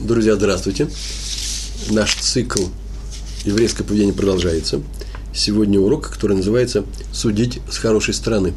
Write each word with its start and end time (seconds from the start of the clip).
Друзья, 0.00 0.34
здравствуйте. 0.34 0.88
Наш 1.90 2.16
цикл 2.16 2.64
«Еврейское 3.44 3.84
поведение» 3.84 4.12
продолжается. 4.12 4.80
Сегодня 5.32 5.78
урок, 5.78 6.10
который 6.10 6.36
называется 6.36 6.84
«Судить 7.12 7.60
с 7.70 7.78
хорошей 7.78 8.12
стороны». 8.12 8.54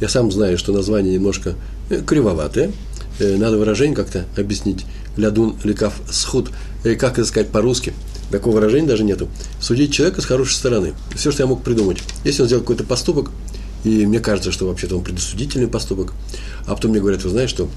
Я 0.00 0.08
сам 0.08 0.30
знаю, 0.30 0.56
что 0.58 0.72
название 0.72 1.14
немножко 1.14 1.56
э, 1.90 2.00
кривоватое. 2.02 2.70
Э, 3.18 3.36
надо 3.36 3.58
выражение 3.58 3.96
как-то 3.96 4.26
объяснить. 4.38 4.86
«Лядун 5.16 5.56
лекав 5.64 5.94
схуд». 6.08 6.50
Э, 6.84 6.94
как 6.94 7.18
это 7.18 7.26
сказать 7.26 7.48
по-русски? 7.48 7.92
Такого 8.30 8.54
выражения 8.54 8.86
даже 8.86 9.02
нету. 9.02 9.28
Судить 9.60 9.92
человека 9.92 10.22
с 10.22 10.24
хорошей 10.24 10.54
стороны. 10.54 10.94
Все, 11.16 11.32
что 11.32 11.42
я 11.42 11.48
мог 11.48 11.64
придумать. 11.64 11.98
Если 12.24 12.42
он 12.42 12.46
сделал 12.46 12.62
какой-то 12.62 12.84
поступок, 12.84 13.32
и 13.82 14.06
мне 14.06 14.20
кажется, 14.20 14.52
что 14.52 14.68
вообще-то 14.68 14.96
он 14.96 15.02
предосудительный 15.02 15.68
поступок, 15.68 16.12
а 16.66 16.76
потом 16.76 16.92
мне 16.92 17.00
говорят, 17.00 17.24
вы 17.24 17.30
знаете, 17.30 17.50
что 17.50 17.68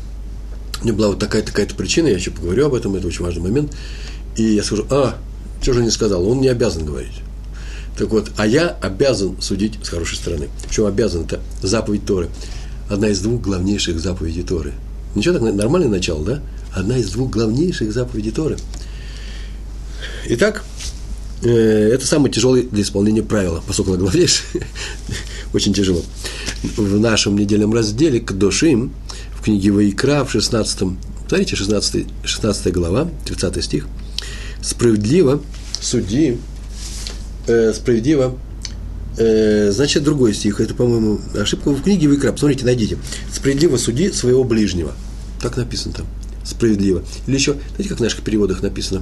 у 0.83 0.85
меня 0.85 0.97
была 0.97 1.07
вот 1.07 1.19
такая-то 1.19 1.47
такая 1.47 1.67
причина, 1.67 2.07
я 2.07 2.15
еще 2.15 2.31
поговорю 2.31 2.65
об 2.65 2.73
этом, 2.73 2.93
это 2.95 3.07
очень 3.07 3.23
важный 3.23 3.41
момент. 3.41 3.73
И 4.35 4.43
я 4.43 4.63
скажу, 4.63 4.85
а, 4.89 5.15
что 5.61 5.73
же 5.73 5.81
не 5.81 5.91
сказал, 5.91 6.27
он 6.27 6.41
не 6.41 6.49
обязан 6.49 6.85
говорить. 6.85 7.21
Так 7.97 8.09
вот, 8.09 8.31
а 8.35 8.45
я 8.45 8.67
обязан 8.81 9.41
судить 9.41 9.79
с 9.81 9.87
хорошей 9.87 10.17
стороны. 10.17 10.49
Причем 10.67 10.85
обязан, 10.85 11.23
это 11.23 11.39
заповедь 11.61 12.05
Торы. 12.05 12.27
Одна 12.89 13.07
из 13.07 13.21
двух 13.21 13.41
главнейших 13.41 13.97
заповедей 13.97 14.43
Торы. 14.43 14.73
Ничего 15.15 15.39
так, 15.39 15.53
нормальное 15.53 15.89
начало, 15.89 16.25
да? 16.25 16.41
Одна 16.73 16.97
из 16.97 17.11
двух 17.11 17.29
главнейших 17.29 17.93
заповедей 17.93 18.31
Торы. 18.31 18.57
Итак, 20.25 20.65
э, 21.43 21.49
это 21.93 22.05
самое 22.05 22.33
тяжелое 22.33 22.63
для 22.63 22.81
исполнения 22.81 23.23
правила, 23.23 23.63
поскольку 23.65 23.95
главнейшее, 23.95 24.67
очень 25.53 25.73
тяжело. 25.73 26.01
В 26.75 26.99
нашем 26.99 27.37
недельном 27.37 27.73
разделе 27.73 28.19
к 28.19 28.33
Дошим 29.43 29.59
книге 29.59 29.71
Ваикра 29.71 30.23
в 30.23 30.31
16, 30.31 30.79
смотрите, 31.27 31.55
16, 31.55 32.05
16 32.23 32.73
глава, 32.73 33.09
30 33.25 33.63
стих. 33.63 33.87
Справедливо 34.61 35.41
суди, 35.81 36.37
э, 37.47 37.73
справедливо, 37.73 38.37
э, 39.17 39.71
значит, 39.71 40.03
другой 40.03 40.33
стих, 40.33 40.61
это, 40.61 40.73
по-моему, 40.73 41.19
ошибка 41.37 41.71
в 41.71 41.83
книге 41.83 42.07
Ваикра, 42.07 42.31
посмотрите, 42.31 42.63
найдите. 42.63 42.97
Справедливо 43.33 43.75
суди 43.75 44.11
своего 44.11 44.45
ближнего. 44.45 44.93
Так 45.41 45.57
написано 45.57 45.93
там. 45.93 46.05
Справедливо. 46.45 47.03
Или 47.27 47.35
еще, 47.35 47.53
знаете, 47.75 47.89
как 47.89 47.97
в 47.99 48.01
наших 48.01 48.21
переводах 48.21 48.61
написано, 48.61 49.01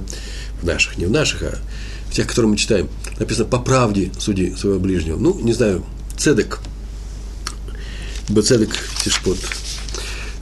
в 0.60 0.66
наших, 0.66 0.98
не 0.98 1.06
в 1.06 1.10
наших, 1.10 1.42
а 1.44 1.58
в 2.10 2.14
тех, 2.14 2.26
которые 2.26 2.50
мы 2.50 2.56
читаем, 2.56 2.88
написано 3.20 3.46
по 3.46 3.58
правде 3.60 4.10
суди 4.18 4.54
своего 4.56 4.80
ближнего. 4.80 5.18
Ну, 5.18 5.38
не 5.40 5.52
знаю, 5.52 5.84
цедек, 6.16 6.58
бецедек 8.28 8.70
тишпот, 9.04 9.38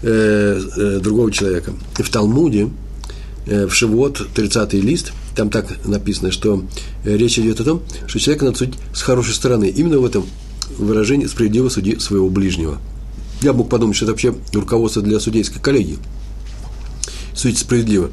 э, 0.02 0.60
э, 0.76 0.98
другого 1.00 1.30
человека. 1.30 1.72
В 1.94 2.08
Талмуде, 2.10 2.70
э, 3.46 3.66
в 3.66 3.74
Шивот, 3.74 4.26
30 4.34 4.74
лист, 4.74 5.12
там 5.34 5.50
так 5.50 5.84
написано, 5.86 6.30
что 6.30 6.64
э, 7.04 7.16
речь 7.16 7.38
идет 7.38 7.60
о 7.60 7.64
том, 7.64 7.82
что 8.06 8.18
человека 8.18 8.44
надо 8.44 8.58
судить 8.58 8.74
с 8.94 9.02
хорошей 9.02 9.34
стороны. 9.34 9.68
Именно 9.68 9.98
в 9.98 10.04
этом 10.04 10.26
выражении 10.78 11.26
справедливо 11.26 11.68
суди 11.68 11.98
своего 11.98 12.28
ближнего. 12.28 12.78
Я 13.42 13.52
мог 13.52 13.68
подумать, 13.68 13.96
что 13.96 14.04
это 14.04 14.12
вообще 14.12 14.34
руководство 14.52 15.02
для 15.02 15.18
судейской 15.18 15.62
коллегии. 15.62 15.98
Судить 17.34 17.58
справедливо. 17.58 18.10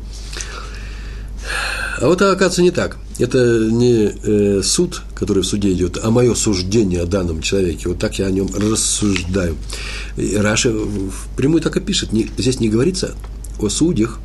А 1.99 2.07
вот, 2.07 2.21
оказывается, 2.21 2.61
не 2.61 2.71
так. 2.71 2.97
Это 3.17 3.39
не 3.71 4.11
э, 4.23 4.61
суд, 4.63 5.01
который 5.15 5.41
в 5.41 5.47
суде 5.47 5.71
идет, 5.71 5.97
а 6.03 6.11
мое 6.11 6.35
суждение 6.35 7.01
о 7.01 7.07
данном 7.07 7.41
человеке. 7.41 7.89
Вот 7.89 7.97
так 7.97 8.19
я 8.19 8.27
о 8.27 8.31
нем 8.31 8.49
рассуждаю. 8.53 9.55
И 10.15 10.35
Раша 10.35 10.71
прямую 11.35 11.61
так 11.61 11.75
и 11.77 11.79
пишет. 11.79 12.13
Не, 12.13 12.29
здесь 12.37 12.59
не 12.59 12.69
говорится 12.69 13.15
о 13.59 13.69
судьях, 13.69 14.19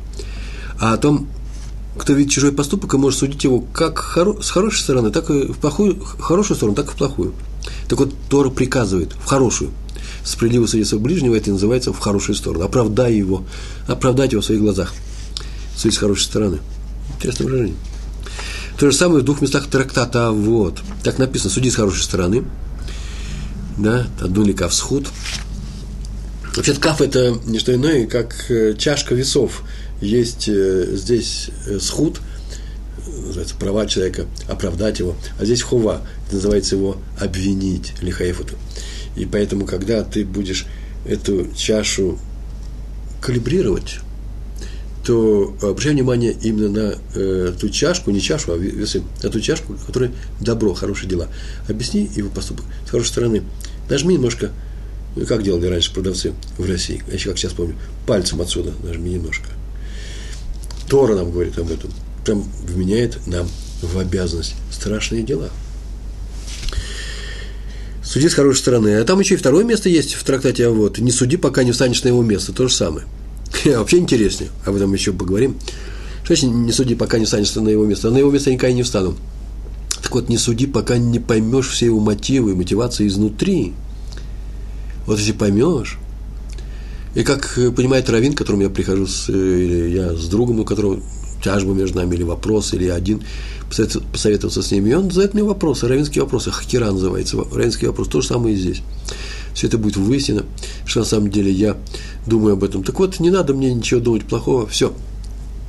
а 0.79 0.93
о 0.93 0.97
том, 0.97 1.27
кто 1.97 2.13
видит 2.13 2.31
чужой 2.31 2.51
поступок 2.51 2.93
и 2.93 2.97
может 2.97 3.19
судить 3.19 3.43
его 3.43 3.61
как 3.61 3.97
хоро, 3.97 4.39
с 4.41 4.51
хорошей 4.51 4.81
стороны, 4.81 5.09
так 5.09 5.31
и 5.31 5.47
в 5.47 5.57
плохую, 5.57 5.99
хорошую 5.99 6.57
сторону, 6.57 6.75
так 6.75 6.89
и 6.89 6.91
в 6.91 6.95
плохую. 6.95 7.33
Так 7.87 7.97
вот, 7.97 8.13
Тора 8.29 8.49
приказывает 8.49 9.13
в 9.13 9.25
хорошую. 9.25 9.71
Справедливо 10.23 10.67
судить 10.67 10.87
своего 10.87 11.05
ближнего, 11.05 11.35
это 11.35 11.49
называется 11.49 11.91
в 11.91 11.99
хорошую 11.99 12.35
сторону. 12.35 12.65
Оправдай 12.65 13.15
его, 13.15 13.43
оправдать 13.87 14.31
его 14.31 14.41
в 14.41 14.45
своих 14.45 14.61
глазах. 14.61 14.93
Судить 15.75 15.95
с 15.95 15.99
хорошей 15.99 16.23
стороны. 16.23 16.59
Интересное 17.15 17.45
выражение. 17.45 17.75
То 18.77 18.89
же 18.89 18.97
самое 18.97 19.21
в 19.21 19.25
двух 19.25 19.41
местах 19.41 19.67
трактата 19.67 20.31
вот. 20.31 20.81
Так 21.03 21.17
написано, 21.19 21.51
суди 21.51 21.69
с 21.69 21.75
хорошей 21.75 22.03
стороны. 22.03 22.43
Да, 23.77 24.07
одну 24.19 24.51
каф 24.53 24.73
схуд. 24.73 25.07
Вообще 26.55 26.73
каф 26.73 27.01
это 27.01 27.37
не 27.45 27.59
что 27.59 27.73
иное, 27.73 28.05
как 28.05 28.49
э, 28.49 28.75
чашка 28.77 29.15
весов. 29.15 29.63
Есть 30.01 30.47
э, 30.47 30.95
здесь 30.95 31.49
э, 31.65 31.79
схуд, 31.79 32.19
называется 33.07 33.55
права 33.55 33.85
человека, 33.87 34.25
оправдать 34.47 34.99
его, 34.99 35.15
а 35.39 35.45
здесь 35.45 35.61
хува, 35.61 36.01
это 36.25 36.35
называется 36.35 36.75
его 36.75 36.97
обвинить, 37.19 37.93
лихаефуту. 38.01 38.55
И 39.15 39.25
поэтому, 39.25 39.65
когда 39.65 40.03
ты 40.03 40.25
будешь 40.25 40.65
эту 41.05 41.47
чашу 41.55 42.19
калибрировать, 43.21 43.99
то 45.03 45.53
обращай 45.61 45.93
внимание 45.93 46.35
именно 46.41 46.69
на 46.69 46.95
э, 47.15 47.53
ту 47.59 47.69
чашку, 47.69 48.11
не 48.11 48.21
чашу, 48.21 48.53
а 48.53 48.57
весы, 48.57 49.03
на 49.21 49.29
ту 49.29 49.41
чашку, 49.41 49.75
которая 49.85 50.11
добро, 50.39 50.73
хорошие 50.73 51.09
дела. 51.09 51.27
Объясни 51.67 52.09
его 52.15 52.29
поступок 52.29 52.65
с 52.87 52.89
хорошей 52.89 53.09
стороны. 53.09 53.43
Нажми 53.89 54.15
немножко, 54.15 54.51
ну, 55.15 55.25
как 55.25 55.43
делали 55.43 55.67
раньше 55.67 55.93
продавцы 55.93 56.33
в 56.57 56.65
России, 56.65 57.03
я 57.07 57.13
еще 57.13 57.29
как 57.29 57.37
сейчас 57.37 57.51
помню, 57.51 57.75
пальцем 58.07 58.41
отсюда 58.41 58.71
нажми 58.83 59.11
немножко. 59.11 59.47
Тора 60.87 61.15
нам 61.15 61.31
говорит 61.31 61.57
об 61.57 61.69
этом, 61.69 61.91
прям 62.25 62.41
вменяет 62.41 63.27
нам 63.27 63.47
в 63.81 63.99
обязанность 63.99 64.55
страшные 64.71 65.23
дела. 65.23 65.49
Суди 68.03 68.29
с 68.29 68.33
хорошей 68.33 68.59
стороны. 68.59 68.95
А 68.97 69.03
там 69.05 69.19
еще 69.19 69.33
и 69.33 69.37
второе 69.37 69.63
место 69.63 69.89
есть 69.89 70.13
в 70.13 70.23
трактате, 70.23 70.67
а 70.67 70.69
вот 70.69 70.99
не 70.99 71.11
суди, 71.11 71.35
пока 71.35 71.63
не 71.63 71.71
встанешь 71.71 72.03
на 72.03 72.09
его 72.09 72.21
место, 72.21 72.53
то 72.53 72.67
же 72.67 72.73
самое. 72.73 73.05
вообще 73.65 73.97
интереснее, 73.97 74.49
об 74.65 74.75
этом 74.75 74.93
еще 74.93 75.13
поговорим. 75.13 75.57
Что 76.23 76.47
не 76.47 76.71
суди, 76.71 76.95
пока 76.95 77.19
не 77.19 77.25
встанешь 77.25 77.53
на 77.55 77.69
его 77.69 77.85
место? 77.85 78.09
На 78.09 78.17
его 78.17 78.31
место 78.31 78.49
я 78.49 78.55
никогда 78.55 78.73
не 78.73 78.83
встану. 78.83 79.15
Так 80.01 80.13
вот, 80.13 80.29
не 80.29 80.37
суди, 80.37 80.67
пока 80.67 80.97
не 80.97 81.19
поймешь 81.19 81.67
все 81.69 81.87
его 81.87 81.99
мотивы, 81.99 82.55
мотивации 82.55 83.07
изнутри. 83.07 83.73
Вот 85.05 85.19
если 85.19 85.33
поймешь, 85.33 85.97
и 87.13 87.23
как 87.23 87.59
понимает 87.75 88.09
Равин, 88.09 88.33
к 88.33 88.37
которому 88.37 88.63
я 88.63 88.69
прихожу, 88.69 89.05
с, 89.05 89.29
или 89.29 89.89
я 89.89 90.15
с 90.15 90.27
другом, 90.27 90.61
у 90.61 90.65
которого 90.65 90.99
тяжба 91.43 91.73
между 91.73 91.97
нами, 91.97 92.15
или 92.15 92.23
вопрос, 92.23 92.73
или 92.73 92.87
один, 92.87 93.21
посоветоваться 93.69 94.63
с 94.63 94.71
ними, 94.71 94.91
и 94.91 94.93
он 94.93 95.11
задает 95.11 95.33
мне 95.33 95.43
вопросы, 95.43 95.87
равинские 95.87 96.23
вопросы, 96.23 96.51
хакера 96.51 96.91
называется, 96.91 97.37
равинский 97.51 97.87
вопрос, 97.87 98.07
то 98.07 98.21
же 98.21 98.27
самое 98.27 98.55
и 98.55 98.57
здесь 98.57 98.81
все 99.53 99.67
это 99.67 99.77
будет 99.77 99.97
выяснено, 99.97 100.45
что 100.85 101.01
на 101.01 101.05
самом 101.05 101.29
деле 101.29 101.51
я 101.51 101.77
думаю 102.25 102.53
об 102.53 102.63
этом. 102.63 102.83
Так 102.83 102.99
вот, 102.99 103.19
не 103.19 103.29
надо 103.29 103.53
мне 103.53 103.73
ничего 103.73 103.99
думать 103.99 104.25
плохого, 104.25 104.67
все. 104.67 104.93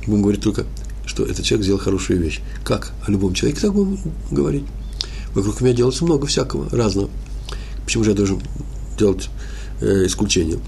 Будем 0.05 0.21
говорить 0.21 0.41
только, 0.41 0.65
что 1.05 1.23
этот 1.23 1.45
человек 1.45 1.63
сделал 1.63 1.79
хорошую 1.79 2.19
вещь. 2.19 2.41
Как? 2.63 2.93
О 3.05 3.11
любом 3.11 3.33
человеке 3.33 3.61
так 3.61 3.73
будем 3.73 3.99
говорить. 4.31 4.63
Вокруг 5.33 5.61
меня 5.61 5.73
делается 5.73 6.05
много 6.05 6.27
всякого, 6.27 6.69
разного. 6.69 7.09
Почему 7.83 8.03
же 8.03 8.11
я 8.11 8.15
должен 8.15 8.41
делать 8.97 9.29
э, 9.81 10.05
исключение? 10.05 10.59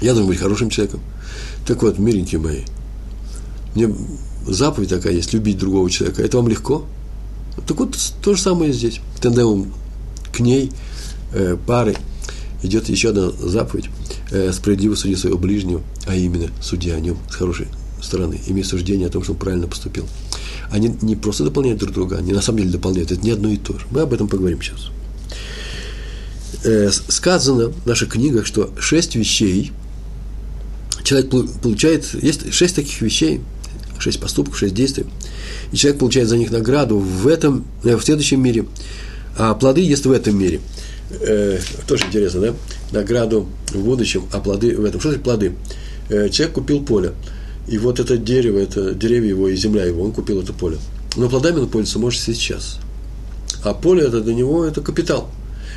Я 0.00 0.12
должен 0.12 0.28
быть 0.28 0.38
хорошим 0.38 0.70
человеком. 0.70 1.00
Так 1.66 1.82
вот, 1.82 1.98
миленькие 1.98 2.40
мои, 2.40 2.60
мне 3.74 3.94
заповедь 4.46 4.88
такая 4.88 5.12
есть, 5.12 5.32
любить 5.32 5.58
другого 5.58 5.90
человека. 5.90 6.22
Это 6.22 6.38
вам 6.38 6.48
легко? 6.48 6.86
Так 7.66 7.78
вот, 7.78 7.96
то 8.22 8.34
же 8.34 8.40
самое 8.40 8.72
здесь. 8.72 9.00
Тендемом 9.20 9.72
к 10.32 10.40
ней– 10.40 10.72
э, 11.32 11.56
пары 11.66 11.96
идет 12.62 12.88
еще 12.88 13.10
одна 13.10 13.30
заповедь 13.30 13.86
э, 14.30 14.52
справедливо 14.52 14.94
суди 14.94 15.16
своего 15.16 15.38
ближнего, 15.38 15.82
а 16.06 16.14
именно 16.14 16.50
суди 16.60 16.90
о 16.90 17.00
нем 17.00 17.18
с 17.30 17.34
хорошей 17.34 17.68
стороны, 18.00 18.40
имея 18.46 18.64
суждение 18.64 19.08
о 19.08 19.10
том, 19.10 19.22
что 19.22 19.32
он 19.32 19.38
правильно 19.38 19.66
поступил. 19.66 20.06
Они 20.70 20.94
не 21.02 21.16
просто 21.16 21.44
дополняют 21.44 21.80
друг 21.80 21.92
друга, 21.92 22.18
они 22.18 22.32
на 22.32 22.42
самом 22.42 22.58
деле 22.58 22.70
дополняют, 22.70 23.12
это 23.12 23.20
не 23.20 23.30
одно 23.30 23.48
и 23.48 23.56
то 23.56 23.78
же. 23.78 23.86
Мы 23.90 24.00
об 24.00 24.12
этом 24.12 24.28
поговорим 24.28 24.60
сейчас. 24.62 24.90
Э, 26.64 26.90
сказано 26.90 27.68
в 27.68 27.86
наших 27.86 28.10
книгах, 28.10 28.46
что 28.46 28.72
шесть 28.78 29.14
вещей 29.14 29.72
человек 31.02 31.30
получает, 31.60 32.06
есть 32.22 32.52
шесть 32.52 32.76
таких 32.76 33.00
вещей, 33.00 33.40
шесть 33.98 34.20
поступков, 34.20 34.58
шесть 34.58 34.74
действий, 34.74 35.06
и 35.72 35.76
человек 35.76 36.00
получает 36.00 36.28
за 36.28 36.36
них 36.36 36.50
награду 36.50 36.98
в 36.98 37.26
этом, 37.26 37.64
э, 37.84 37.96
в 37.96 38.02
следующем 38.02 38.40
мире, 38.40 38.66
а 39.36 39.54
плоды 39.54 39.80
есть 39.80 40.06
в 40.06 40.10
этом 40.12 40.38
мире– 40.38 40.60
э, 41.20 41.58
тоже 41.86 42.04
интересно, 42.06 42.40
да, 42.40 42.54
награду 42.90 43.48
в 43.72 43.84
будущем, 43.84 44.24
а 44.32 44.40
плоды 44.40 44.76
в 44.76 44.84
этом. 44.84 45.00
Что 45.00 45.10
значит 45.10 45.24
плоды? 45.24 45.54
Э, 46.08 46.28
человек 46.28 46.54
купил 46.54 46.84
поле, 46.84 47.12
и 47.68 47.78
вот 47.78 48.00
это 48.00 48.16
дерево, 48.16 48.58
это 48.58 48.94
деревья 48.94 49.30
его 49.30 49.48
и 49.48 49.56
земля 49.56 49.84
его, 49.84 50.02
он 50.02 50.12
купил 50.12 50.40
это 50.40 50.52
поле. 50.52 50.78
Но 51.16 51.28
плодами 51.28 51.60
он 51.60 51.68
пользуется 51.68 51.98
может 51.98 52.20
сейчас. 52.20 52.78
А 53.64 53.74
поле 53.74 54.04
это 54.04 54.20
для 54.20 54.34
него 54.34 54.64
это 54.64 54.80
капитал. 54.80 55.30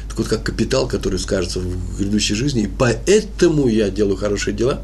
Так 0.08 0.18
вот, 0.18 0.28
как 0.28 0.44
капитал, 0.44 0.88
который 0.88 1.20
скажется 1.20 1.60
в 1.60 2.00
грядущей 2.00 2.36
жизни, 2.36 2.64
и 2.64 2.68
поэтому 2.68 3.68
я 3.68 3.90
делаю 3.90 4.18
хорошие 4.18 4.56
дела. 4.56 4.82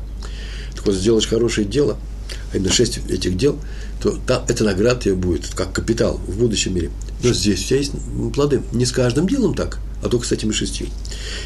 Так 0.76 0.86
вот, 0.86 0.96
сделаешь 0.96 1.28
хорошее 1.28 1.66
дело, 1.66 1.98
а 2.52 2.58
именно 2.58 2.72
шесть 2.72 3.00
этих 3.10 3.38
дел, 3.38 3.58
то 4.02 4.18
там 4.26 4.44
эта 4.48 4.64
награда 4.64 5.02
тебе 5.02 5.16
будет 5.16 5.48
как 5.56 5.74
капитал 5.74 6.20
в 6.28 6.38
будущем 6.38 6.76
мире. 6.76 6.92
Но 7.24 7.34
здесь 7.34 7.64
у 7.64 7.68
тебя 7.68 7.78
есть 7.80 7.92
плоды. 8.34 8.62
Не 8.74 8.86
с 8.86 8.92
каждым 8.92 9.28
делом 9.28 9.54
так, 9.54 9.80
а 10.04 10.10
только 10.10 10.26
с 10.26 10.32
этими 10.32 10.52
шестью. 10.52 10.88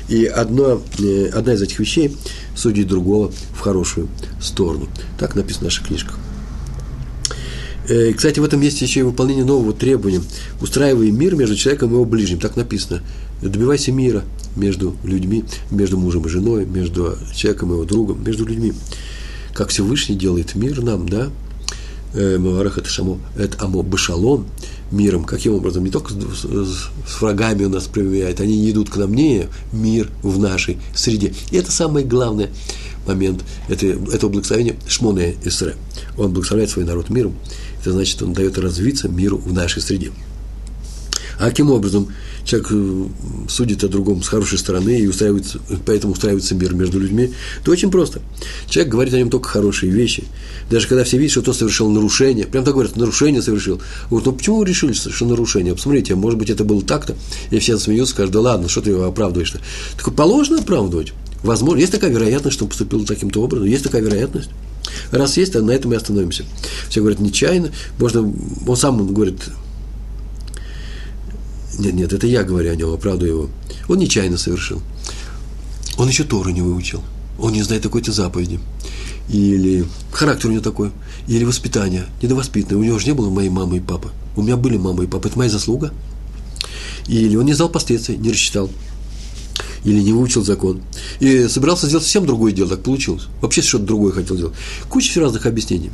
И 0.08 0.26
одно, 0.26 0.82
э, 1.00 1.30
одна 1.34 1.54
из 1.54 1.62
этих 1.62 1.80
вещей 1.80 2.16
судит 2.56 2.88
другого 2.88 3.32
в 3.54 3.60
хорошую 3.60 4.08
сторону. 4.42 4.88
Так 5.20 5.36
написано 5.36 5.62
в 5.62 5.66
наших 5.66 5.88
книжках. 5.88 6.18
Э, 7.88 8.14
кстати, 8.14 8.40
в 8.40 8.44
этом 8.44 8.62
месте 8.62 8.86
еще 8.86 9.02
и 9.02 9.04
выполнение 9.04 9.46
нового 9.46 9.74
требования. 9.74 10.22
Устраивай 10.62 11.12
мир 11.12 11.36
между 11.36 11.56
человеком 11.56 11.90
и 11.90 11.94
его 11.94 12.06
ближним. 12.06 12.40
Так 12.40 12.56
написано. 12.56 13.02
Добивайся 13.42 13.92
мира 13.92 14.24
между 14.56 14.96
людьми, 15.04 15.44
между 15.70 15.98
мужем 15.98 16.26
и 16.26 16.30
женой, 16.30 16.66
между 16.66 17.18
человеком 17.36 17.72
и 17.72 17.74
его 17.74 17.84
другом, 17.84 18.24
между 18.24 18.46
людьми. 18.46 18.74
Как 19.56 19.70
Всевышний 19.70 20.16
делает 20.16 20.54
мир 20.54 20.84
нам, 20.84 21.08
да? 21.08 21.30
Э, 22.14 22.38
Маварах 22.38 22.78
это 22.78 22.90
шамо, 22.90 23.20
это 23.38 23.64
амо 23.64 23.84
башалом, 23.84 24.48
миром. 24.92 25.24
Каким 25.24 25.54
образом? 25.54 25.86
Не 25.86 25.92
только 25.92 26.14
с, 26.14 26.46
с 26.46 27.22
врагами 27.22 27.64
у 27.64 27.70
нас 27.70 27.86
проявляет, 27.86 28.42
они 28.42 28.60
не 28.60 28.72
идут 28.72 28.90
к 28.90 28.98
нам, 28.98 29.14
не 29.14 29.48
мир 29.72 30.12
в 30.24 30.40
нашей 30.40 30.78
среде. 30.94 31.34
И 31.52 31.56
это 31.56 31.72
самый 31.72 32.04
главный 32.04 32.50
момент 33.08 33.46
это, 33.70 33.86
этого 33.88 34.30
благословения 34.30 34.76
Шмоне 34.90 35.36
Исре. 35.46 35.76
Он 36.18 36.34
благословляет 36.34 36.72
свой 36.72 36.84
народ 36.84 37.10
миром. 37.10 37.34
Это 37.80 37.94
значит, 37.94 38.22
он 38.22 38.34
дает 38.34 38.58
развиться 38.58 39.08
миру 39.08 39.38
в 39.38 39.54
нашей 39.54 39.82
среде. 39.82 40.12
А 41.38 41.50
каким 41.50 41.72
образом 41.72 42.08
человек 42.44 42.70
э, 42.72 43.06
судит 43.50 43.84
о 43.84 43.88
другом 43.88 44.24
с 44.24 44.28
хорошей 44.28 44.58
стороны 44.58 45.00
и 45.00 45.08
устраивается, 45.08 45.60
поэтому 45.86 46.14
устраивается 46.14 46.56
мир 46.56 46.74
между 46.74 47.00
людьми? 47.00 47.34
Это 47.62 47.72
очень 47.72 47.92
просто. 47.92 48.22
Человек 48.70 48.92
говорит 48.92 49.14
о 49.14 49.18
нем 49.18 49.30
только 49.30 49.50
хорошие 49.50 49.92
вещи. 49.92 50.24
Даже 50.70 50.88
когда 50.88 51.04
все 51.04 51.18
видят, 51.18 51.32
что 51.32 51.42
тот 51.42 51.58
совершил 51.58 51.90
нарушение, 51.90 52.46
прям 52.46 52.64
так 52.64 52.74
говорят, 52.74 52.96
нарушение 52.96 53.42
совершил. 53.42 53.82
Говорят, 54.10 54.26
ну 54.28 54.32
почему 54.34 54.58
вы 54.58 54.66
решили, 54.66 54.94
что 54.94 55.26
нарушение? 55.26 55.76
Посмотрите, 55.76 56.16
может 56.16 56.40
быть, 56.40 56.50
это 56.50 56.64
было 56.64 56.82
так-то. 56.82 57.16
И 57.52 57.60
все 57.60 57.78
смеются, 57.78 58.14
скажут, 58.14 58.34
да 58.34 58.42
ладно, 58.42 58.70
что 58.70 58.82
ты 58.82 58.92
его 58.92 59.04
оправдываешь-то? 59.04 59.60
Так 59.98 60.14
положено 60.16 60.60
оправдывать. 60.60 61.14
Возможно, 61.44 61.80
есть 61.80 61.92
такая 61.92 62.12
вероятность, 62.12 62.56
что 62.56 62.66
он 62.66 62.70
поступил 62.70 63.06
таким-то 63.06 63.42
образом, 63.42 63.68
есть 63.68 63.84
такая 63.84 64.02
вероятность. 64.02 64.50
Раз 65.12 65.38
есть, 65.38 65.54
то 65.54 65.62
на 65.62 65.72
этом 65.72 65.94
и 65.94 65.96
остановимся. 65.96 66.44
Все 66.90 67.02
говорят 67.02 67.20
нечаянно, 67.20 67.72
можно, 68.00 68.34
он 68.66 68.78
сам 68.78 69.14
говорит, 69.14 69.42
нет, 71.80 71.94
нет, 71.94 72.14
это 72.14 72.28
я 72.28 72.44
говорю 72.44 72.72
о 72.72 72.76
нем, 72.76 72.94
оправдываю 72.94 73.34
его. 73.34 73.50
Он 73.88 73.98
нечаянно 73.98 74.38
совершил. 74.38 74.82
Он 75.98 76.08
еще 76.08 76.24
Тору 76.24 76.50
не 76.50 76.62
выучил. 76.62 77.02
Он 77.40 77.54
не 77.54 77.64
знает 77.64 77.84
такой-то 77.84 78.12
заповеди. 78.12 78.60
Или 79.30 79.86
характер 80.12 80.50
у 80.50 80.52
него 80.52 80.64
такой. 80.64 80.92
Или 81.28 81.44
воспитание. 81.44 82.06
Недовоспитанное. 82.22 82.82
У 82.82 82.84
него 82.84 83.00
же 83.00 83.08
не 83.08 83.14
было 83.14 83.30
моей 83.30 83.50
мамы 83.50 83.78
и 83.78 83.80
папы. 83.80 84.10
У 84.36 84.42
меня 84.42 84.58
были 84.58 84.78
мама 84.78 85.04
и 85.04 85.08
папа. 85.08 85.28
Это 85.28 85.38
моя 85.38 85.50
заслуга. 85.50 85.92
Или 87.08 87.36
он 87.36 87.46
не 87.46 87.54
знал 87.54 87.70
последствий, 87.70 88.18
не 88.18 88.32
рассчитал. 88.32 88.70
Или 89.84 90.02
не 90.02 90.14
выучил 90.14 90.44
закон. 90.44 90.82
И 91.20 91.48
собирался 91.48 91.88
сделать 91.88 92.04
совсем 92.04 92.26
другое 92.26 92.52
дело, 92.52 92.70
так 92.70 92.84
получилось. 92.84 93.28
Вообще 93.42 93.62
что-то 93.62 93.86
другое 93.86 94.12
хотел 94.12 94.36
делать. 94.36 94.56
Куча 94.90 95.20
разных 95.20 95.46
объяснений. 95.46 95.92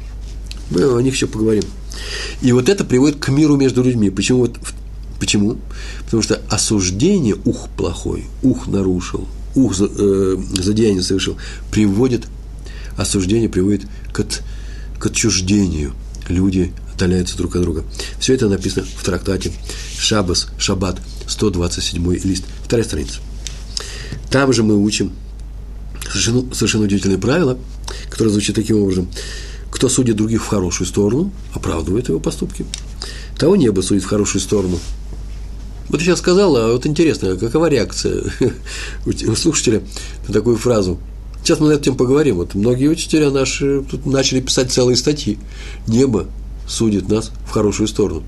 Мы 0.70 0.84
о 0.84 1.02
них 1.02 1.14
еще 1.14 1.28
поговорим. 1.28 1.64
И 2.42 2.52
вот 2.54 2.70
это 2.70 2.86
приводит 2.86 3.20
к 3.20 3.30
миру 3.30 3.58
между 3.58 3.84
людьми. 3.84 4.10
Почему 4.10 4.40
вот 4.40 4.58
Почему? 5.22 5.60
Потому 6.06 6.24
что 6.24 6.42
осуждение, 6.50 7.36
ух, 7.46 7.70
плохой, 7.78 8.26
ух, 8.42 8.66
нарушил, 8.66 9.28
ух, 9.54 9.76
за, 9.76 9.86
э, 9.86 10.38
задеяние 10.60 11.04
совершил, 11.04 11.38
приводит, 11.70 12.26
осуждение 12.98 13.48
приводит 13.48 13.84
к, 14.12 14.22
от, 14.22 14.42
к 14.98 15.06
отчуждению. 15.06 15.94
Люди 16.28 16.74
отдаляются 16.92 17.38
друг 17.38 17.56
от 17.56 17.62
друга. 17.62 17.84
Все 18.20 18.34
это 18.34 18.50
написано 18.50 18.84
в 18.84 19.04
трактате 19.04 19.52
Шабас, 19.96 20.48
Шаббат, 20.58 21.00
127 21.28 22.16
лист, 22.24 22.46
вторая 22.64 22.84
страница. 22.84 23.20
Там 24.32 24.52
же 24.52 24.64
мы 24.64 24.76
учим 24.76 25.12
совершенно, 26.10 26.52
совершенно 26.52 26.86
удивительное 26.86 27.20
правило, 27.20 27.60
которое 28.10 28.32
звучит 28.32 28.56
таким 28.56 28.82
образом. 28.82 29.08
Кто 29.70 29.88
судит 29.88 30.16
других 30.16 30.44
в 30.44 30.48
хорошую 30.48 30.88
сторону, 30.88 31.32
оправдывает 31.54 32.10
его 32.10 32.20
поступки. 32.20 32.66
Того 33.38 33.56
небо 33.56 33.82
судит 33.82 34.04
в 34.04 34.08
хорошую 34.08 34.42
сторону, 34.42 34.80
вот 35.92 36.00
я 36.00 36.06
сейчас 36.06 36.20
сказал, 36.20 36.56
а 36.56 36.72
вот 36.72 36.86
интересно, 36.86 37.36
какова 37.36 37.68
реакция 37.68 38.24
у 39.06 39.36
слушателя 39.36 39.82
на 40.26 40.34
такую 40.34 40.56
фразу? 40.56 40.98
Сейчас 41.44 41.60
мы 41.60 41.68
над 41.68 41.82
этим 41.82 41.98
поговорим. 41.98 42.38
Вот 42.38 42.56
многие 42.56 42.88
учителя 42.88 43.30
наши 43.30 43.84
тут 43.84 44.06
начали 44.06 44.40
писать 44.40 44.72
целые 44.72 44.96
статьи. 44.96 45.38
Небо 45.88 46.28
судит 46.66 47.10
нас 47.10 47.32
в 47.46 47.50
хорошую 47.50 47.90
сторону. 47.90 48.24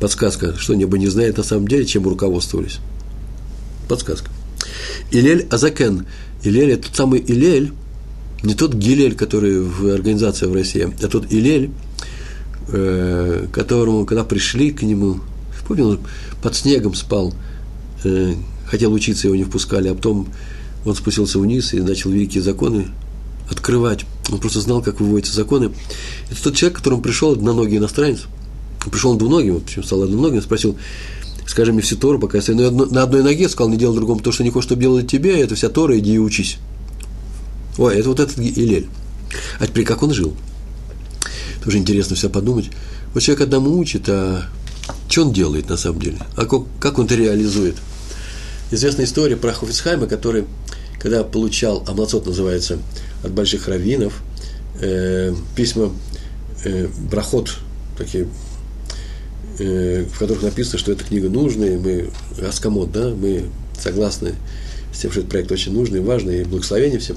Подсказка, 0.00 0.56
что 0.56 0.74
небо 0.74 0.96
не 0.96 1.08
знает 1.08 1.36
на 1.36 1.42
самом 1.42 1.68
деле, 1.68 1.84
чем 1.84 2.08
руководствовались. 2.08 2.78
Подсказка. 3.86 4.30
Илель 5.10 5.46
Азакен. 5.50 6.06
Илель– 6.42 6.70
это 6.72 6.86
тот 6.86 6.96
самый 6.96 7.20
Илель, 7.20 7.72
не 8.42 8.54
тот 8.54 8.72
Гилель, 8.72 9.14
который 9.14 9.60
в 9.60 9.92
организации 9.92 10.46
в 10.46 10.54
России, 10.54 10.90
а 11.02 11.08
тот 11.08 11.30
Илель, 11.30 11.70
э, 12.68 13.46
которому, 13.52 14.06
когда 14.06 14.24
пришли 14.24 14.70
к 14.70 14.80
нему 14.80 15.20
Помню, 15.70 15.86
он 15.86 16.00
под 16.42 16.56
снегом 16.56 16.94
спал, 16.94 17.32
э, 18.04 18.34
хотел 18.66 18.92
учиться, 18.92 19.26
его 19.26 19.36
не 19.36 19.44
впускали, 19.44 19.88
а 19.88 19.94
потом 19.94 20.28
он 20.84 20.94
спустился 20.94 21.38
вниз 21.38 21.74
и 21.74 21.80
начал 21.80 22.10
великие 22.10 22.42
законы 22.42 22.88
открывать. 23.50 24.06
Он 24.30 24.38
просто 24.38 24.60
знал, 24.60 24.82
как 24.82 25.00
выводятся 25.00 25.34
законы. 25.34 25.70
Это 26.30 26.42
тот 26.42 26.54
человек, 26.54 26.76
к 26.76 26.78
которому 26.78 27.02
пришел 27.02 27.32
одноногий 27.32 27.78
иностранец. 27.78 28.22
Пришел 28.90 29.10
он 29.10 29.18
двуногим, 29.18 29.60
почему 29.60 29.84
стал 29.84 30.02
одноногим, 30.04 30.40
спросил, 30.40 30.76
скажи 31.46 31.72
мне 31.72 31.82
всю 31.82 31.96
Тору, 31.96 32.18
пока 32.18 32.38
я 32.38 32.42
стою 32.42 32.70
на 32.70 33.02
одной 33.02 33.22
ноге, 33.22 33.48
сказал, 33.48 33.70
не 33.70 33.76
делай 33.76 33.96
другому 33.96 34.20
то, 34.20 34.32
что 34.32 34.42
не 34.42 34.50
хочешь, 34.50 34.68
чтобы 34.68 34.80
делали 34.80 35.06
тебе, 35.06 35.38
это 35.40 35.54
вся 35.54 35.68
Тора, 35.68 35.98
иди 35.98 36.14
и 36.14 36.18
учись. 36.18 36.56
Ой, 37.76 37.96
это 37.96 38.08
вот 38.08 38.20
этот 38.20 38.38
Илель. 38.38 38.88
А 39.58 39.66
теперь 39.66 39.84
как 39.84 40.02
он 40.02 40.12
жил? 40.12 40.34
Тоже 41.62 41.78
интересно 41.78 42.16
все 42.16 42.30
подумать. 42.30 42.70
Вот 43.12 43.22
человек 43.22 43.42
одному 43.42 43.76
учит, 43.76 44.08
а 44.08 44.44
что 45.08 45.22
он 45.22 45.32
делает 45.32 45.68
на 45.68 45.76
самом 45.76 46.00
деле? 46.00 46.18
А 46.36 46.46
как, 46.46 46.62
как 46.78 46.98
он 46.98 47.06
это 47.06 47.16
реализует? 47.16 47.76
Известная 48.70 49.04
история 49.04 49.36
про 49.36 49.52
Хофицхайма, 49.52 50.06
который, 50.06 50.44
когда 51.00 51.24
получал, 51.24 51.82
Амлацот 51.88 52.26
называется, 52.26 52.78
от 53.24 53.32
больших 53.32 53.66
раввинов, 53.68 54.22
э, 54.80 55.34
письма, 55.56 55.92
э, 56.64 56.88
брахот, 57.10 57.56
такие, 57.98 58.28
э, 59.58 60.04
в 60.04 60.18
которых 60.18 60.42
написано, 60.42 60.78
что 60.78 60.92
эта 60.92 61.04
книга 61.04 61.28
нужная, 61.28 61.78
мы, 61.78 62.10
Аскамот, 62.46 62.92
да, 62.92 63.08
мы 63.08 63.46
согласны 63.80 64.34
с 64.94 64.98
тем, 64.98 65.10
что 65.10 65.20
этот 65.20 65.30
проект 65.30 65.50
очень 65.50 65.72
нужный, 65.72 66.00
важный, 66.00 66.42
и 66.42 66.44
благословение 66.44 67.00
всем. 67.00 67.16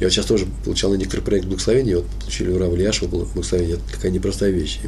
Я 0.00 0.06
вот 0.06 0.12
сейчас 0.12 0.26
тоже 0.26 0.46
получал 0.64 0.90
на 0.92 0.96
некоторый 0.96 1.22
проект 1.22 1.46
благословения, 1.46 1.96
вот 1.96 2.06
получили 2.20 2.50
у 2.50 2.58
Рава 2.58 2.76
Ильяшева 2.76 3.08
благословение, 3.08 3.76
это 3.76 3.84
какая 3.90 4.12
непростая 4.12 4.50
вещь 4.50 4.80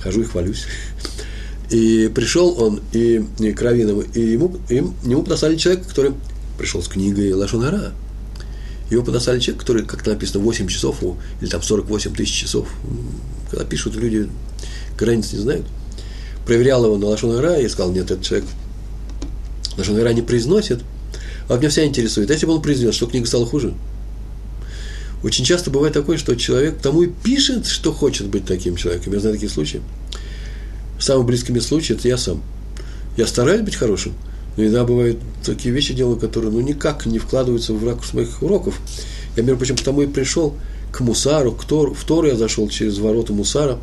хожу 0.00 0.22
и 0.22 0.24
хвалюсь. 0.24 0.66
И 1.70 2.10
пришел 2.14 2.60
он 2.60 2.80
и, 2.92 3.24
и 3.40 3.52
к 3.52 3.60
раввинам, 3.62 4.00
и 4.00 4.20
ему, 4.20 4.56
им, 4.68 4.94
ему 5.04 5.22
подослали 5.22 5.56
человека, 5.56 5.88
который 5.88 6.12
пришел 6.58 6.82
с 6.82 6.88
книгой 6.88 7.32
Лашонара. 7.32 7.92
Его 8.90 9.02
подослали 9.02 9.40
человек, 9.40 9.60
который, 9.60 9.84
как 9.84 10.06
написано, 10.06 10.44
8 10.44 10.68
часов, 10.68 11.02
или 11.40 11.48
там 11.48 11.62
48 11.62 12.14
тысяч 12.14 12.34
часов. 12.34 12.68
Когда 13.50 13.64
пишут, 13.64 13.96
люди 13.96 14.28
границ 14.96 15.32
не 15.32 15.40
знают. 15.40 15.66
Проверял 16.46 16.84
его 16.84 16.96
на 16.96 17.06
Лашонара 17.06 17.58
и 17.58 17.68
сказал, 17.68 17.92
нет, 17.92 18.10
этот 18.10 18.22
человек 18.22 18.48
Лашонара 19.76 20.10
не 20.10 20.22
произносит. 20.22 20.82
А 21.48 21.56
меня 21.56 21.68
вся 21.68 21.84
интересует. 21.84 22.30
А 22.30 22.32
если 22.32 22.46
бы 22.46 22.54
он 22.54 22.62
произнес, 22.62 22.94
что 22.94 23.06
книга 23.06 23.26
стала 23.26 23.46
хуже? 23.46 23.74
Очень 25.22 25.44
часто 25.44 25.70
бывает 25.70 25.94
такое, 25.94 26.18
что 26.18 26.34
человек 26.36 26.78
тому 26.78 27.02
и 27.02 27.08
пишет, 27.08 27.66
что 27.66 27.92
хочет 27.92 28.26
быть 28.26 28.44
таким 28.44 28.76
человеком. 28.76 29.12
Я 29.12 29.20
знаю 29.20 29.34
такие 29.34 29.50
случаи. 29.50 29.80
Самый 30.98 31.26
близкий 31.26 31.52
мне 31.52 31.60
случай– 31.60 31.92
это 31.94 32.06
я 32.08 32.18
сам. 32.18 32.42
Я 33.16 33.26
стараюсь 33.26 33.62
быть 33.62 33.76
хорошим, 33.76 34.12
но 34.56 34.64
иногда 34.64 34.84
бывают 34.84 35.18
такие 35.44 35.74
вещи 35.74 35.94
делаю, 35.94 36.18
которые 36.18 36.50
ну, 36.50 36.60
никак 36.60 37.06
не 37.06 37.18
вкладываются 37.18 37.72
в 37.72 37.84
ракурс 37.86 38.12
моих 38.12 38.42
уроков. 38.42 38.78
Я, 39.36 39.42
между 39.42 39.58
прочим, 39.58 39.76
потому 39.76 40.02
и 40.02 40.06
пришел 40.06 40.54
к 40.92 41.00
Мусару, 41.00 41.52
к 41.52 41.64
Тору. 41.64 41.94
В 41.94 42.04
Тору 42.04 42.28
я 42.28 42.36
зашел 42.36 42.68
через 42.68 42.98
ворота 42.98 43.32
Мусара. 43.32 43.78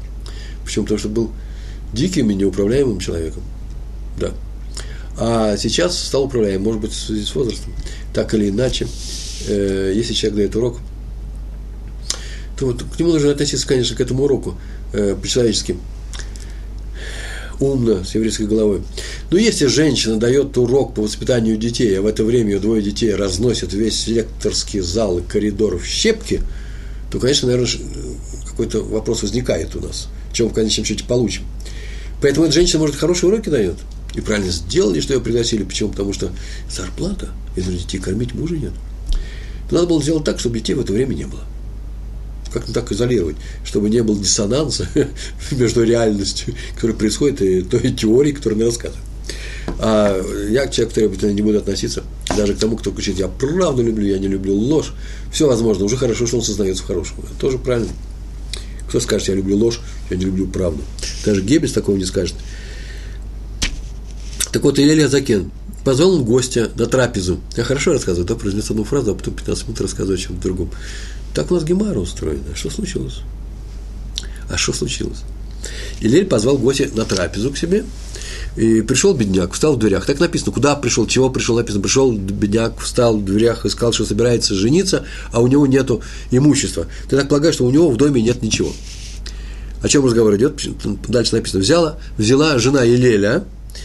Почему? 0.63 0.85
Потому 0.85 0.99
что 0.99 1.09
был 1.09 1.31
диким 1.93 2.29
и 2.29 2.35
неуправляемым 2.35 2.99
человеком. 2.99 3.43
Да. 4.19 4.31
А 5.17 5.57
сейчас 5.57 5.97
стал 5.97 6.23
управляемым, 6.23 6.63
может 6.63 6.81
быть, 6.81 6.91
в 6.91 6.99
связи 6.99 7.25
с 7.25 7.33
возрастом. 7.35 7.73
Так 8.13 8.33
или 8.33 8.49
иначе, 8.49 8.87
э, 9.47 9.93
если 9.95 10.13
человек 10.13 10.37
дает 10.37 10.55
урок– 10.55 10.77
то 12.57 12.67
вот 12.67 12.83
к 12.83 12.99
нему 12.99 13.13
нужно 13.13 13.31
относиться, 13.31 13.67
конечно, 13.67 13.95
к 13.95 14.01
этому 14.01 14.23
уроку 14.23 14.57
э, 14.93 15.15
по-человечески. 15.19 15.77
Умно, 17.59 18.03
с 18.03 18.15
еврейской 18.15 18.45
головой. 18.45 18.81
Но 19.31 19.37
если 19.37 19.67
женщина 19.67 20.17
дает 20.17 20.57
урок 20.57 20.95
по 20.95 21.01
воспитанию 21.03 21.57
детей, 21.57 21.97
а 21.97 22.01
в 22.01 22.07
это 22.07 22.23
время 22.23 22.53
ее 22.53 22.59
двое 22.59 22.81
детей 22.81 23.13
разносят 23.13 23.73
весь 23.73 24.07
лекторский 24.07 24.79
зал 24.79 25.19
и 25.19 25.21
коридор 25.21 25.77
в 25.77 25.85
щепки, 25.85 26.41
то, 27.11 27.19
конечно, 27.19 27.47
наверное, 27.47 27.69
какой-то 28.45 28.81
вопрос 28.83 29.21
возникает 29.21 29.75
у 29.75 29.81
нас, 29.81 30.09
чем 30.33 30.49
в 30.49 30.53
конечном 30.53 30.85
счете 30.85 31.03
получим. 31.03 31.43
Поэтому 32.21 32.45
эта 32.45 32.55
женщина, 32.55 32.79
может, 32.79 32.95
хорошие 32.95 33.29
уроки 33.29 33.49
дает. 33.49 33.75
И 34.15 34.21
правильно 34.21 34.51
сделали, 34.51 34.99
что 34.99 35.13
ее 35.13 35.21
пригласили. 35.21 35.63
Почему? 35.63 35.89
Потому 35.89 36.13
что 36.13 36.31
зарплата, 36.69 37.29
если 37.55 37.77
детей 37.77 37.99
кормить 37.99 38.33
мужа 38.33 38.55
нет. 38.55 38.73
То 39.69 39.75
надо 39.75 39.87
было 39.87 40.01
сделать 40.01 40.23
так, 40.23 40.39
чтобы 40.39 40.59
детей 40.59 40.73
в 40.73 40.81
это 40.81 40.93
время 40.93 41.13
не 41.13 41.25
было. 41.25 41.43
Как-то 42.53 42.73
так 42.73 42.91
изолировать, 42.91 43.35
чтобы 43.65 43.89
не 43.89 44.03
было 44.03 44.17
диссонанса 44.17 44.87
между 45.51 45.83
реальностью, 45.83 46.53
которая 46.75 46.95
происходит, 46.95 47.41
и 47.41 47.61
той 47.61 47.91
теорией, 47.91 48.33
которую 48.33 48.57
мне 48.57 48.65
рассказывают. 48.65 49.03
А 49.79 50.21
я 50.49 50.67
человек 50.67 50.93
требовательно 50.93 51.31
не 51.31 51.41
буду 51.41 51.57
относиться 51.57 52.03
даже 52.35 52.53
к 52.53 52.57
тому, 52.57 52.77
кто 52.77 52.91
кричит, 52.91 53.17
я 53.17 53.27
правду 53.27 53.83
люблю, 53.83 54.05
я 54.05 54.19
не 54.19 54.27
люблю 54.27 54.55
ложь. 54.55 54.93
Все 55.31 55.47
возможно, 55.47 55.85
уже 55.85 55.97
хорошо, 55.97 56.27
что 56.27 56.37
он 56.37 56.43
сознается 56.43 56.83
в 56.83 56.87
хорошем. 56.87 57.17
Это 57.19 57.33
тоже 57.39 57.57
правильно. 57.57 57.91
Кто 58.87 58.99
скажет, 58.99 59.29
я 59.29 59.35
люблю 59.35 59.57
ложь, 59.57 59.79
я 60.09 60.17
не 60.17 60.25
люблю 60.25 60.47
правду. 60.47 60.83
Даже 61.25 61.41
Геббельс 61.41 61.73
такого 61.73 61.95
не 61.97 62.05
скажет. 62.05 62.35
Так 64.51 64.63
вот, 64.63 64.77
Илья 64.77 65.07
Закен 65.07 65.51
позвал 65.83 66.13
он 66.13 66.23
гостя 66.23 66.71
на 66.75 66.85
трапезу. 66.85 67.39
Я 67.57 67.63
хорошо 67.63 67.93
рассказываю, 67.93 68.27
да, 68.27 68.35
произнес 68.35 68.69
одну 68.69 68.83
фразу, 68.83 69.11
а 69.11 69.15
потом 69.15 69.33
15 69.33 69.67
минут 69.67 69.81
рассказываю 69.81 70.17
о 70.17 70.21
чем-то 70.21 70.41
другом. 70.41 70.69
Так 71.33 71.51
у 71.51 71.55
нас 71.55 71.63
Гемара 71.63 71.99
устроена. 71.99 72.55
Что 72.55 72.69
случилось? 72.69 73.21
А 74.49 74.57
что 74.57 74.73
случилось? 74.73 75.23
Илель 76.01 76.25
позвал 76.25 76.57
гостя 76.57 76.89
на 76.93 77.05
трапезу 77.05 77.51
к 77.51 77.57
себе, 77.57 77.85
и 78.55 78.81
пришел 78.81 79.13
бедняк, 79.13 79.53
встал 79.53 79.75
в 79.75 79.79
дверях. 79.79 80.05
Так 80.05 80.19
написано, 80.19 80.51
куда 80.51 80.75
пришел, 80.75 81.07
чего 81.07 81.29
пришел, 81.29 81.55
написано. 81.55 81.81
Пришел 81.81 82.11
бедняк, 82.11 82.79
встал 82.79 83.17
в 83.17 83.25
дверях 83.25 83.65
и 83.65 83.69
сказал, 83.69 83.93
что 83.93 84.05
собирается 84.05 84.53
жениться, 84.53 85.05
а 85.31 85.41
у 85.41 85.47
него 85.47 85.65
нет 85.65 85.89
имущества. 86.29 86.87
Ты 87.09 87.15
так 87.17 87.29
полагаешь, 87.29 87.55
что 87.55 87.65
у 87.65 87.71
него 87.71 87.89
в 87.89 87.97
доме 87.97 88.21
нет 88.21 88.41
ничего. 88.43 88.71
О 89.81 89.87
чем 89.87 90.05
разговор 90.05 90.35
идет? 90.35 90.61
Дальше 91.07 91.35
написано. 91.35 91.61
Взяла, 91.61 91.97
взяла 92.17 92.59
жена 92.59 92.83
Елеля 92.83 93.43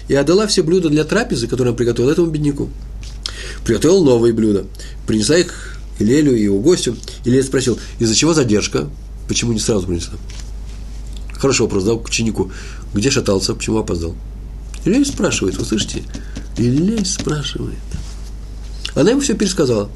и 0.09 0.15
отдала 0.15 0.47
все 0.47 0.63
блюда 0.63 0.91
для 0.91 1.05
трапезы, 1.05 1.49
которые 1.49 1.73
он 1.73 1.77
приготовил 1.77 2.11
этому 2.11 2.29
бедняку. 2.29 2.69
Приготовил 3.65 4.05
новые 4.05 4.35
блюда. 4.35 4.65
Принесла 5.07 5.39
их 5.39 5.68
Илелю 5.99 6.35
и 6.35 6.43
его 6.43 6.61
гостю. 6.61 6.97
Илель 7.25 7.45
спросил, 7.45 7.79
из-за 7.99 8.15
чего 8.15 8.35
задержка? 8.35 8.89
Почему 9.27 9.53
не 9.53 9.61
сразу 9.61 9.87
принесла? 9.87 10.15
Хороший 11.33 11.63
вопрос, 11.63 11.85
да, 11.85 11.95
к 11.95 12.07
ученику. 12.07 12.51
Где 12.95 13.11
шатался, 13.11 13.55
почему 13.55 13.79
опоздал? 13.79 14.15
Илель 14.85 15.07
спрашивает, 15.07 15.57
вы 15.57 15.65
слышите? 15.65 16.03
Илель 16.57 17.07
спрашивает. 17.07 17.79
Она 18.95 19.11
ему 19.11 19.21
все 19.21 19.35
пересказала. 19.35 19.91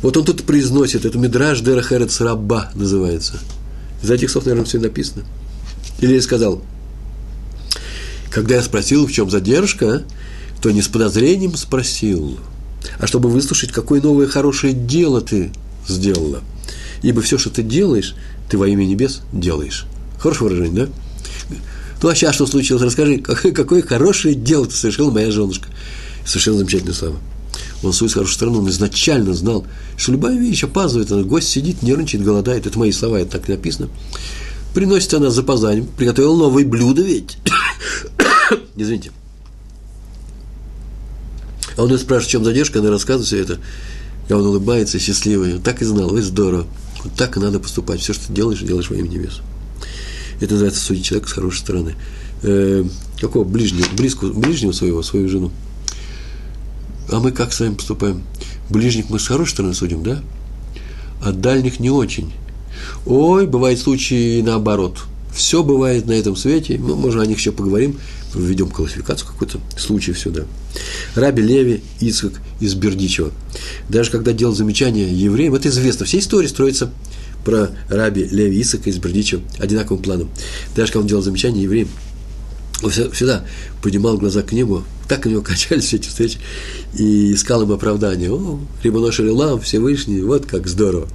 Вот 0.00 0.16
он 0.16 0.24
тут 0.24 0.42
произносит, 0.44 1.04
это 1.04 1.16
Мидраж 1.18 1.60
Дерахерец 1.60 2.20
Раба 2.20 2.72
называется. 2.74 3.38
Из 4.02 4.10
этих 4.10 4.30
слов, 4.30 4.46
наверное, 4.46 4.66
все 4.66 4.80
написано. 4.80 5.24
Или 6.00 6.18
сказал, 6.18 6.62
когда 8.30 8.56
я 8.56 8.62
спросил, 8.62 9.06
в 9.06 9.12
чем 9.12 9.30
задержка, 9.30 10.02
то 10.60 10.70
не 10.70 10.82
с 10.82 10.88
подозрением 10.88 11.54
спросил, 11.56 12.38
а 12.98 13.06
чтобы 13.06 13.28
выслушать, 13.28 13.72
какое 13.72 14.00
новое 14.00 14.26
хорошее 14.26 14.72
дело 14.72 15.20
ты 15.20 15.52
сделала. 15.86 16.40
Ибо 17.02 17.20
все, 17.20 17.38
что 17.38 17.50
ты 17.50 17.62
делаешь, 17.62 18.14
ты 18.48 18.58
во 18.58 18.68
имя 18.68 18.84
небес 18.84 19.22
делаешь. 19.32 19.86
Хорошее 20.18 20.50
выражение, 20.50 20.86
да? 20.86 20.92
Ну, 22.02 22.08
а 22.08 22.14
сейчас 22.14 22.34
что 22.34 22.46
случилось? 22.46 22.82
Расскажи, 22.82 23.18
какое, 23.18 23.82
хорошее 23.82 24.34
дело 24.34 24.66
ты 24.66 24.74
совершила 24.74 25.10
моя 25.10 25.30
женушка. 25.30 25.68
Совершенно 26.24 26.58
замечательная 26.58 26.94
слава. 26.94 27.16
Он 27.82 27.92
свою 27.92 28.12
хорошую 28.12 28.34
сторону, 28.34 28.58
он 28.60 28.68
изначально 28.70 29.34
знал, 29.34 29.66
что 29.96 30.12
любая 30.12 30.36
вещь 30.36 30.64
опаздывает, 30.64 31.10
она, 31.10 31.22
гость 31.22 31.48
сидит, 31.48 31.82
нервничает, 31.82 32.24
голодает. 32.24 32.66
Это 32.66 32.78
мои 32.78 32.92
слова, 32.92 33.20
это 33.20 33.38
так 33.38 33.48
написано. 33.48 33.88
Приносит 34.74 35.12
она 35.14 35.30
с 35.30 35.34
запозданием, 35.34 35.86
приготовила 35.86 36.36
новые 36.36 36.66
блюда 36.66 37.02
ведь. 37.02 37.38
Извините. 38.76 39.10
А 41.82 41.84
он 41.84 41.90
ее 41.90 41.98
спрашивает, 41.98 42.28
в 42.28 42.30
чем 42.30 42.44
задержка, 42.44 42.78
она 42.78 42.90
рассказывает 42.90 43.26
все 43.26 43.40
это. 43.40 43.58
И 44.28 44.32
он 44.32 44.46
улыбается, 44.46 45.00
счастливый. 45.00 45.58
Так 45.58 45.82
и 45.82 45.84
знал, 45.84 46.14
ой, 46.14 46.22
здорово. 46.22 46.68
Вот 47.02 47.12
так 47.14 47.36
и 47.36 47.40
надо 47.40 47.58
поступать. 47.58 47.98
Все, 47.98 48.12
что 48.12 48.28
ты 48.28 48.32
делаешь, 48.32 48.60
делаешь 48.60 48.88
во 48.88 48.94
имя 48.94 49.08
небес. 49.08 49.40
Это 50.40 50.52
называется 50.52 50.80
судить 50.80 51.04
человека 51.04 51.28
с 51.28 51.32
хорошей 51.32 51.58
стороны. 51.58 51.96
Э, 52.44 52.84
какого? 53.20 53.42
Ближнего, 53.42 53.84
близкого, 53.96 54.32
ближнего 54.32 54.70
своего, 54.70 55.02
свою 55.02 55.28
жену. 55.28 55.50
А 57.10 57.18
мы 57.18 57.32
как 57.32 57.52
с 57.52 57.58
вами 57.58 57.74
поступаем? 57.74 58.22
Ближних 58.70 59.10
мы 59.10 59.18
с 59.18 59.26
хорошей 59.26 59.50
стороны 59.50 59.74
судим, 59.74 60.04
да? 60.04 60.22
А 61.20 61.32
дальних 61.32 61.80
не 61.80 61.90
очень. 61.90 62.32
Ой, 63.06 63.48
бывают 63.48 63.80
случаи 63.80 64.40
наоборот. 64.40 64.98
Все 65.34 65.64
бывает 65.64 66.06
на 66.06 66.12
этом 66.12 66.36
свете. 66.36 66.78
Мы, 66.78 66.94
можем 66.94 67.22
о 67.22 67.26
них 67.26 67.38
еще 67.38 67.50
поговорим. 67.50 67.98
Введем 68.36 68.70
классификацию 68.70 69.26
какой-то 69.26 69.58
случай 69.76 70.14
сюда. 70.14 70.44
Раби 71.14 71.42
Леви 71.42 71.82
Ицхак 72.00 72.34
из 72.60 72.74
Бердичева. 72.74 73.32
Даже 73.88 74.10
когда 74.10 74.32
делал 74.32 74.54
замечания 74.54 75.12
евреям, 75.12 75.54
это 75.54 75.68
известно. 75.68 76.06
Все 76.06 76.18
истории 76.18 76.46
строятся 76.46 76.90
про 77.44 77.70
Раби 77.88 78.24
Леви 78.24 78.58
Ицхака 78.60 78.90
из 78.90 78.98
Бердичева 78.98 79.42
одинаковым 79.58 80.02
планом. 80.02 80.30
Даже 80.74 80.92
когда 80.92 81.00
он 81.00 81.06
делал 81.08 81.22
замечания 81.22 81.62
евреям, 81.62 81.88
он 82.82 82.90
всегда 82.90 83.44
поднимал 83.80 84.18
глаза 84.18 84.42
к 84.42 84.52
небу, 84.52 84.84
так 85.08 85.26
у 85.26 85.28
него 85.28 85.42
качались 85.42 85.84
все 85.84 85.96
эти 85.96 86.08
встречи, 86.08 86.38
и 86.94 87.34
искал 87.34 87.62
им 87.62 87.72
оправдание. 87.72 88.32
О, 88.32 88.60
Рибонош 88.82 89.18
Лам, 89.20 89.60
Всевышний, 89.60 90.22
вот 90.22 90.46
как 90.46 90.66
здорово. 90.66 91.08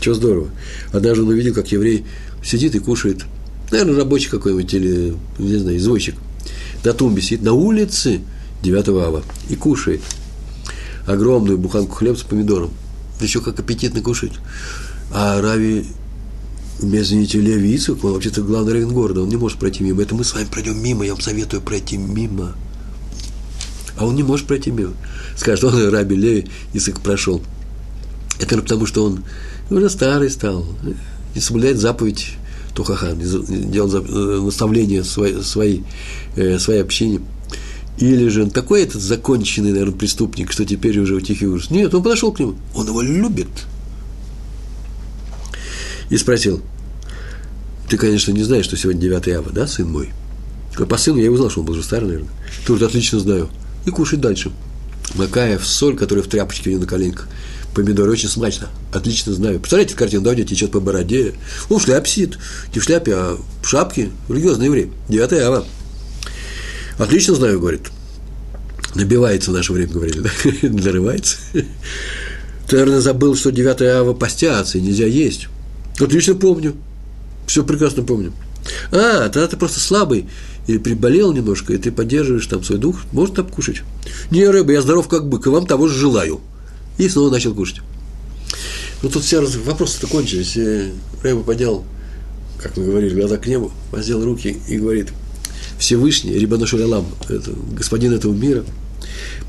Чего 0.00 0.14
здорово. 0.14 0.48
Однажды 0.92 1.22
он 1.22 1.28
увидел, 1.28 1.54
как 1.54 1.70
еврей 1.72 2.04
сидит 2.44 2.74
и 2.74 2.78
кушает, 2.78 3.24
наверное, 3.70 3.96
рабочий 3.96 4.28
какой-нибудь 4.28 4.74
или, 4.74 5.14
не 5.38 5.56
знаю, 5.56 5.78
извозчик, 5.78 6.16
на 6.84 6.92
тумбе 6.92 7.22
сидит 7.22 7.42
на 7.42 7.52
улице 7.52 8.20
9 8.64 8.88
ава 8.88 9.22
и 9.48 9.56
кушает 9.56 10.00
огромную 11.06 11.58
буханку 11.58 11.94
хлеба 11.94 12.16
с 12.16 12.22
помидором. 12.22 12.70
Еще 13.20 13.40
как 13.40 13.60
аппетитно 13.60 14.00
кушать. 14.00 14.32
А 15.12 15.40
Рави 15.40 15.86
извините, 16.80 17.40
Леви 17.40 17.76
Ицук, 17.76 18.04
он 18.04 18.14
вообще-то 18.14 18.42
главный 18.42 18.72
равен 18.72 18.92
города, 18.92 19.22
он 19.22 19.28
не 19.28 19.36
может 19.36 19.58
пройти 19.58 19.84
мимо. 19.84 20.02
Это 20.02 20.14
мы 20.14 20.24
с 20.24 20.34
вами 20.34 20.46
пройдем 20.50 20.82
мимо, 20.82 21.04
я 21.04 21.12
вам 21.12 21.20
советую 21.20 21.62
пройти 21.62 21.96
мимо. 21.96 22.54
А 23.96 24.06
он 24.06 24.16
не 24.16 24.22
может 24.22 24.46
пройти 24.46 24.70
мимо. 24.70 24.94
Скажет, 25.36 25.64
он 25.64 25.88
Раби 25.90 26.16
Леви 26.16 26.48
Ицук 26.72 27.00
прошел. 27.00 27.42
Это 28.40 28.60
потому, 28.60 28.86
что 28.86 29.04
он 29.04 29.24
уже 29.70 29.88
старый 29.88 30.30
стал, 30.30 30.66
не 31.34 31.40
соблюдает 31.40 31.78
заповедь 31.78 32.32
Тухахан, 32.74 33.18
делал 33.20 33.94
э, 33.94 34.40
наставления 34.40 35.04
своей, 35.04 35.42
своей, 35.42 35.84
э, 36.34 36.58
своей 36.58 36.82
общине. 36.82 37.20
Или 37.98 38.28
же 38.28 38.42
он 38.42 38.50
такой 38.50 38.82
этот 38.82 39.00
законченный, 39.00 39.70
наверное, 39.70 39.94
преступник, 39.94 40.50
что 40.50 40.64
теперь 40.64 40.98
уже 40.98 41.14
утихий 41.14 41.46
ужас. 41.46 41.70
Нет, 41.70 41.94
он 41.94 42.02
подошел 42.02 42.32
к 42.32 42.40
нему, 42.40 42.56
он 42.74 42.86
его 42.86 43.02
любит– 43.02 43.48
и 46.10 46.16
спросил, 46.16 46.62
ты, 47.88 47.96
конечно, 47.96 48.32
не 48.32 48.42
знаешь, 48.42 48.64
что 48.64 48.76
сегодня 48.76 49.00
9 49.00 49.28
ава, 49.28 49.50
да, 49.50 49.66
сын 49.66 49.90
мой? 49.90 50.10
По 50.88 50.96
сыну 50.96 51.18
я 51.18 51.30
узнал, 51.30 51.50
что 51.50 51.60
он 51.60 51.66
был 51.66 51.74
уже 51.74 51.82
старый, 51.82 52.06
наверное. 52.06 52.30
Вот 52.66 52.82
отлично 52.82 53.20
знаю. 53.20 53.48
И 53.86 53.90
кушать 53.90 54.20
дальше. 54.20 54.50
Макая 55.14 55.58
в 55.58 55.66
соль, 55.66 55.96
которая 55.96 56.24
в 56.24 56.28
тряпочке 56.28 56.70
у 56.70 56.72
него 56.72 56.82
на 56.82 56.88
коленках. 56.88 57.28
Помидоры 57.74 58.12
очень 58.12 58.28
смачно. 58.28 58.68
Отлично 58.92 59.32
знаю. 59.34 59.60
Представляете 59.60 59.94
картину, 59.94 60.22
да, 60.22 60.30
у 60.30 60.34
него 60.34 60.46
течет 60.46 60.72
по 60.72 60.80
бороде. 60.80 61.34
Он 61.68 61.78
в 61.78 61.82
шляпе 61.82 62.08
сидит. 62.08 62.38
Не 62.74 62.80
в 62.80 62.84
шляпе, 62.84 63.14
а 63.14 63.38
в 63.62 63.68
шапке. 63.68 64.10
Религиозный 64.28 64.66
еврей. 64.66 64.90
9 65.08 65.32
ава. 65.34 65.64
Отлично 66.98 67.34
знаю, 67.34 67.60
говорит. 67.60 67.90
Набивается 68.94 69.50
в 69.50 69.54
наше 69.54 69.72
время, 69.72 69.92
говорили, 69.92 70.20
да? 70.20 70.30
Нарывается. 70.68 71.38
Ты, 71.52 72.76
наверное, 72.76 73.00
забыл, 73.00 73.34
что 73.36 73.50
9 73.50 73.82
ава 73.82 74.14
постятся, 74.14 74.78
и 74.78 74.80
нельзя 74.80 75.06
есть. 75.06 75.48
Отлично 75.98 76.34
помню. 76.34 76.74
Все 77.46 77.64
прекрасно 77.64 78.02
помню. 78.02 78.32
А, 78.90 79.28
тогда 79.28 79.46
ты 79.46 79.56
просто 79.56 79.80
слабый 79.80 80.26
или 80.66 80.78
приболел 80.78 81.32
немножко, 81.32 81.74
и 81.74 81.78
ты 81.78 81.92
поддерживаешь 81.92 82.46
там 82.46 82.62
свой 82.64 82.78
дух, 82.78 83.00
может 83.12 83.34
там 83.34 83.46
кушать. 83.46 83.82
Не, 84.30 84.48
рыба, 84.48 84.72
я 84.72 84.80
здоров 84.80 85.08
как 85.08 85.28
бык, 85.28 85.46
и 85.46 85.50
вам 85.50 85.66
того 85.66 85.88
же 85.88 85.98
желаю. 85.98 86.40
И 86.96 87.08
снова 87.08 87.30
начал 87.30 87.54
кушать. 87.54 87.80
Ну, 89.02 89.10
тут 89.10 89.24
все 89.24 89.44
вопросы-то 89.64 90.06
кончились. 90.06 90.56
Рэба 91.22 91.42
поднял, 91.42 91.84
как 92.58 92.76
мы 92.76 92.84
говорили, 92.86 93.14
глаза 93.14 93.36
к 93.36 93.46
небу, 93.46 93.72
воздел 93.90 94.24
руки 94.24 94.56
и 94.68 94.78
говорит, 94.78 95.10
Всевышний, 95.78 96.32
Рибану 96.32 96.66
Шулялам, 96.66 97.06
это 97.28 97.52
господин 97.72 98.12
этого 98.12 98.32
мира, 98.32 98.64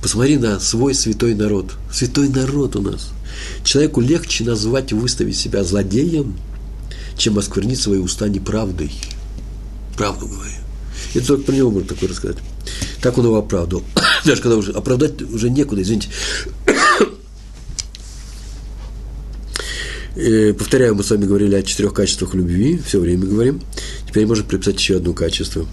посмотри 0.01 0.38
на 0.38 0.60
свой 0.60 0.94
святой 0.94 1.36
народ. 1.36 1.74
Святой 1.91 2.29
народ 2.29 2.75
у 2.75 2.82
нас. 2.82 3.10
Человеку 3.63 4.01
легче 4.01 4.44
назвать, 4.44 4.94
выставить 4.94 5.38
себя 5.38 5.63
злодеем, 5.63 6.38
чем 7.17 7.38
осквернить 7.38 7.79
свои 7.79 8.00
уста 8.00 8.27
неправдой. 8.27 8.91
Правду 9.98 10.27
говорю. 10.27 10.51
Это 11.13 11.27
только 11.27 11.46
про 11.46 11.53
него 11.53 11.72
можно 11.72 11.89
такое 11.89 12.10
рассказать. 12.10 12.38
Так 13.01 13.17
он 13.17 13.25
его 13.25 13.38
оправдывал. 13.38 13.84
Даже 14.25 14.41
когда 14.41 14.58
уже 14.58 14.72
оправдать 14.72 15.22
уже 15.22 15.50
некуда, 15.50 15.82
извините. 15.82 16.10
И, 16.67 16.72
повторяю, 20.57 20.95
мы 20.95 21.03
с 21.03 21.12
вами 21.12 21.25
говорили 21.25 21.55
о 21.55 21.63
четырех 21.63 21.93
качествах 21.93 22.34
любви, 22.36 22.81
все 22.86 23.00
время 23.00 23.25
говорим. 23.25 23.62
Теперь 24.07 24.25
можно 24.25 24.43
приписать 24.43 24.77
еще 24.79 24.98
одно 24.98 25.13
качество. 25.13 25.65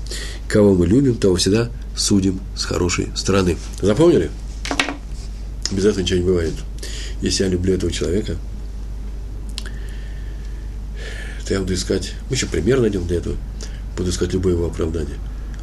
Кого 0.49 0.75
мы 0.75 0.87
любим, 0.87 1.15
того 1.15 1.37
всегда 1.37 1.71
судим 1.97 2.41
с 2.57 2.65
хорошей 2.65 3.09
стороны. 3.15 3.57
Запомнили? 3.81 4.31
Без 5.71 5.85
этого 5.85 6.01
ничего 6.01 6.19
не 6.19 6.27
бывает. 6.27 6.55
Если 7.21 7.45
я 7.45 7.49
люблю 7.49 7.75
этого 7.75 7.93
человека, 7.93 8.37
то 11.47 11.55
я 11.55 11.61
буду 11.61 11.75
искать, 11.75 12.15
мы 12.29 12.37
еще 12.37 12.47
пример 12.47 12.81
найдем 12.81 13.07
для 13.07 13.19
этого, 13.19 13.37
буду 13.97 14.11
искать 14.11 14.33
любое 14.33 14.55
его 14.55 14.67
оправдание. 14.67 15.19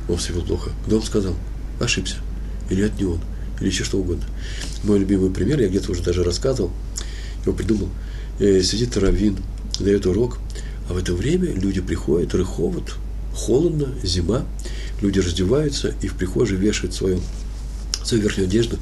Он 0.08 0.18
все 0.18 0.34
плохо. 0.34 0.72
Кто 0.86 0.98
он 0.98 1.04
сказал? 1.04 1.36
Ошибся. 1.80 2.16
Или 2.70 2.86
это 2.86 2.98
не 2.98 3.06
он. 3.06 3.20
Или 3.60 3.68
еще 3.68 3.84
что 3.84 3.98
угодно. 3.98 4.26
Мой 4.84 5.00
любимый 5.00 5.32
пример, 5.32 5.60
я 5.60 5.68
где-то 5.68 5.92
уже 5.92 6.02
даже 6.02 6.24
рассказывал, 6.24 6.72
его 7.44 7.54
придумал. 7.54 7.90
Э, 8.40 8.62
сидит 8.62 8.96
Равин, 8.96 9.38
дает 9.80 10.06
урок, 10.06 10.38
а 10.90 10.94
в 10.94 10.98
это 10.98 11.14
время 11.14 11.52
люди 11.54 11.82
приходят, 11.82 12.34
рыховут, 12.34 12.96
холодно, 13.36 13.94
зима, 14.02 14.46
люди 15.02 15.20
раздеваются 15.20 15.94
и 16.02 16.08
в 16.08 16.16
прихожей 16.16 16.58
вешают 16.58 16.94
свою, 16.94 17.20
свою 18.04 18.24
верхнюю 18.24 18.48
одежду 18.48 18.78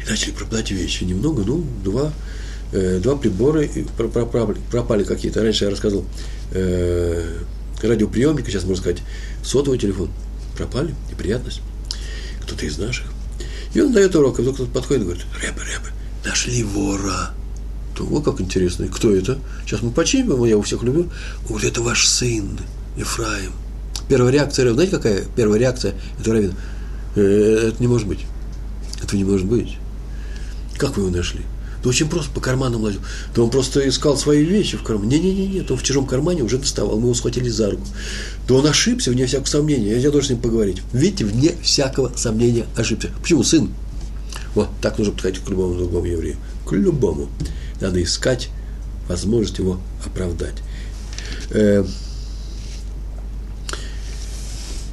и 0.00 0.08
начали 0.08 0.30
пропадать 0.30 0.70
вещи. 0.70 1.02
Немного, 1.02 1.42
ну, 1.42 1.64
два, 1.84 2.12
э, 2.72 3.00
два 3.02 3.16
прибора 3.16 3.66
пропали, 3.96 4.58
пропали 4.70 5.02
какие-то. 5.02 5.42
Раньше 5.42 5.64
я 5.64 5.70
рассказывал 5.70 6.04
э, 6.52 7.38
радиоприемник, 7.82 8.46
сейчас 8.46 8.62
можно 8.62 8.80
сказать 8.80 9.02
сотовый 9.42 9.80
телефон. 9.80 10.10
Пропали, 10.56 10.94
неприятность. 11.10 11.62
Кто-то 12.42 12.64
из 12.64 12.78
наших. 12.78 13.06
И 13.74 13.80
он 13.80 13.92
дает 13.92 14.14
урок, 14.14 14.38
и 14.38 14.42
вдруг 14.42 14.54
кто-то 14.54 14.70
подходит 14.70 15.02
и 15.02 15.04
говорит, 15.06 15.24
Рэбе, 15.34 15.62
Рэбе, 15.62 15.90
нашли 16.24 16.62
вора. 16.62 17.34
То, 18.00 18.06
вот 18.06 18.24
как 18.24 18.40
интересно. 18.40 18.88
Кто 18.88 19.14
это? 19.14 19.38
Сейчас 19.66 19.82
мы 19.82 19.90
починим, 19.90 20.42
я 20.46 20.56
у 20.56 20.62
всех 20.62 20.82
люблю. 20.82 21.10
Говорит, 21.46 21.72
это 21.72 21.82
ваш 21.82 22.08
сын, 22.08 22.58
Ефраим. 22.96 23.52
Первая 24.08 24.32
реакция, 24.32 24.72
знаете, 24.72 24.96
какая 24.96 25.24
первая 25.36 25.60
реакция 25.60 25.94
этого 26.18 26.36
равина? 26.36 26.54
Э, 27.14 27.68
это 27.68 27.76
не 27.78 27.88
может 27.88 28.08
быть. 28.08 28.20
Этого 29.02 29.16
не 29.16 29.24
может 29.24 29.46
быть. 29.46 29.76
Как 30.78 30.96
вы 30.96 31.02
его 31.02 31.14
нашли? 31.14 31.42
Да 31.82 31.90
очень 31.90 32.08
просто, 32.08 32.32
по 32.32 32.40
карманам 32.40 32.80
лазил. 32.80 33.00
Да 33.34 33.42
он 33.42 33.50
просто 33.50 33.86
искал 33.86 34.16
свои 34.16 34.44
вещи 34.44 34.78
в 34.78 34.82
кармане. 34.82 35.18
Не-не-не, 35.18 35.60
он 35.68 35.76
в 35.76 35.82
чужом 35.82 36.06
кармане 36.06 36.42
уже 36.42 36.56
доставал. 36.56 36.96
Мы 36.96 37.04
его 37.04 37.14
схватили 37.14 37.50
за 37.50 37.70
руку. 37.70 37.84
Да 38.48 38.54
он 38.54 38.66
ошибся, 38.66 39.10
вне 39.10 39.26
всякого 39.26 39.46
сомнения. 39.46 39.98
Я 39.98 40.10
должен 40.10 40.28
с 40.28 40.30
ним 40.30 40.40
поговорить. 40.40 40.80
Видите, 40.94 41.26
вне 41.26 41.52
всякого 41.62 42.12
сомнения 42.16 42.64
ошибся. 42.76 43.10
Почему 43.20 43.42
сын? 43.42 43.68
Вот, 44.54 44.70
так 44.80 44.96
нужно 44.96 45.12
подходить 45.12 45.44
к 45.44 45.50
любому 45.50 45.74
другому 45.74 46.06
еврею. 46.06 46.36
Любому. 46.76 47.28
Надо 47.80 48.02
искать 48.02 48.48
возможность 49.08 49.58
его 49.58 49.80
оправдать. 50.04 50.56
Э, 51.50 51.84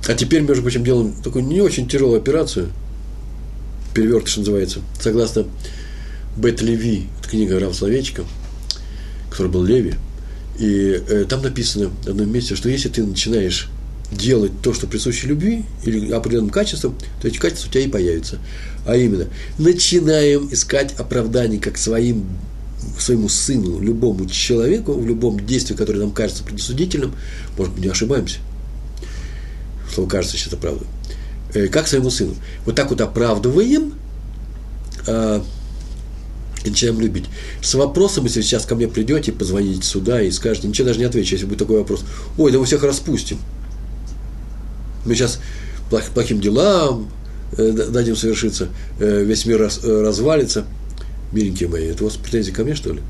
а 0.07 0.13
теперь, 0.13 0.41
между 0.41 0.63
прочим, 0.63 0.83
делаем 0.83 1.13
такую 1.21 1.45
не 1.45 1.61
очень 1.61 1.87
тяжелую 1.87 2.19
операцию. 2.19 2.69
Перевертыш 3.93 4.37
называется. 4.37 4.79
Согласно 4.99 5.45
Бет 6.37 6.61
Леви, 6.61 7.07
это 7.19 7.29
книга 7.29 7.59
Рав 7.59 7.75
Словечка, 7.75 8.23
который 9.29 9.51
был 9.51 9.63
Леви, 9.63 9.95
и 10.59 11.01
э, 11.07 11.25
там 11.27 11.41
написано 11.41 11.89
в 11.89 12.07
одном 12.07 12.31
месте, 12.31 12.55
что 12.55 12.69
если 12.69 12.89
ты 12.89 13.03
начинаешь 13.03 13.69
делать 14.11 14.51
то, 14.61 14.73
что 14.73 14.87
присуще 14.87 15.27
любви 15.27 15.65
или 15.83 16.11
определенным 16.11 16.49
качествам, 16.49 16.97
то 17.21 17.27
эти 17.27 17.37
качества 17.37 17.67
у 17.67 17.71
тебя 17.71 17.83
и 17.83 17.87
появятся. 17.87 18.39
А 18.85 18.95
именно, 18.95 19.27
начинаем 19.57 20.47
искать 20.51 20.93
оправдание 20.97 21.59
как 21.59 21.77
своим, 21.77 22.25
своему 22.97 23.27
сыну, 23.27 23.79
любому 23.81 24.25
человеку, 24.27 24.93
в 24.93 25.05
любом 25.05 25.45
действии, 25.45 25.75
которое 25.75 25.99
нам 25.99 26.11
кажется 26.11 26.43
предосудительным, 26.43 27.13
может 27.57 27.73
быть, 27.73 27.83
не 27.83 27.89
ошибаемся. 27.89 28.37
Слово 29.93 30.07
кажется, 30.07 30.37
это 30.45 30.57
правда. 30.57 30.85
Э, 31.53 31.67
как 31.67 31.87
своему 31.87 32.09
сыну. 32.09 32.35
Вот 32.65 32.75
так 32.75 32.89
вот 32.89 33.01
оправдываем, 33.01 33.93
а, 35.05 35.43
и 36.63 36.69
начинаем 36.69 36.99
любить. 36.99 37.25
С 37.61 37.73
вопросом, 37.75 38.25
если 38.25 38.41
сейчас 38.41 38.65
ко 38.65 38.75
мне 38.75 38.87
придете, 38.87 39.31
позвоните 39.31 39.83
сюда 39.83 40.21
и 40.21 40.31
скажете, 40.31 40.67
ничего 40.67 40.87
даже 40.87 40.99
не 40.99 41.05
отвечу, 41.05 41.35
если 41.35 41.45
будет 41.45 41.59
такой 41.59 41.77
вопрос. 41.77 42.03
Ой, 42.37 42.51
да 42.51 42.59
мы 42.59 42.65
всех 42.65 42.83
распустим. 42.83 43.39
Мы 45.07 45.15
сейчас 45.15 45.39
плох, 45.89 46.03
плохим 46.13 46.41
делам 46.41 47.09
э, 47.57 47.71
дадим 47.71 48.15
совершиться, 48.15 48.67
э, 48.99 49.23
весь 49.23 49.45
мир 49.45 49.61
раз, 49.61 49.79
э, 49.83 50.01
развалится. 50.01 50.65
Миленькие 51.31 51.69
мои, 51.69 51.85
это 51.85 52.03
у 52.03 52.07
вас 52.07 52.17
претензии 52.17 52.51
ко 52.51 52.63
мне, 52.63 52.75
что 52.75 52.91
ли? 52.93 53.01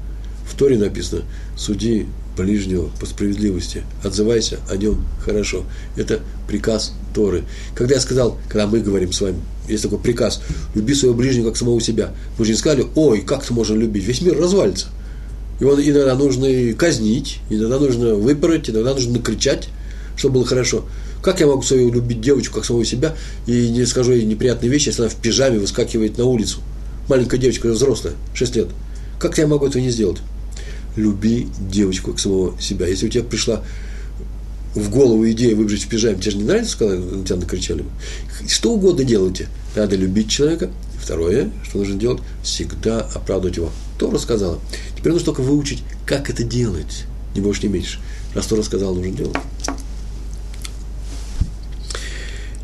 В 0.47 0.55
Торе 0.55 0.77
написано, 0.77 1.23
суди 1.55 2.05
ближнего 2.37 2.89
по 2.99 3.05
справедливости, 3.05 3.83
отзывайся 4.03 4.59
о 4.69 4.77
нем 4.77 5.05
хорошо. 5.23 5.63
Это 5.95 6.19
приказ 6.47 6.93
Торы. 7.13 7.43
Когда 7.75 7.95
я 7.95 8.01
сказал, 8.01 8.37
когда 8.47 8.67
мы 8.67 8.79
говорим 8.79 9.11
с 9.11 9.21
вами, 9.21 9.39
есть 9.67 9.83
такой 9.83 9.99
приказ, 9.99 10.41
люби 10.75 10.93
своего 10.93 11.15
ближнего 11.15 11.47
как 11.47 11.57
самого 11.57 11.81
себя. 11.81 12.13
Мы 12.37 12.45
же 12.45 12.51
не 12.51 12.57
сказали, 12.57 12.85
ой, 12.95 13.21
как 13.21 13.43
ты 13.43 13.53
можно 13.53 13.75
любить, 13.75 14.03
весь 14.03 14.21
мир 14.21 14.37
развалится. 14.39 14.87
Его 15.59 15.73
иногда 15.81 16.15
нужно 16.15 16.47
казнить, 16.73 17.39
иногда 17.49 17.79
нужно 17.79 18.13
выпороть, 18.13 18.69
иногда 18.69 18.93
нужно 18.93 19.13
накричать, 19.13 19.69
чтобы 20.15 20.35
было 20.35 20.45
хорошо. 20.45 20.85
Как 21.21 21.39
я 21.39 21.47
могу 21.47 21.61
свою 21.61 21.91
любить 21.91 22.21
девочку, 22.21 22.55
как 22.55 22.65
самого 22.65 22.85
себя, 22.85 23.15
и 23.45 23.69
не 23.69 23.85
скажу 23.85 24.13
ей 24.13 24.25
неприятные 24.25 24.69
вещи, 24.69 24.87
если 24.89 25.01
она 25.01 25.09
в 25.09 25.15
пижаме 25.15 25.59
выскакивает 25.59 26.17
на 26.17 26.25
улицу? 26.25 26.59
Маленькая 27.09 27.37
девочка, 27.37 27.67
взрослая, 27.67 28.13
6 28.33 28.55
лет. 28.55 28.67
Как 29.19 29.37
я 29.37 29.47
могу 29.47 29.65
этого 29.65 29.81
не 29.81 29.89
сделать? 29.89 30.17
Люби 30.95 31.47
девочку, 31.59 32.11
как 32.11 32.19
самого 32.19 32.59
себя. 32.61 32.87
Если 32.87 33.07
у 33.07 33.09
тебя 33.09 33.23
пришла 33.23 33.63
в 34.75 34.89
голову 34.89 35.29
идея 35.31 35.55
выбежать 35.55 35.83
в 35.83 35.87
пижаме, 35.87 36.19
тебе 36.19 36.31
же 36.31 36.37
не 36.37 36.43
нравится, 36.43 36.77
когда 36.77 36.95
на 36.95 37.23
тебя 37.23 37.37
накричали? 37.37 37.85
Что 38.47 38.73
угодно 38.73 39.03
делайте. 39.03 39.47
Надо 39.75 39.95
любить 39.95 40.29
человека. 40.29 40.69
Второе, 41.01 41.51
что 41.63 41.77
нужно 41.77 41.95
делать, 41.95 42.21
всегда 42.43 42.99
оправдывать 42.99 43.57
его. 43.57 43.71
Кто 43.95 44.11
рассказала? 44.11 44.59
Теперь 44.97 45.13
нужно 45.13 45.25
только 45.27 45.41
выучить, 45.41 45.83
как 46.05 46.29
это 46.29 46.43
делать. 46.43 47.05
Не 47.33 47.41
больше, 47.41 47.63
не 47.63 47.69
меньше. 47.69 47.99
Раз 48.33 48.45
кто 48.45 48.55
рассказал, 48.55 48.93
нужно 48.93 49.11
делать. 49.11 49.37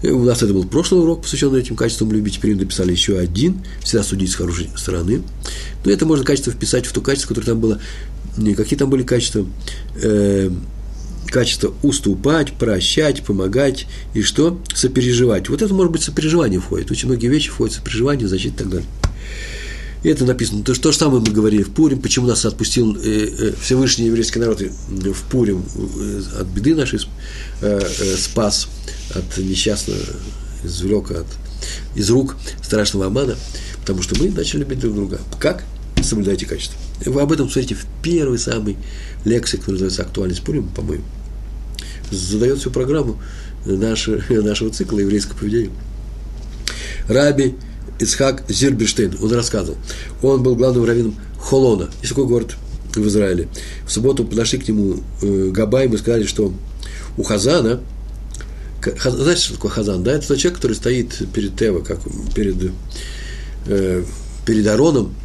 У 0.04 0.24
нас 0.24 0.44
это 0.44 0.54
был 0.54 0.66
прошлый 0.66 1.02
урок, 1.02 1.22
посвященный 1.22 1.62
этим 1.62 1.78
качествам 1.78 2.12
любить. 2.12 2.36
Теперь 2.36 2.58
написали 2.58 2.92
еще 2.92 3.18
один. 3.18 3.64
Всегда 3.82 4.04
судить 4.04 4.32
с 4.32 4.36
хорошей 4.36 4.70
стороны. 4.76 5.22
Но 5.86 5.92
это 5.92 6.06
можно 6.06 6.26
качество 6.26 6.52
вписать 6.52 6.86
в 6.86 6.92
то 6.92 7.00
качество, 7.00 7.30
которое 7.30 7.48
там 7.48 7.60
было. 7.60 7.80
Какие 8.58 8.78
там 8.78 8.90
были 8.90 9.04
качества? 9.04 9.46
Э, 9.96 10.50
качество 11.28 11.74
уступать, 11.84 12.52
прощать, 12.54 13.24
помогать 13.24 13.88
и 14.14 14.22
что? 14.22 14.60
Сопереживать. 14.76 15.48
Вот 15.48 15.62
это, 15.62 15.74
может 15.74 15.94
быть, 15.94 16.04
сопереживание 16.04 16.60
входит. 16.60 16.92
Очень 16.92 17.08
многие 17.08 17.28
вещи 17.28 17.50
входят 17.50 17.74
в 17.74 17.78
сопереживание, 17.78 18.28
защита 18.28 18.56
и 18.56 18.58
так 18.58 18.70
далее. 18.70 18.88
И 20.04 20.10
это 20.10 20.26
написано. 20.26 20.64
То, 20.64 20.74
то 20.74 20.92
же 20.92 20.98
самое 20.98 21.22
мы 21.22 21.32
говорили 21.32 21.64
в 21.64 21.72
Пурим, 21.72 22.02
почему 22.02 22.28
нас 22.28 22.46
отпустил 22.46 22.96
э, 22.96 23.00
э, 23.04 23.54
Всевышний 23.62 24.08
еврейский 24.08 24.40
народ 24.40 24.62
в 24.62 25.24
Пурим 25.30 25.64
э, 25.76 26.22
от 26.42 26.48
беды 26.48 26.76
нашей 26.76 27.00
э, 27.62 27.80
э, 27.82 28.18
спас, 28.18 28.68
от 29.16 29.38
несчастного, 29.38 30.00
извлек 30.64 31.12
от, 31.12 31.28
из 31.96 32.10
рук 32.10 32.36
страшного 32.62 33.06
обмана, 33.06 33.36
потому 33.80 34.02
что 34.02 34.16
мы 34.20 34.30
начали 34.30 34.60
любить 34.60 34.80
друг 34.80 34.94
друга. 34.96 35.20
Как? 35.40 35.64
Соблюдайте 36.02 36.46
качество. 36.46 36.78
Вы 37.06 37.22
об 37.22 37.32
этом 37.32 37.50
смотрите 37.50 37.76
в 37.76 37.86
первой 38.02 38.38
самой 38.38 38.78
лекции, 39.24 39.56
которая 39.56 39.76
называется 39.76 40.02
«Актуальность 40.02 40.44
Пурим», 40.44 40.68
по-моему 40.68 41.06
задает 42.14 42.60
всю 42.60 42.72
программу 42.72 43.22
нашего, 43.66 44.22
нашего 44.42 44.70
цикла 44.72 45.00
еврейского 45.00 45.38
поведения. 45.38 45.72
Раби 47.08 47.56
Ицхак 48.00 48.44
Зирберштейн, 48.50 49.18
он 49.22 49.34
рассказывал, 49.34 49.78
он 50.22 50.44
был 50.44 50.56
главным 50.56 50.86
раввином 50.86 51.16
Холона, 51.40 51.90
есть 52.02 52.10
такой 52.10 52.26
город 52.26 52.56
в 52.96 53.08
Израиле. 53.08 53.48
В 53.86 53.92
субботу 53.92 54.24
подошли 54.26 54.60
к 54.60 54.68
нему 54.68 54.98
э, 55.22 55.50
Габаем 55.50 55.94
и 55.94 55.98
сказали, 55.98 56.26
что 56.26 56.54
у 57.18 57.24
Хазана, 57.24 57.82
знаете, 58.82 59.42
что 59.42 59.54
такое 59.54 59.72
Хазан? 59.72 60.04
Да, 60.04 60.14
это 60.14 60.28
тот 60.28 60.38
человек, 60.38 60.58
который 60.58 60.76
стоит 60.76 61.22
перед 61.34 61.56
Тева, 61.56 61.80
как 61.82 62.00
перед, 62.36 62.72
э, 63.68 64.04
перед 64.46 64.68
Ароном, 64.68 65.16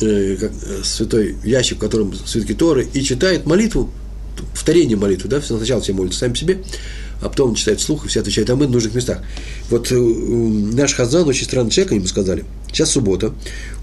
э, 0.00 0.36
как, 0.36 0.52
э, 0.52 0.82
святой 0.84 1.36
ящик, 1.44 1.78
в 1.78 1.80
котором 1.80 2.14
свитки 2.14 2.54
Торы, 2.54 2.86
и 2.92 3.02
читает 3.02 3.46
молитву 3.46 3.90
повторение 4.52 4.96
молитвы, 4.96 5.28
да, 5.28 5.40
сначала 5.40 5.80
все 5.80 5.92
молятся 5.92 6.20
сами 6.20 6.34
себе, 6.34 6.62
а 7.20 7.28
потом 7.28 7.50
он 7.50 7.54
читает 7.54 7.80
вслух, 7.80 8.04
и 8.04 8.08
все 8.08 8.20
отвечают 8.20 8.50
амин 8.50 8.68
в 8.68 8.72
нужных 8.72 8.94
местах. 8.94 9.22
Вот 9.70 9.90
э, 9.90 9.96
наш 9.96 10.94
Хазан 10.94 11.26
очень 11.28 11.44
странный 11.44 11.70
человек, 11.70 11.92
они 11.92 11.98
ему 11.98 12.08
сказали. 12.08 12.44
Сейчас 12.68 12.90
суббота, 12.90 13.32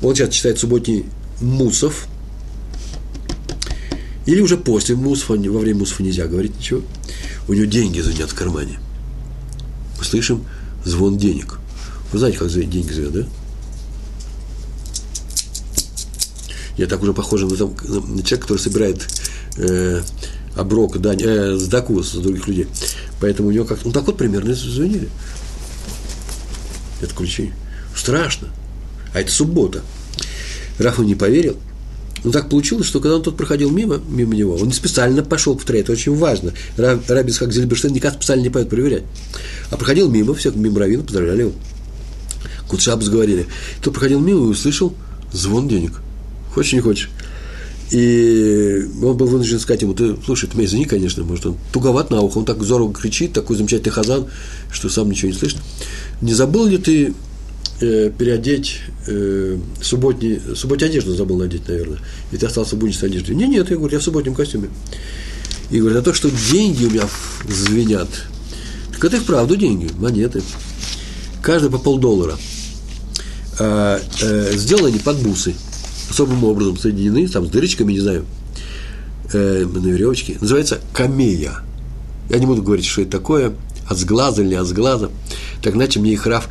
он 0.02 0.16
сейчас 0.16 0.30
читает 0.30 0.58
субботний 0.60 1.06
мусов, 1.42 2.08
или 4.26 4.42
уже 4.42 4.58
после 4.58 4.96
мусфа, 4.96 5.34
во 5.34 5.60
время 5.60 5.80
мусфа 5.80 6.02
нельзя 6.02 6.26
говорить 6.26 6.58
ничего. 6.58 6.82
У 7.48 7.54
него 7.54 7.66
деньги 7.66 8.00
звенят 8.00 8.32
в 8.32 8.36
кармане. 8.36 8.80
Мы 10.00 10.04
слышим 10.04 10.46
звон 10.84 11.18
денег. 11.18 11.60
Вы 12.12 12.20
знаете, 12.20 12.40
как 12.40 12.50
деньги 12.50 12.92
звенят, 12.92 13.14
да? 13.14 13.26
Я 16.78 16.88
так 16.88 17.02
уже 17.02 17.14
похож 17.14 17.42
на, 17.42 17.56
там, 17.56 17.76
на 17.88 18.24
человека, 18.24 18.42
который 18.42 18.58
собирает 18.58 19.08
э, 19.58 20.02
оброк, 20.56 21.00
дань, 21.00 21.22
э, 21.22 21.56
сдаку 21.58 22.02
с 22.02 22.14
других 22.14 22.48
людей. 22.48 22.68
Поэтому 23.20 23.50
у 23.50 23.52
него 23.52 23.66
как-то, 23.66 23.88
ну 23.88 23.94
так 23.94 24.06
вот 24.06 24.18
примерно 24.18 24.54
звонили. 24.54 25.10
Это 27.02 27.14
ключи. 27.14 27.52
Страшно. 27.96 28.50
А 29.14 29.22
это 29.22 29.32
суббота. 29.32 29.82
Рафа 30.80 31.04
не 31.04 31.16
поверил. 31.16 31.58
Но 32.24 32.32
так 32.32 32.50
получилось, 32.50 32.88
что 32.88 33.00
когда 33.00 33.18
он 33.18 33.22
тут 33.22 33.38
проходил 33.38 33.70
мимо, 33.70 34.02
мимо 34.10 34.34
него, 34.34 34.56
он 34.56 34.68
не 34.68 34.74
специально 34.74 35.22
пошел 35.22 35.56
повторять, 35.56 35.84
это 35.84 35.92
очень 35.92 36.16
важно. 36.16 36.54
Рабис 36.76 37.38
как 37.38 37.54
Зельберштейн 37.54 37.94
никак 37.94 38.16
специально 38.16 38.42
не 38.42 38.50
поет 38.50 38.68
проверять. 38.68 39.04
А 39.70 39.78
проходил 39.78 40.10
мимо, 40.10 40.34
все 40.34 40.52
мимо 40.52 40.80
раввина, 40.80 41.04
поздравляли 41.04 41.42
его. 41.42 41.54
Кутшабс 42.68 43.10
говорили. 43.10 43.46
Кто 43.80 43.92
проходил 43.92 44.20
мимо 44.20 44.40
и 44.40 44.50
услышал 44.50 44.96
звон 45.32 45.68
денег. 45.68 46.02
Хочешь, 46.54 46.74
не 46.74 46.80
хочешь. 46.80 47.10
И 47.92 48.88
он 49.04 49.16
был 49.16 49.28
вынужден 49.28 49.60
сказать 49.60 49.84
ему, 49.84 49.94
ты, 49.94 50.16
слушай, 50.26 50.50
ты 50.50 50.58
меня 50.58 50.66
извини, 50.66 50.86
конечно, 50.86 51.24
может, 51.24 51.46
он 51.46 51.58
туговат 51.72 52.10
на 52.10 52.22
ухо, 52.22 52.40
он 52.40 52.46
так 52.46 52.62
здорово 52.64 52.94
кричит, 52.94 53.34
такой 53.34 53.58
замечательный 53.58 53.92
хазан, 53.92 54.26
что 54.72 54.90
сам 54.90 55.10
ничего 55.10 55.32
не 55.32 55.38
слышит. 55.38 55.60
Не 56.22 56.34
забыл 56.34 56.66
ли 56.66 56.78
ты 56.80 57.14
э, 57.82 58.12
переодеть 58.18 58.80
э, 59.08 59.60
субботний, 59.82 60.42
субботнюю 60.56 60.90
одежду 60.90 61.16
забыл 61.16 61.38
надеть, 61.38 61.68
наверное, 61.68 62.00
и 62.32 62.38
ты 62.38 62.46
остался 62.48 62.76
в 62.76 62.80
будничной 62.80 63.10
одежде? 63.10 63.36
Не, 63.36 63.48
нет, 63.48 63.70
я 63.70 63.78
говорю, 63.78 63.94
я 63.94 64.00
в 64.00 64.04
субботнем 64.04 64.34
костюме. 64.34 64.70
И 65.70 65.80
говорит, 65.80 66.00
а 66.00 66.02
то, 66.02 66.14
что 66.14 66.32
деньги 66.32 66.86
у 66.86 66.90
меня 66.90 67.08
звенят, 67.48 68.10
так 68.94 69.04
это 69.04 69.18
и 69.18 69.20
вправду 69.20 69.58
деньги, 69.58 69.92
монеты. 69.98 70.42
Каждый 71.42 71.70
по 71.70 71.78
полдоллара. 71.78 72.38
А, 73.60 74.02
э, 74.22 74.52
сделаны 74.56 74.88
они 74.88 75.00
под 75.00 75.18
бусы, 75.18 75.54
особым 76.10 76.44
образом 76.44 76.78
соединены, 76.78 77.28
там 77.28 77.46
с 77.46 77.50
дырочками, 77.50 77.94
не 77.94 78.00
знаю, 78.00 78.26
э, 79.34 79.66
на 79.66 79.88
веревочке. 79.88 80.38
Называется 80.40 80.80
камея. 80.94 81.60
Я 82.30 82.40
не 82.40 82.46
буду 82.46 82.64
говорить, 82.64 82.86
что 82.86 83.02
это 83.02 83.12
такое, 83.12 83.54
от 83.88 83.98
сглаза 83.98 84.42
или 84.42 84.50
не 84.50 84.56
от 84.56 84.68
сглаза. 84.68 85.12
Так 85.62 85.76
иначе 85.76 86.00
мне 86.00 86.14
их 86.14 86.26
Раф 86.26 86.50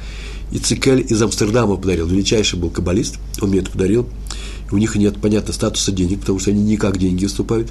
и 0.52 0.58
Цикель 0.58 1.04
из 1.08 1.20
Амстердама 1.20 1.76
подарил. 1.76 2.06
Величайший 2.06 2.58
был 2.58 2.70
каббалист, 2.70 3.16
он 3.40 3.50
мне 3.50 3.60
это 3.60 3.70
подарил. 3.70 4.08
У 4.70 4.78
них 4.78 4.96
нет, 4.96 5.20
понятно, 5.20 5.52
статуса 5.52 5.92
денег, 5.92 6.20
потому 6.20 6.38
что 6.38 6.50
они 6.50 6.62
не 6.62 6.76
как 6.76 6.98
деньги 6.98 7.24
выступают, 7.24 7.70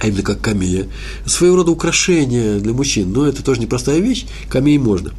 а 0.00 0.06
именно 0.06 0.22
как 0.22 0.40
камея. 0.40 0.86
Своего 1.26 1.56
рода 1.56 1.70
украшение 1.70 2.60
для 2.60 2.72
мужчин, 2.72 3.12
но 3.12 3.26
это 3.26 3.42
тоже 3.42 3.60
непростая 3.60 3.98
вещь, 4.00 4.26
камеи 4.48 4.78
можно. 4.78 5.12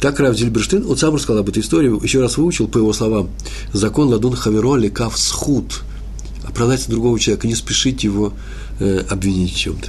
Так 0.00 0.20
Рав 0.20 0.36
Зильберштейн, 0.36 0.88
он 0.88 0.96
сам 0.96 1.14
рассказал 1.14 1.40
об 1.40 1.48
этой 1.48 1.62
истории, 1.62 1.90
еще 2.02 2.20
раз 2.20 2.36
выучил, 2.36 2.68
по 2.68 2.78
его 2.78 2.92
словам, 2.92 3.30
закон 3.72 4.08
ладун 4.08 4.34
хаверо 4.34 4.76
лекав 4.76 5.18
схуд. 5.18 5.82
Оправдать 6.44 6.88
другого 6.88 7.18
человека, 7.18 7.48
не 7.48 7.54
спешить 7.54 8.04
его 8.04 8.32
э, 8.78 9.04
обвинить 9.08 9.52
в 9.52 9.58
чем-то. 9.58 9.88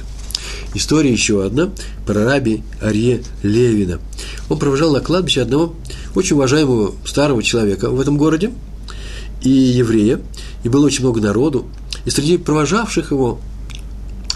История 0.74 1.12
еще 1.12 1.44
одна 1.44 1.70
про 2.06 2.24
раби 2.24 2.62
Арье 2.80 3.22
Левина. 3.42 4.00
Он 4.48 4.58
провожал 4.58 4.92
на 4.92 5.00
кладбище 5.00 5.42
одного 5.42 5.74
очень 6.14 6.36
уважаемого 6.36 6.94
старого 7.04 7.42
человека 7.42 7.90
в 7.90 8.00
этом 8.00 8.16
городе, 8.16 8.52
и 9.42 9.50
еврея, 9.50 10.20
и 10.64 10.68
было 10.68 10.86
очень 10.86 11.02
много 11.02 11.20
народу. 11.20 11.66
И 12.04 12.10
среди 12.10 12.38
провожавших 12.38 13.12
его 13.12 13.40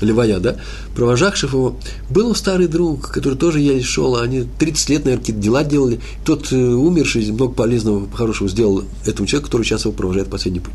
Левая, 0.02 0.40
да, 0.40 0.56
провожавших 0.94 1.52
его, 1.52 1.76
был 2.10 2.34
старый 2.34 2.68
друг, 2.68 3.08
который 3.08 3.38
тоже 3.38 3.60
еле 3.60 3.82
шел, 3.82 4.16
они 4.16 4.46
30 4.58 4.90
лет, 4.90 5.04
наверное, 5.04 5.20
какие-то 5.20 5.42
дела 5.42 5.64
делали. 5.64 6.00
Тот 6.24 6.52
э, 6.52 6.56
умерший 6.56 7.30
много 7.30 7.54
полезного, 7.54 8.08
хорошего 8.10 8.48
сделал 8.48 8.84
этому 9.06 9.26
человеку, 9.26 9.46
который 9.46 9.64
сейчас 9.64 9.84
его 9.84 9.92
провожает 9.92 10.28
последний 10.28 10.60
путь. 10.60 10.74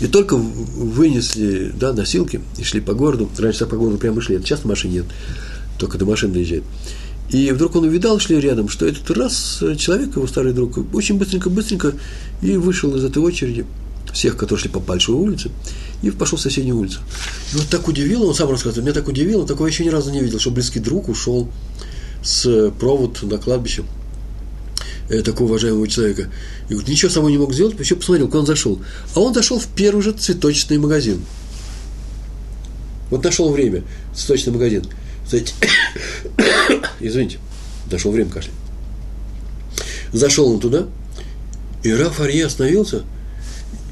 И 0.00 0.06
только 0.06 0.36
вынесли 0.36 1.72
да, 1.78 1.92
носилки 1.92 2.40
и 2.58 2.64
шли 2.64 2.80
по 2.80 2.92
городу. 2.92 3.30
Раньше 3.38 3.66
по 3.66 3.76
городу 3.76 3.98
прямо 3.98 4.20
шли, 4.20 4.38
сейчас 4.38 4.60
в 4.60 4.64
машине 4.66 4.94
нет, 4.94 5.06
только 5.78 5.96
до 5.96 6.04
машины 6.04 6.34
доезжает. 6.34 6.64
И 7.30 7.50
вдруг 7.50 7.74
он 7.76 7.84
увидал, 7.84 8.20
шли 8.20 8.40
рядом, 8.40 8.68
что 8.68 8.86
этот 8.86 9.10
раз 9.10 9.62
человек, 9.78 10.16
его 10.16 10.26
старый 10.26 10.52
друг, 10.52 10.78
очень 10.94 11.18
быстренько-быстренько 11.18 11.94
и 12.40 12.56
вышел 12.56 12.94
из 12.94 13.04
этой 13.04 13.18
очереди 13.18 13.66
всех, 14.12 14.36
которые 14.36 14.60
шли 14.62 14.70
по 14.70 14.80
большой 14.80 15.16
улице, 15.16 15.50
и 16.02 16.10
пошел 16.10 16.38
в 16.38 16.40
соседнюю 16.40 16.78
улицу. 16.78 17.00
И 17.52 17.56
вот 17.56 17.68
так 17.68 17.88
удивило, 17.88 18.26
он 18.26 18.34
сам 18.34 18.50
рассказывает, 18.50 18.84
меня 18.84 18.94
так 18.94 19.08
удивило, 19.08 19.46
такого 19.46 19.66
я 19.66 19.72
еще 19.72 19.84
ни 19.84 19.88
разу 19.88 20.10
не 20.10 20.20
видел, 20.20 20.38
что 20.38 20.50
близкий 20.50 20.80
друг 20.80 21.08
ушел 21.08 21.50
с 22.22 22.70
провод 22.78 23.22
на 23.22 23.38
кладбище 23.38 23.84
э, 25.08 25.22
такого 25.22 25.48
уважаемого 25.48 25.88
человека. 25.88 26.28
И 26.68 26.72
говорит, 26.72 26.88
ничего 26.88 27.10
собой 27.10 27.32
не 27.32 27.38
мог 27.38 27.52
сделать, 27.52 27.78
еще 27.78 27.96
посмотрел, 27.96 28.26
куда 28.26 28.40
он 28.40 28.46
зашел. 28.46 28.80
А 29.14 29.20
он 29.20 29.34
зашел 29.34 29.58
в 29.58 29.66
первый 29.68 30.02
же 30.02 30.12
цветочный 30.12 30.78
магазин. 30.78 31.24
Вот 33.10 33.22
нашел 33.22 33.50
время, 33.52 33.84
цветочный 34.14 34.52
магазин. 34.52 34.84
Знаете, 35.28 35.54
извините, 37.00 37.38
нашел 37.90 38.10
время 38.10 38.30
кашля. 38.30 38.52
Зашел 40.12 40.50
он 40.52 40.60
туда, 40.60 40.86
и 41.82 41.92
Раф 41.92 42.20
Арье 42.20 42.46
остановился– 42.46 43.04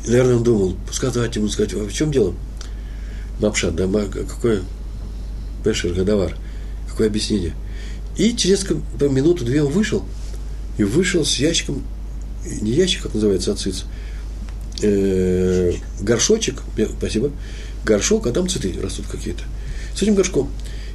наверное, 0.07 0.37
он 0.37 0.43
думал, 0.43 0.77
сказать 0.93 1.35
ему, 1.37 1.49
сказать, 1.49 1.73
а 1.75 1.85
в 1.85 1.93
чем 1.93 2.11
дело? 2.12 2.35
Мапшат, 3.40 3.75
да, 3.75 3.88
какое 3.88 4.62
Пешер, 5.64 5.93
Гадавар, 5.93 6.37
какое 6.88 7.09
объяснение? 7.09 7.55
И 8.17 8.35
через 8.37 8.64
минуту-две 9.01 9.62
он 9.62 9.73
вышел, 9.73 10.05
и 10.79 10.85
вышел 10.85 11.25
с 11.25 11.37
ящиком, 11.37 11.83
не 12.61 12.73
ящик, 12.73 13.03
как 13.03 13.14
называется, 13.14 13.53
ациц, 13.53 13.85
э, 14.83 15.73
горшочек, 16.01 16.62
спасибо, 16.99 17.33
горшок, 17.85 18.27
а 18.27 18.33
там 18.33 18.49
цветы 18.49 18.75
растут 18.81 19.07
какие-то. 19.07 19.43
С 19.95 20.03
этим 20.03 20.14
горшком. 20.14 20.51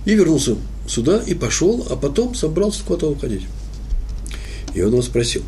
И 0.06 0.13
вернулся 0.13 0.56
сюда, 0.88 1.22
и 1.22 1.34
пошел, 1.34 1.86
а 1.89 1.95
потом 1.95 2.36
собрался 2.36 2.84
куда-то 2.84 3.12
уходить. 3.12 3.45
И 4.74 4.82
он 4.82 4.91
его 4.91 5.02
спросил. 5.02 5.43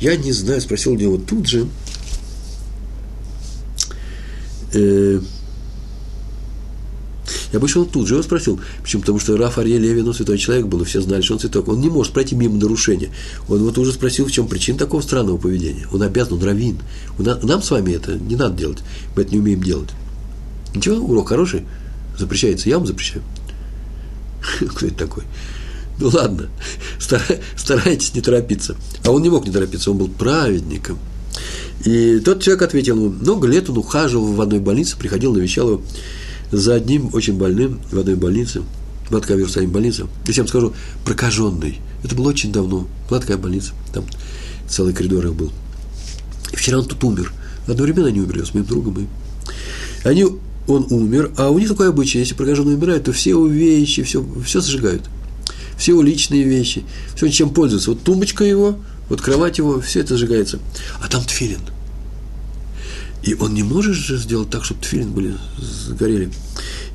Я 0.00 0.16
не 0.16 0.32
знаю, 0.32 0.60
спросил 0.60 0.92
у 0.92 0.96
него 0.96 1.16
тут 1.16 1.46
же, 1.46 1.68
э, 4.74 5.20
я 7.52 7.58
вышел 7.58 7.86
тут 7.86 8.06
же 8.06 8.14
его 8.14 8.22
спросил, 8.22 8.60
почему? 8.82 9.02
Потому 9.02 9.18
что 9.18 9.36
Раф 9.36 9.58
Арье 9.58 9.78
Левин, 9.78 10.08
он 10.08 10.14
святой 10.14 10.38
человек 10.38 10.66
был, 10.66 10.82
и 10.82 10.84
все 10.84 11.00
знали, 11.00 11.22
что 11.22 11.34
он 11.34 11.40
святой. 11.40 11.62
Он 11.62 11.80
не 11.80 11.88
может 11.88 12.12
пройти 12.12 12.34
мимо 12.34 12.56
нарушения. 12.56 13.10
Он 13.48 13.62
вот 13.62 13.78
уже 13.78 13.92
спросил, 13.92 14.26
в 14.26 14.32
чем 14.32 14.48
причина 14.48 14.78
такого 14.78 15.00
странного 15.00 15.38
поведения. 15.38 15.86
Он 15.92 16.02
обязан, 16.02 16.34
он 16.34 16.42
раввин. 16.42 16.78
Нам 17.18 17.62
с 17.62 17.70
вами 17.70 17.92
это 17.92 18.16
не 18.18 18.36
надо 18.36 18.56
делать, 18.56 18.78
мы 19.16 19.22
это 19.22 19.32
не 19.32 19.38
умеем 19.38 19.62
делать. 19.62 19.90
Ничего, 20.74 20.96
урок 20.96 21.28
хороший, 21.28 21.64
запрещается, 22.18 22.68
я 22.68 22.78
вам 22.78 22.86
запрещаю. 22.86 23.22
Кто 24.74 24.86
это 24.86 24.96
такой? 24.96 25.24
Ну 26.00 26.08
ладно, 26.08 26.48
старайтесь 27.56 28.14
не 28.14 28.20
торопиться. 28.20 28.74
А 29.04 29.12
он 29.12 29.22
не 29.22 29.30
мог 29.30 29.46
не 29.46 29.52
торопиться, 29.52 29.92
он 29.92 29.98
был 29.98 30.08
праведником– 30.08 30.98
и 31.84 32.18
тот 32.20 32.42
человек 32.42 32.62
ответил 32.62 32.96
ему, 32.96 33.10
много 33.10 33.46
лет 33.46 33.68
он 33.68 33.78
ухаживал 33.78 34.32
в 34.32 34.40
одной 34.40 34.60
больнице, 34.60 34.96
приходил, 34.96 35.34
навещал 35.34 35.68
его 35.68 35.82
за 36.50 36.74
одним 36.74 37.10
очень 37.12 37.36
больным 37.36 37.80
в 37.90 37.98
одной 37.98 38.14
больнице, 38.14 38.62
Матка 39.10 39.34
Иерусалим 39.34 39.70
больница. 39.70 40.06
Я 40.26 40.32
всем 40.32 40.46
скажу, 40.48 40.72
прокаженный. 41.04 41.80
Это 42.02 42.14
было 42.14 42.28
очень 42.28 42.52
давно. 42.52 42.88
Была 43.08 43.20
такая 43.20 43.36
больница. 43.36 43.72
Там 43.92 44.04
целый 44.68 44.94
коридор 44.94 45.26
их 45.26 45.34
был. 45.34 45.52
И 46.52 46.56
вчера 46.56 46.78
он 46.78 46.86
тут 46.86 47.02
умер. 47.04 47.32
Одновременно 47.66 48.08
они 48.08 48.20
умерли 48.20 48.44
с 48.44 48.54
моим 48.54 48.66
другом. 48.66 48.98
И 48.98 49.06
они, 50.04 50.26
он 50.66 50.86
умер, 50.90 51.32
а 51.36 51.50
у 51.50 51.58
них 51.58 51.68
такое 51.68 51.90
обычай, 51.90 52.18
если 52.18 52.34
прокаженный 52.34 52.74
умирает, 52.74 53.04
то 53.04 53.12
все 53.12 53.30
его 53.30 53.46
вещи, 53.46 54.02
все, 54.02 54.24
все 54.44 54.60
сжигают. 54.60 55.02
Все 55.76 55.92
его 55.92 56.02
личные 56.02 56.44
вещи, 56.44 56.84
все, 57.14 57.28
чем 57.28 57.50
пользуются. 57.50 57.90
Вот 57.90 58.02
тумбочка 58.02 58.44
его, 58.44 58.78
вот 59.08 59.20
кровать 59.20 59.58
его, 59.58 59.80
все 59.80 60.00
это 60.00 60.16
сжигается. 60.16 60.60
А 61.02 61.08
там 61.08 61.22
тфилин. 61.24 61.60
И 63.24 63.34
он 63.34 63.54
не 63.54 63.62
может 63.62 63.94
же 63.94 64.18
сделать 64.18 64.50
так, 64.50 64.64
чтобы 64.64 64.82
тфилин 64.82 65.10
были, 65.10 65.34
сгорели. 65.58 66.30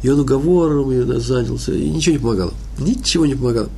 И 0.04 0.10
он 0.10 0.20
уговором 0.20 1.20
занялся, 1.20 1.74
и 1.74 1.90
ничего 1.90 2.14
не 2.14 2.20
помогало. 2.20 2.54
Ничего 2.78 3.26
не 3.26 3.34
помогало. 3.34 3.70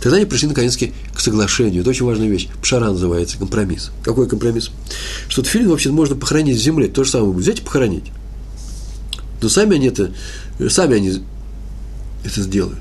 Тогда 0.00 0.16
они 0.16 0.24
пришли, 0.24 0.48
наконец 0.48 0.78
к 0.78 1.20
соглашению. 1.20 1.82
Это 1.82 1.90
очень 1.90 2.06
важная 2.06 2.28
вещь. 2.28 2.48
Пшара 2.62 2.90
называется, 2.90 3.38
компромисс. 3.38 3.90
Какой 4.02 4.26
компромисс? 4.28 4.70
Что 5.28 5.42
тфилин 5.42 5.68
вообще 5.68 5.90
можно 5.90 6.16
похоронить 6.16 6.56
в 6.56 6.62
земле. 6.62 6.88
То 6.88 7.04
же 7.04 7.10
самое. 7.10 7.32
Взять 7.32 7.60
и 7.60 7.62
похоронить. 7.62 8.04
Но 9.42 9.48
сами 9.48 9.76
они 9.76 9.88
это, 9.88 10.10
сами 10.68 10.96
они 10.96 11.22
это 12.24 12.40
сделают. 12.40 12.80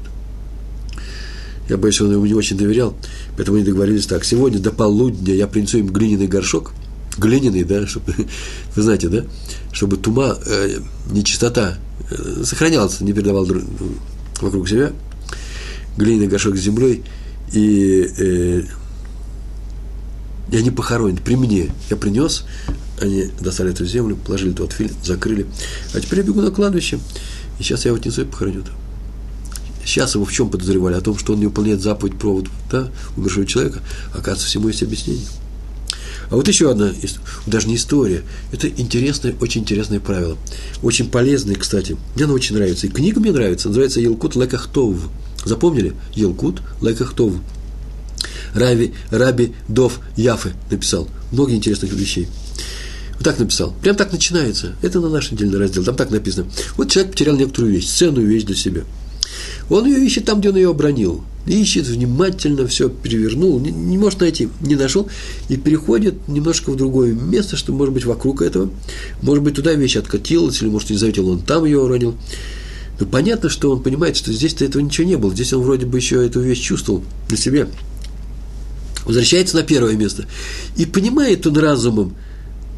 Я 1.69 1.77
боюсь, 1.77 2.01
он 2.01 2.11
ему 2.11 2.25
не 2.25 2.33
очень 2.33 2.57
доверял, 2.57 2.95
поэтому 3.35 3.57
они 3.57 3.65
договорились 3.65 4.07
так. 4.07 4.25
Сегодня 4.25 4.59
до 4.59 4.71
полудня 4.71 5.35
я 5.35 5.45
принесу 5.45 5.77
им 5.77 5.87
глиняный 5.87 6.27
горшок, 6.27 6.71
глиняный, 7.19 7.63
да, 7.63 7.85
чтобы, 7.87 8.13
вы 8.75 8.81
знаете, 8.81 9.09
да, 9.09 9.25
чтобы 9.71 9.97
тума, 9.97 10.37
э, 10.45 10.79
нечистота 11.11 11.77
э, 12.09 12.43
сохранялась, 12.43 13.01
не 13.01 13.13
передавал 13.13 13.45
друг, 13.45 13.63
вокруг 14.41 14.67
себя, 14.67 14.91
глиняный 15.97 16.27
горшок 16.27 16.55
с 16.55 16.61
землей, 16.61 17.03
и, 17.51 18.09
э, 18.17 18.63
и 20.51 20.57
они 20.57 20.71
похоронят 20.71 21.21
при 21.21 21.35
мне. 21.35 21.69
Я 21.89 21.95
принес 21.95 22.45
Они 23.01 23.29
достали 23.39 23.71
эту 23.71 23.85
землю, 23.85 24.15
положили 24.15 24.51
тот 24.51 24.73
фильм, 24.73 24.91
закрыли. 25.03 25.45
А 25.93 25.99
теперь 25.99 26.19
я 26.19 26.25
бегу 26.25 26.41
на 26.41 26.51
кладбище, 26.51 26.99
и 27.59 27.63
сейчас 27.63 27.85
я 27.85 27.89
его 27.89 27.99
отнесу 27.99 28.21
и 28.21 28.25
похороню 28.25 28.63
там. 28.63 28.75
Сейчас 29.85 30.15
его 30.15 30.25
в 30.25 30.31
чем 30.31 30.49
подозревали? 30.49 30.95
О 30.95 31.01
том, 31.01 31.17
что 31.17 31.33
он 31.33 31.39
не 31.39 31.45
выполняет 31.45 31.81
заповедь 31.81 32.19
провод 32.19 32.47
да, 32.69 32.89
умершего 33.17 33.45
человека. 33.45 33.79
Оказывается, 34.11 34.45
всему 34.45 34.67
есть 34.67 34.83
объяснение. 34.83 35.25
А 36.29 36.35
вот 36.35 36.47
еще 36.47 36.69
одна, 36.69 36.91
даже 37.47 37.67
не 37.67 37.75
история, 37.75 38.21
это 38.51 38.67
интересное, 38.67 39.35
очень 39.41 39.61
интересное 39.61 39.99
правило. 39.99 40.37
Очень 40.83 41.09
полезное, 41.09 41.55
кстати. 41.55 41.97
Мне 42.15 42.25
оно 42.25 42.33
очень 42.33 42.55
нравится. 42.55 42.87
И 42.87 42.89
книга 42.89 43.19
мне 43.19 43.31
нравится, 43.31 43.67
называется 43.67 43.99
«Елкут 43.99 44.35
Лекахтов». 44.35 45.09
Запомнили? 45.43 45.93
Елкут 46.13 46.61
Лекахтов. 46.81 47.33
Рави, 48.53 48.93
Раби 49.09 49.53
Дов 49.67 49.99
Яфы 50.15 50.53
написал. 50.69 51.07
Много 51.31 51.53
интересных 51.53 51.91
вещей. 51.93 52.27
Вот 53.15 53.23
так 53.23 53.39
написал. 53.39 53.73
Прям 53.81 53.95
так 53.95 54.11
начинается. 54.11 54.75
Это 54.81 54.99
на 54.99 55.09
наш 55.09 55.31
недельный 55.31 55.57
раздел. 55.57 55.83
Там 55.83 55.95
так 55.95 56.09
написано. 56.11 56.49
Вот 56.77 56.89
человек 56.89 57.11
потерял 57.11 57.35
некоторую 57.35 57.73
вещь, 57.73 57.87
ценную 57.87 58.27
вещь 58.27 58.43
для 58.43 58.55
себя. 58.55 58.83
Он 59.69 59.85
ее 59.85 60.05
ищет 60.05 60.25
там, 60.25 60.39
где 60.39 60.49
он 60.49 60.55
ее 60.55 60.69
обронил. 60.69 61.23
Ищет 61.47 61.87
внимательно, 61.87 62.67
все 62.67 62.89
перевернул, 62.89 63.59
не, 63.59 63.71
не 63.71 63.97
может 63.97 64.19
найти, 64.19 64.49
не 64.61 64.75
нашел, 64.75 65.09
и 65.47 65.57
переходит 65.57 66.27
немножко 66.27 66.69
в 66.69 66.75
другое 66.75 67.13
место, 67.13 67.55
что 67.55 67.71
может 67.71 67.93
быть 67.93 68.05
вокруг 68.05 68.41
этого. 68.41 68.69
Может 69.21 69.43
быть, 69.43 69.55
туда 69.55 69.73
вещь 69.73 69.95
откатилась, 69.95 70.61
или, 70.61 70.69
может, 70.69 70.89
не 70.89 70.97
заметил, 70.97 71.29
он 71.29 71.39
там 71.39 71.65
ее 71.65 71.79
уронил. 71.79 72.15
Но 72.99 73.05
понятно, 73.05 73.49
что 73.49 73.71
он 73.71 73.81
понимает, 73.81 74.17
что 74.17 74.33
здесь-то 74.33 74.65
этого 74.65 74.81
ничего 74.81 75.07
не 75.07 75.15
было. 75.15 75.33
Здесь 75.33 75.53
он 75.53 75.63
вроде 75.63 75.85
бы 75.85 75.97
еще 75.97 76.25
эту 76.25 76.41
вещь 76.41 76.59
чувствовал 76.59 77.03
для 77.29 77.37
себя. 77.37 77.67
Возвращается 79.05 79.55
на 79.55 79.63
первое 79.63 79.95
место. 79.95 80.25
И 80.75 80.85
понимает 80.85 81.47
он 81.47 81.57
разумом, 81.57 82.15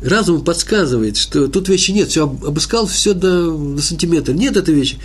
разум 0.01 0.43
подсказывает, 0.43 1.17
что 1.17 1.47
тут 1.47 1.69
вещи 1.69 1.91
нет, 1.91 2.09
все 2.09 2.23
обыскал, 2.25 2.87
все 2.87 3.13
до, 3.13 3.51
до 3.51 3.81
сантиметра, 3.81 4.33
нет 4.33 4.57
этой 4.57 4.73
вещи, 4.73 4.97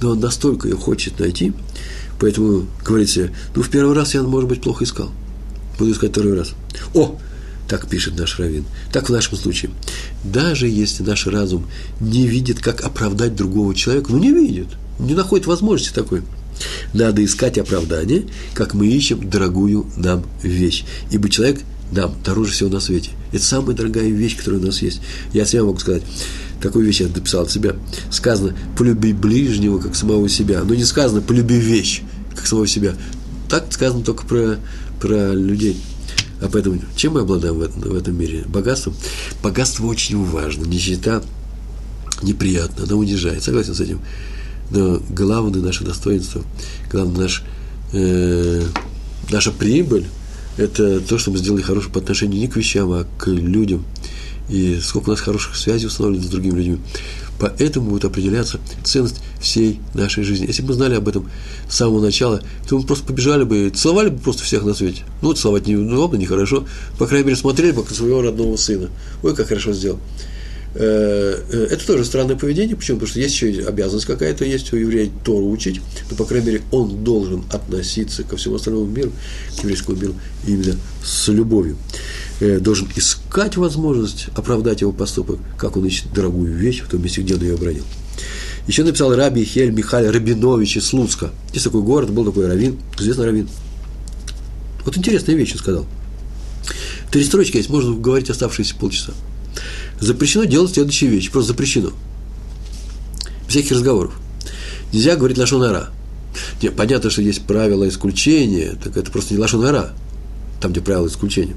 но 0.00 0.10
он 0.10 0.20
настолько 0.20 0.68
ее 0.68 0.76
хочет 0.76 1.18
найти, 1.18 1.52
поэтому 2.20 2.66
говорит 2.84 3.08
себе, 3.08 3.34
ну, 3.54 3.62
в 3.62 3.70
первый 3.70 3.94
раз 3.94 4.14
я, 4.14 4.22
может 4.22 4.48
быть, 4.48 4.62
плохо 4.62 4.84
искал, 4.84 5.10
буду 5.78 5.92
искать 5.92 6.10
второй 6.10 6.36
раз. 6.36 6.52
О, 6.94 7.18
так 7.68 7.88
пишет 7.88 8.18
наш 8.18 8.38
раввин. 8.38 8.64
Так 8.92 9.08
в 9.08 9.12
нашем 9.12 9.38
случае. 9.38 9.70
Даже 10.24 10.68
если 10.68 11.02
наш 11.02 11.26
разум 11.26 11.66
не 12.00 12.26
видит, 12.26 12.58
как 12.60 12.82
оправдать 12.82 13.34
другого 13.34 13.74
человека, 13.74 14.12
ну 14.12 14.18
не 14.18 14.30
видит, 14.30 14.68
не 14.98 15.14
находит 15.14 15.46
возможности 15.46 15.94
такой, 15.94 16.22
надо 16.92 17.24
искать 17.24 17.58
оправдание, 17.58 18.26
как 18.54 18.74
мы 18.74 18.86
ищем 18.86 19.28
дорогую 19.28 19.86
нам 19.96 20.24
вещь. 20.42 20.84
Ибо 21.10 21.30
человек 21.30 21.60
нам 21.90 22.14
дороже 22.24 22.52
всего 22.52 22.68
на 22.68 22.80
свете. 22.80 23.10
Это 23.32 23.42
самая 23.42 23.74
дорогая 23.74 24.08
вещь, 24.08 24.36
которая 24.36 24.60
у 24.60 24.64
нас 24.64 24.82
есть. 24.82 25.00
Я 25.32 25.46
себя 25.46 25.64
могу 25.64 25.78
сказать, 25.78 26.02
такую 26.60 26.84
вещь 26.84 27.00
я 27.00 27.08
написал 27.08 27.42
от 27.42 27.50
себя. 27.50 27.74
Сказано, 28.10 28.54
полюби 28.76 29.14
ближнего, 29.14 29.78
как 29.78 29.96
самого 29.96 30.28
себя. 30.28 30.62
Но 30.64 30.74
не 30.74 30.84
сказано, 30.84 31.22
полюби 31.22 31.56
вещь, 31.56 32.02
как 32.36 32.46
самого 32.46 32.66
себя. 32.66 32.94
Так 33.48 33.72
сказано 33.72 34.04
только 34.04 34.26
про, 34.26 34.58
про 35.00 35.32
людей. 35.32 35.80
А 36.42 36.48
поэтому, 36.48 36.80
чем 36.94 37.14
мы 37.14 37.20
обладаем 37.20 37.54
в 37.54 37.62
этом, 37.62 37.80
в 37.80 37.94
этом 37.94 38.18
мире? 38.18 38.44
Богатством? 38.46 38.94
Богатство 39.42 39.86
очень 39.86 40.22
важно. 40.24 40.66
Нищета 40.66 41.22
неприятно, 42.20 42.84
она 42.84 42.96
унижает. 42.96 43.42
Согласен 43.42 43.74
с 43.74 43.80
этим. 43.80 44.00
Но 44.70 45.00
главное 45.10 45.62
наше 45.62 45.84
достоинство, 45.84 46.42
главное 46.90 47.22
наш, 47.22 47.42
э, 47.92 48.62
наша 49.30 49.52
прибыль– 49.52 50.06
это 50.56 51.00
то, 51.00 51.18
что 51.18 51.30
мы 51.30 51.38
сделали 51.38 51.62
хорошее 51.62 51.92
по 51.92 52.00
отношению 52.00 52.40
не 52.40 52.48
к 52.48 52.56
вещам, 52.56 52.90
а 52.92 53.06
к 53.18 53.28
людям. 53.28 53.84
И 54.48 54.78
сколько 54.80 55.08
у 55.08 55.12
нас 55.12 55.20
хороших 55.20 55.56
связей 55.56 55.86
установлено 55.86 56.24
с 56.24 56.28
другими 56.28 56.56
людьми. 56.56 56.78
Поэтому 57.38 57.90
будет 57.90 58.04
определяться 58.04 58.60
ценность 58.84 59.20
всей 59.40 59.80
нашей 59.94 60.24
жизни. 60.24 60.46
Если 60.46 60.62
бы 60.62 60.68
мы 60.68 60.74
знали 60.74 60.94
об 60.94 61.08
этом 61.08 61.28
с 61.68 61.76
самого 61.76 62.00
начала, 62.00 62.42
то 62.68 62.78
мы 62.78 62.84
просто 62.84 63.04
побежали 63.04 63.44
бы 63.44 63.66
и 63.66 63.70
целовали 63.70 64.10
бы 64.10 64.18
просто 64.18 64.44
всех 64.44 64.62
на 64.64 64.74
свете. 64.74 65.02
Ну, 65.22 65.32
целовать 65.32 65.66
неудобно, 65.66 66.16
нехорошо. 66.16 66.66
По 66.98 67.06
крайней 67.06 67.26
мере, 67.26 67.36
смотрели 67.36 67.72
бы 67.72 67.82
как 67.82 67.96
своего 67.96 68.22
родного 68.22 68.56
сына. 68.56 68.90
Ой, 69.22 69.34
как 69.34 69.48
хорошо 69.48 69.72
сделал. 69.72 69.98
Э, 70.74 71.38
э, 71.50 71.66
это 71.70 71.86
тоже 71.86 72.04
странное 72.04 72.36
поведение. 72.36 72.76
Почему? 72.76 72.96
Потому 72.96 73.10
что 73.10 73.20
есть 73.20 73.34
еще 73.34 73.66
обязанность 73.66 74.06
какая-то, 74.06 74.44
есть 74.44 74.72
у 74.72 74.76
еврея 74.76 75.10
Тору 75.22 75.50
учить, 75.50 75.80
но, 76.10 76.16
по 76.16 76.24
крайней 76.24 76.46
мере, 76.46 76.62
он 76.70 77.04
должен 77.04 77.44
относиться 77.50 78.22
ко 78.22 78.36
всему 78.36 78.54
остальному 78.54 78.86
миру, 78.86 79.12
к 79.58 79.62
еврейскому 79.62 79.98
миру, 79.98 80.14
именно 80.46 80.74
с 81.04 81.28
любовью. 81.28 81.76
Э, 82.40 82.58
должен 82.58 82.88
искать 82.96 83.56
возможность 83.56 84.28
оправдать 84.34 84.80
его 84.80 84.92
поступок, 84.92 85.38
как 85.58 85.76
он 85.76 85.84
ищет 85.84 86.12
дорогую 86.14 86.54
вещь 86.54 86.80
в 86.80 86.88
том 86.88 87.02
месте, 87.02 87.20
где 87.20 87.34
он 87.34 87.42
ее 87.42 87.54
обронил. 87.54 87.84
Еще 88.66 88.84
написал 88.84 89.14
Раби 89.14 89.44
Хель 89.44 89.72
Михаил 89.72 90.10
Рабинович 90.10 90.78
из 90.78 90.86
Слуцка. 90.86 91.30
Есть 91.52 91.64
такой 91.64 91.82
город, 91.82 92.10
был 92.10 92.24
такой 92.24 92.46
раввин, 92.46 92.78
известный 92.98 93.26
раввин. 93.26 93.48
Вот 94.84 94.96
интересные 94.96 95.36
вещи 95.36 95.56
сказал. 95.56 95.84
Три 97.10 97.24
строчки 97.24 97.58
есть, 97.58 97.68
можно 97.68 97.94
говорить 97.94 98.30
оставшиеся 98.30 98.74
полчаса 98.76 99.12
запрещено 100.02 100.44
делать 100.44 100.74
следующие 100.74 101.10
вещи. 101.10 101.30
Просто 101.30 101.52
запрещено. 101.52 101.90
Всяких 103.48 103.72
разговоров. 103.72 104.14
Нельзя 104.92 105.16
говорить 105.16 105.38
лошонара. 105.38 105.90
Нет, 106.62 106.76
понятно, 106.76 107.10
что 107.10 107.22
есть 107.22 107.42
правила 107.42 107.88
исключения, 107.88 108.74
так 108.82 108.96
это 108.96 109.10
просто 109.10 109.34
не 109.34 109.40
лошонара, 109.40 109.92
там, 110.60 110.72
где 110.72 110.80
правила 110.80 111.06
исключения. 111.06 111.54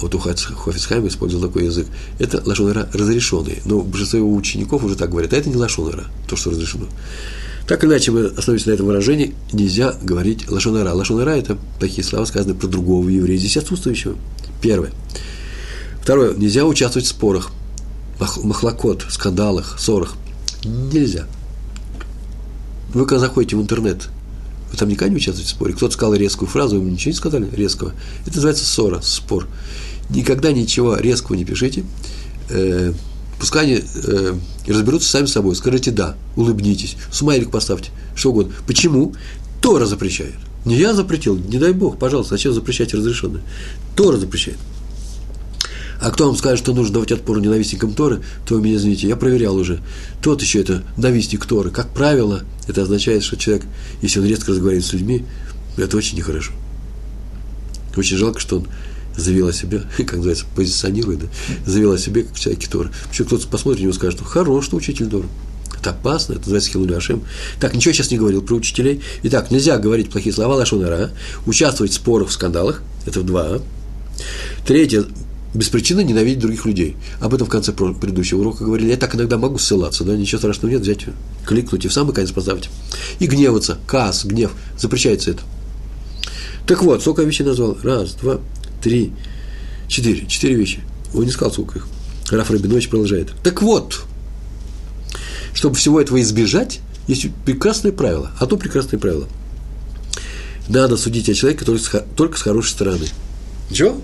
Вот 0.00 0.14
у 0.14 0.18
Хофицхайма 0.18 1.08
использовал 1.08 1.48
такой 1.48 1.64
язык. 1.64 1.86
Это 2.18 2.42
лошонара 2.44 2.88
разрешенный. 2.92 3.60
Но 3.64 3.80
большинство 3.80 4.18
его 4.18 4.34
учеников 4.34 4.84
уже 4.84 4.94
так 4.94 5.10
говорят. 5.10 5.32
А 5.32 5.36
это 5.36 5.48
не 5.48 5.56
лошонара, 5.56 6.04
то, 6.28 6.36
что 6.36 6.50
разрешено. 6.50 6.86
Так 7.66 7.84
иначе, 7.84 8.10
мы 8.10 8.26
остановимся 8.26 8.70
на 8.70 8.74
этом 8.74 8.86
выражении. 8.86 9.34
Нельзя 9.52 9.94
говорить 10.02 10.50
лошонара. 10.50 10.92
Лошонара– 10.92 11.30
это 11.36 11.58
такие 11.78 12.04
слова, 12.04 12.24
сказанные 12.24 12.54
про 12.54 12.68
другого 12.68 13.08
еврея, 13.08 13.38
здесь 13.38 13.56
отсутствующего. 13.56 14.16
Первое. 14.60 14.92
Второе. 16.10 16.34
Нельзя 16.34 16.64
участвовать 16.64 17.06
в 17.06 17.10
спорах, 17.10 17.52
махлокот, 18.42 19.06
скандалах, 19.10 19.78
ссорах. 19.78 20.14
Нельзя. 20.64 21.28
Вы 22.92 23.06
когда 23.06 23.20
заходите 23.20 23.54
в 23.54 23.62
интернет, 23.62 24.08
вы 24.72 24.76
там 24.76 24.88
никогда 24.88 25.10
не 25.10 25.18
участвуете 25.18 25.52
в 25.52 25.54
споре. 25.54 25.72
Кто-то 25.72 25.94
сказал 25.94 26.16
резкую 26.16 26.48
фразу, 26.48 26.80
вы 26.80 26.90
ничего 26.90 27.12
не 27.12 27.16
сказали 27.16 27.48
резкого. 27.52 27.92
Это 28.22 28.34
называется 28.34 28.64
ссора, 28.64 29.00
спор. 29.02 29.46
Никогда 30.08 30.50
ничего 30.50 30.96
резкого 30.96 31.36
не 31.36 31.44
пишите. 31.44 31.84
Э, 32.48 32.92
пускай 33.38 33.66
они 33.66 33.80
э, 33.94 34.34
разберутся 34.66 35.08
сами 35.08 35.26
собой. 35.26 35.54
Скажите 35.54 35.92
«да», 35.92 36.16
улыбнитесь, 36.34 36.96
смайлик 37.12 37.52
поставьте, 37.52 37.92
что 38.16 38.30
угодно. 38.30 38.52
Почему? 38.66 39.14
Тора 39.62 39.86
запрещает. 39.86 40.34
Не 40.64 40.74
я 40.74 40.92
запретил, 40.92 41.36
не 41.36 41.58
дай 41.58 41.72
Бог, 41.72 42.00
пожалуйста, 42.00 42.34
зачем 42.34 42.52
запрещать 42.52 42.94
разрешенное? 42.94 43.42
Тора 43.94 44.16
запрещает. 44.16 44.58
А 46.00 46.10
кто 46.10 46.26
вам 46.26 46.36
скажет, 46.36 46.60
что 46.60 46.72
нужно 46.72 46.94
давать 46.94 47.12
отпор 47.12 47.40
ненавистникам 47.40 47.92
Торы, 47.92 48.22
то 48.46 48.54
вы 48.54 48.62
меня 48.62 48.76
извините, 48.76 49.06
я 49.06 49.16
проверял 49.16 49.54
уже. 49.56 49.80
Тот 50.22 50.40
еще 50.40 50.60
это 50.60 50.82
ненавистник 50.96 51.44
Торы. 51.44 51.70
Как 51.70 51.90
правило, 51.90 52.42
это 52.66 52.82
означает, 52.82 53.22
что 53.22 53.36
человек, 53.36 53.64
если 54.00 54.20
он 54.20 54.26
резко 54.26 54.50
разговаривает 54.50 54.84
с 54.84 54.92
людьми, 54.94 55.24
это 55.76 55.96
очень 55.96 56.16
нехорошо. 56.16 56.52
Очень 57.96 58.16
жалко, 58.16 58.40
что 58.40 58.58
он 58.58 58.68
заявил 59.16 59.48
о 59.48 59.52
себе, 59.52 59.82
как 59.98 60.14
называется, 60.14 60.46
позиционирует, 60.56 61.20
да, 61.20 61.26
заявил 61.66 61.92
о 61.92 61.98
себе, 61.98 62.22
как 62.22 62.38
человек 62.38 62.66
Торы. 62.68 62.90
Еще 63.12 63.24
кто-то 63.24 63.46
посмотрит 63.48 63.80
на 63.80 63.82
него 63.82 63.92
и 63.92 63.96
скажет, 63.96 64.18
что 64.18 64.24
хорош, 64.24 64.66
что 64.66 64.76
учитель 64.76 65.08
Торы. 65.08 65.28
Это 65.78 65.90
опасно, 65.90 66.32
это 66.32 66.42
называется 66.42 66.70
хилули 66.70 66.92
Ашем. 66.94 67.22
Так, 67.58 67.74
ничего 67.74 67.92
сейчас 67.92 68.10
не 68.10 68.18
говорил 68.18 68.42
про 68.42 68.54
учителей. 68.54 69.02
Итак, 69.22 69.50
нельзя 69.50 69.78
говорить 69.78 70.10
плохие 70.10 70.34
слова 70.34 70.54
лашонара, 70.54 71.10
участвовать 71.46 71.92
в 71.92 71.94
спорах, 71.94 72.28
в 72.28 72.32
скандалах, 72.32 72.82
это 73.06 73.20
в 73.20 73.24
два. 73.24 73.60
Третье, 74.66 75.04
без 75.52 75.68
причины 75.68 76.02
ненавидеть 76.04 76.40
других 76.40 76.64
людей. 76.64 76.96
Об 77.20 77.34
этом 77.34 77.46
в 77.46 77.50
конце 77.50 77.72
предыдущего 77.72 78.40
урока 78.40 78.64
говорили. 78.64 78.90
Я 78.90 78.96
так 78.96 79.14
иногда 79.14 79.36
могу 79.36 79.58
ссылаться, 79.58 80.04
да, 80.04 80.16
ничего 80.16 80.38
страшного 80.38 80.72
нет, 80.72 80.82
взять, 80.82 81.06
кликнуть 81.44 81.84
и 81.84 81.88
в 81.88 81.92
самый 81.92 82.14
конец 82.14 82.30
поставить. 82.30 82.70
И 83.18 83.26
гневаться, 83.26 83.78
каас, 83.86 84.24
гнев, 84.24 84.52
запрещается 84.78 85.32
это. 85.32 85.42
Так 86.66 86.82
вот, 86.82 87.00
сколько 87.00 87.22
вещей 87.22 87.42
назвал? 87.42 87.76
Раз, 87.82 88.12
два, 88.14 88.38
три, 88.80 89.12
четыре. 89.88 90.26
Четыре 90.26 90.54
вещи. 90.54 90.80
Он 91.14 91.24
не 91.24 91.30
сказал, 91.30 91.52
сколько 91.52 91.80
их. 91.80 91.88
Раф 92.30 92.50
Рабинович 92.50 92.88
продолжает. 92.88 93.32
Так 93.42 93.60
вот, 93.60 94.02
чтобы 95.52 95.74
всего 95.74 96.00
этого 96.00 96.20
избежать, 96.20 96.80
есть 97.08 97.26
прекрасное 97.44 97.90
правило. 97.90 98.30
А 98.38 98.46
то 98.46 98.56
прекрасное 98.56 99.00
правило. 99.00 99.26
Надо 100.68 100.96
судить 100.96 101.28
о 101.28 101.34
человеке 101.34 101.64
только 101.64 102.06
только 102.14 102.38
с 102.38 102.42
хорошей 102.42 102.70
стороны. 102.70 103.06
Ничего? 103.68 104.00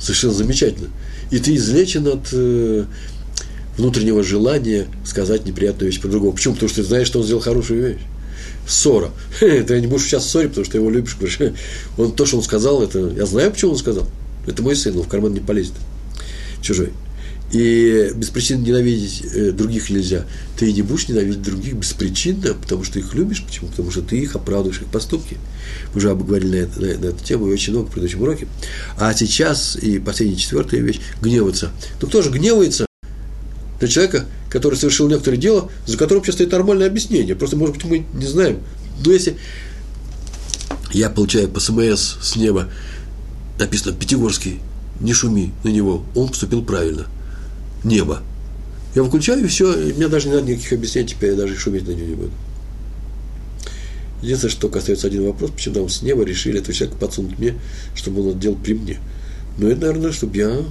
Совершенно 0.00 0.32
замечательно. 0.32 0.88
И 1.30 1.38
ты 1.38 1.54
излечен 1.56 2.06
от 2.06 2.28
э, 2.32 2.84
внутреннего 3.76 4.22
желания 4.22 4.86
сказать 5.04 5.46
неприятную 5.46 5.90
вещь 5.90 6.00
про 6.00 6.08
другого. 6.08 6.32
Почему? 6.32 6.54
Потому 6.54 6.68
что 6.68 6.82
ты 6.82 6.88
знаешь, 6.88 7.06
что 7.06 7.20
он 7.20 7.24
сделал 7.24 7.42
хорошую 7.42 7.82
вещь. 7.82 8.00
Ссора. 8.66 9.10
Ты 9.40 9.80
не 9.80 9.86
будешь 9.86 10.04
сейчас 10.06 10.28
ссорить, 10.28 10.48
потому 10.50 10.64
что 10.64 10.72
ты 10.72 10.78
его 10.78 10.90
любишь. 10.90 11.16
Он, 11.96 12.10
то, 12.10 12.26
что 12.26 12.38
он 12.38 12.42
сказал, 12.42 12.82
это... 12.82 13.12
Я 13.16 13.24
знаю, 13.24 13.52
почему 13.52 13.72
он 13.72 13.78
сказал. 13.78 14.08
Это 14.44 14.60
мой 14.60 14.74
сын, 14.74 14.96
он 14.96 15.04
в 15.04 15.08
карман 15.08 15.32
не 15.34 15.40
полезет. 15.40 15.74
Чужой. 16.62 16.90
И 17.52 18.10
без 18.16 18.30
причин 18.30 18.62
ненавидеть 18.64 19.22
э, 19.32 19.52
других 19.52 19.88
нельзя. 19.88 20.24
Ты 20.58 20.72
не 20.72 20.82
будешь 20.82 21.08
ненавидеть 21.08 21.42
других 21.42 21.74
беспричинно, 21.74 22.54
потому 22.54 22.82
что 22.82 22.98
их 22.98 23.14
любишь. 23.14 23.44
Почему? 23.44 23.68
Потому 23.68 23.90
что 23.92 24.02
ты 24.02 24.18
их 24.18 24.34
оправдываешь, 24.34 24.80
их 24.80 24.88
поступки. 24.88 25.38
Мы 25.94 25.98
уже 25.98 26.10
обговорили 26.10 26.68
на, 26.76 26.86
на, 26.86 26.98
на 26.98 27.06
эту 27.06 27.24
тему 27.24 27.48
и 27.48 27.52
очень 27.52 27.72
много 27.72 27.86
в 27.86 27.92
предыдущем 27.92 28.22
уроке. 28.22 28.48
А 28.98 29.14
сейчас, 29.14 29.76
и 29.76 30.00
последняя 30.00 30.36
четвертая 30.36 30.80
вещь, 30.80 31.00
гневаться. 31.22 31.70
Ну 32.00 32.08
кто 32.08 32.20
же 32.20 32.30
гневается 32.30 32.86
на 33.80 33.86
человека, 33.86 34.26
который 34.50 34.74
совершил 34.74 35.08
некоторое 35.08 35.36
дело, 35.36 35.70
за 35.86 35.96
которым 35.96 36.24
сейчас 36.24 36.36
стоит 36.36 36.50
нормальное 36.50 36.88
объяснение. 36.88 37.36
Просто, 37.36 37.56
может 37.56 37.76
быть, 37.76 37.84
мы 37.84 38.06
не 38.14 38.26
знаем. 38.26 38.58
Но 39.04 39.12
если 39.12 39.36
я 40.92 41.10
получаю 41.10 41.48
по 41.48 41.60
СМС 41.60 42.16
с 42.20 42.34
неба, 42.34 42.68
написано 43.58 43.94
«Пятигорский, 43.94 44.60
не 44.98 45.12
шуми 45.12 45.52
на 45.62 45.68
него, 45.68 46.04
он 46.16 46.28
поступил 46.28 46.62
правильно» 46.62 47.06
небо. 47.84 48.22
Я 48.94 49.02
выключаю, 49.02 49.44
и 49.44 49.46
все, 49.46 49.72
и 49.88 49.92
мне 49.92 50.08
даже 50.08 50.28
не 50.28 50.34
надо 50.34 50.46
никаких 50.50 50.72
объяснений, 50.72 51.08
теперь 51.08 51.30
я 51.30 51.36
даже 51.36 51.56
шуметь 51.56 51.86
на 51.86 51.92
него 51.92 52.06
не 52.06 52.14
буду. 52.14 52.32
Единственное, 54.22 54.50
что 54.50 54.60
только 54.62 54.78
остается 54.78 55.06
один 55.06 55.26
вопрос, 55.26 55.50
почему 55.50 55.80
нам 55.80 55.88
с 55.88 56.02
неба 56.02 56.24
решили 56.24 56.60
этого 56.60 56.72
человека 56.72 56.98
подсунуть 56.98 57.38
мне, 57.38 57.54
чтобы 57.94 58.22
он 58.22 58.30
это 58.30 58.38
делал 58.38 58.56
при 58.56 58.72
мне. 58.72 58.98
Ну, 59.58 59.68
это, 59.68 59.82
наверное, 59.82 60.12
чтобы 60.12 60.36
я 60.36 60.64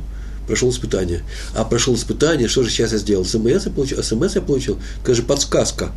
прошел 0.47 0.69
испытание. 0.69 1.21
А 1.53 1.63
прошел 1.63 1.95
испытание, 1.95 2.47
что 2.47 2.63
же 2.63 2.69
сейчас 2.69 2.91
я 2.91 2.97
сделал? 2.97 3.25
СМС 3.25 3.65
я 3.65 3.71
получил, 3.71 4.03
СМС 4.03 4.35
я 4.35 4.41
получил, 4.41 4.79
это 5.03 5.13
же 5.13 5.21
подсказка. 5.23 5.91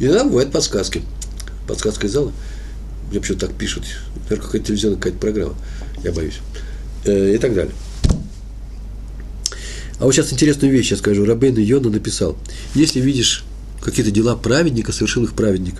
Иногда 0.00 0.24
бывают 0.24 0.52
подсказки. 0.52 1.02
Подсказка 1.66 2.06
из 2.06 2.12
зала. 2.12 2.32
Мне 3.10 3.20
почему-то 3.20 3.46
так 3.46 3.56
пишут. 3.56 3.84
Наверное, 4.24 4.46
какая-то 4.46 4.66
телевизионная 4.66 4.98
какая-то 4.98 5.18
программа. 5.18 5.54
Я 6.04 6.12
боюсь. 6.12 6.38
Э, 7.04 7.34
и 7.34 7.38
так 7.38 7.54
далее. 7.54 7.74
А 9.98 10.04
вот 10.04 10.12
сейчас 10.14 10.32
интересную 10.32 10.72
вещь 10.72 10.90
я 10.90 10.96
скажу. 10.96 11.24
Рабейн 11.24 11.56
Йона 11.56 11.90
написал. 11.90 12.36
Если 12.74 13.00
видишь 13.00 13.44
какие-то 13.82 14.10
дела 14.10 14.36
праведника, 14.36 14.92
совершил 14.92 15.24
их 15.24 15.34
праведник, 15.34 15.74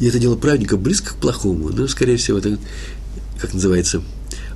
и 0.00 0.06
это 0.06 0.18
дело 0.18 0.36
праведника 0.36 0.76
близко 0.76 1.12
к 1.12 1.16
плохому, 1.16 1.68
ну, 1.68 1.86
скорее 1.88 2.16
всего, 2.16 2.38
это, 2.38 2.58
как 3.40 3.54
называется, 3.54 4.02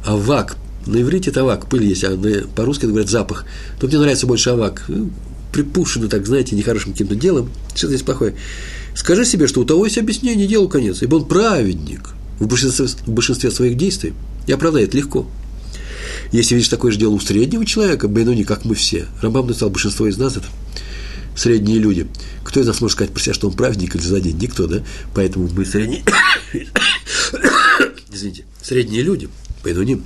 авак. 0.05 0.57
На 0.87 1.01
иврите 1.01 1.31
это 1.31 1.43
авак, 1.43 1.69
пыль 1.69 1.85
есть, 1.85 2.05
а 2.05 2.17
по-русски 2.55 2.87
говорят 2.87 3.11
запах. 3.11 3.45
Но 3.81 3.89
мне 3.89 3.99
нравится 3.99 4.27
больше 4.27 4.51
авак. 4.51 4.85
Ну, 4.89 5.11
припушено, 5.53 6.09
так, 6.09 6.27
знаете, 6.27 6.57
нехорошим 6.57 6.93
каким-то 6.93 7.15
делом. 7.15 7.51
Что 7.75 7.89
здесь 7.89 8.03
плохое? 8.03 8.35
Скажи 8.95 9.25
себе, 9.25 9.47
что 9.47 9.61
у 9.61 9.65
того 9.65 9.85
есть 9.85 9.99
объяснение 9.99 10.47
делу 10.47 10.69
конец, 10.69 11.03
ибо 11.03 11.17
он 11.17 11.27
праведник 11.27 12.11
в 12.39 12.47
большинстве, 12.47 12.87
в 12.87 13.11
большинстве 13.11 13.51
своих 13.51 13.77
действий 13.77 14.13
и 14.47 14.53
оправдает 14.53 14.95
легко. 14.95 15.29
Если 16.33 16.55
видишь 16.55 16.69
такое 16.69 16.93
же 16.93 16.99
дело 16.99 17.13
у 17.13 17.21
среднего 17.21 17.65
человека, 17.65 18.09
Бейнуни, 18.09 18.43
как 18.43 18.65
мы 18.65 18.75
все, 18.75 19.07
Рамбам 19.23 19.47
написал, 19.47 19.71
большинство 19.71 20.07
из 20.07 20.19
нас 20.19 20.37
это 20.37 20.47
средние 21.35 21.79
люди. 21.79 22.07
Кто 22.45 22.61
из 22.61 22.67
нас 22.67 22.81
может 22.81 22.97
сказать 22.97 23.13
про 23.13 23.21
себя, 23.21 23.35
что 23.35 23.49
он 23.49 23.55
праведник 23.55 23.95
или 23.95 24.03
злодей? 24.03 24.33
Никто, 24.33 24.67
да? 24.67 24.83
Поэтому 25.15 25.49
мы 25.49 25.65
средние, 25.65 26.03
извините, 28.11 28.45
средние 28.61 29.03
люди, 29.03 29.29
Бейнуни, 29.65 30.03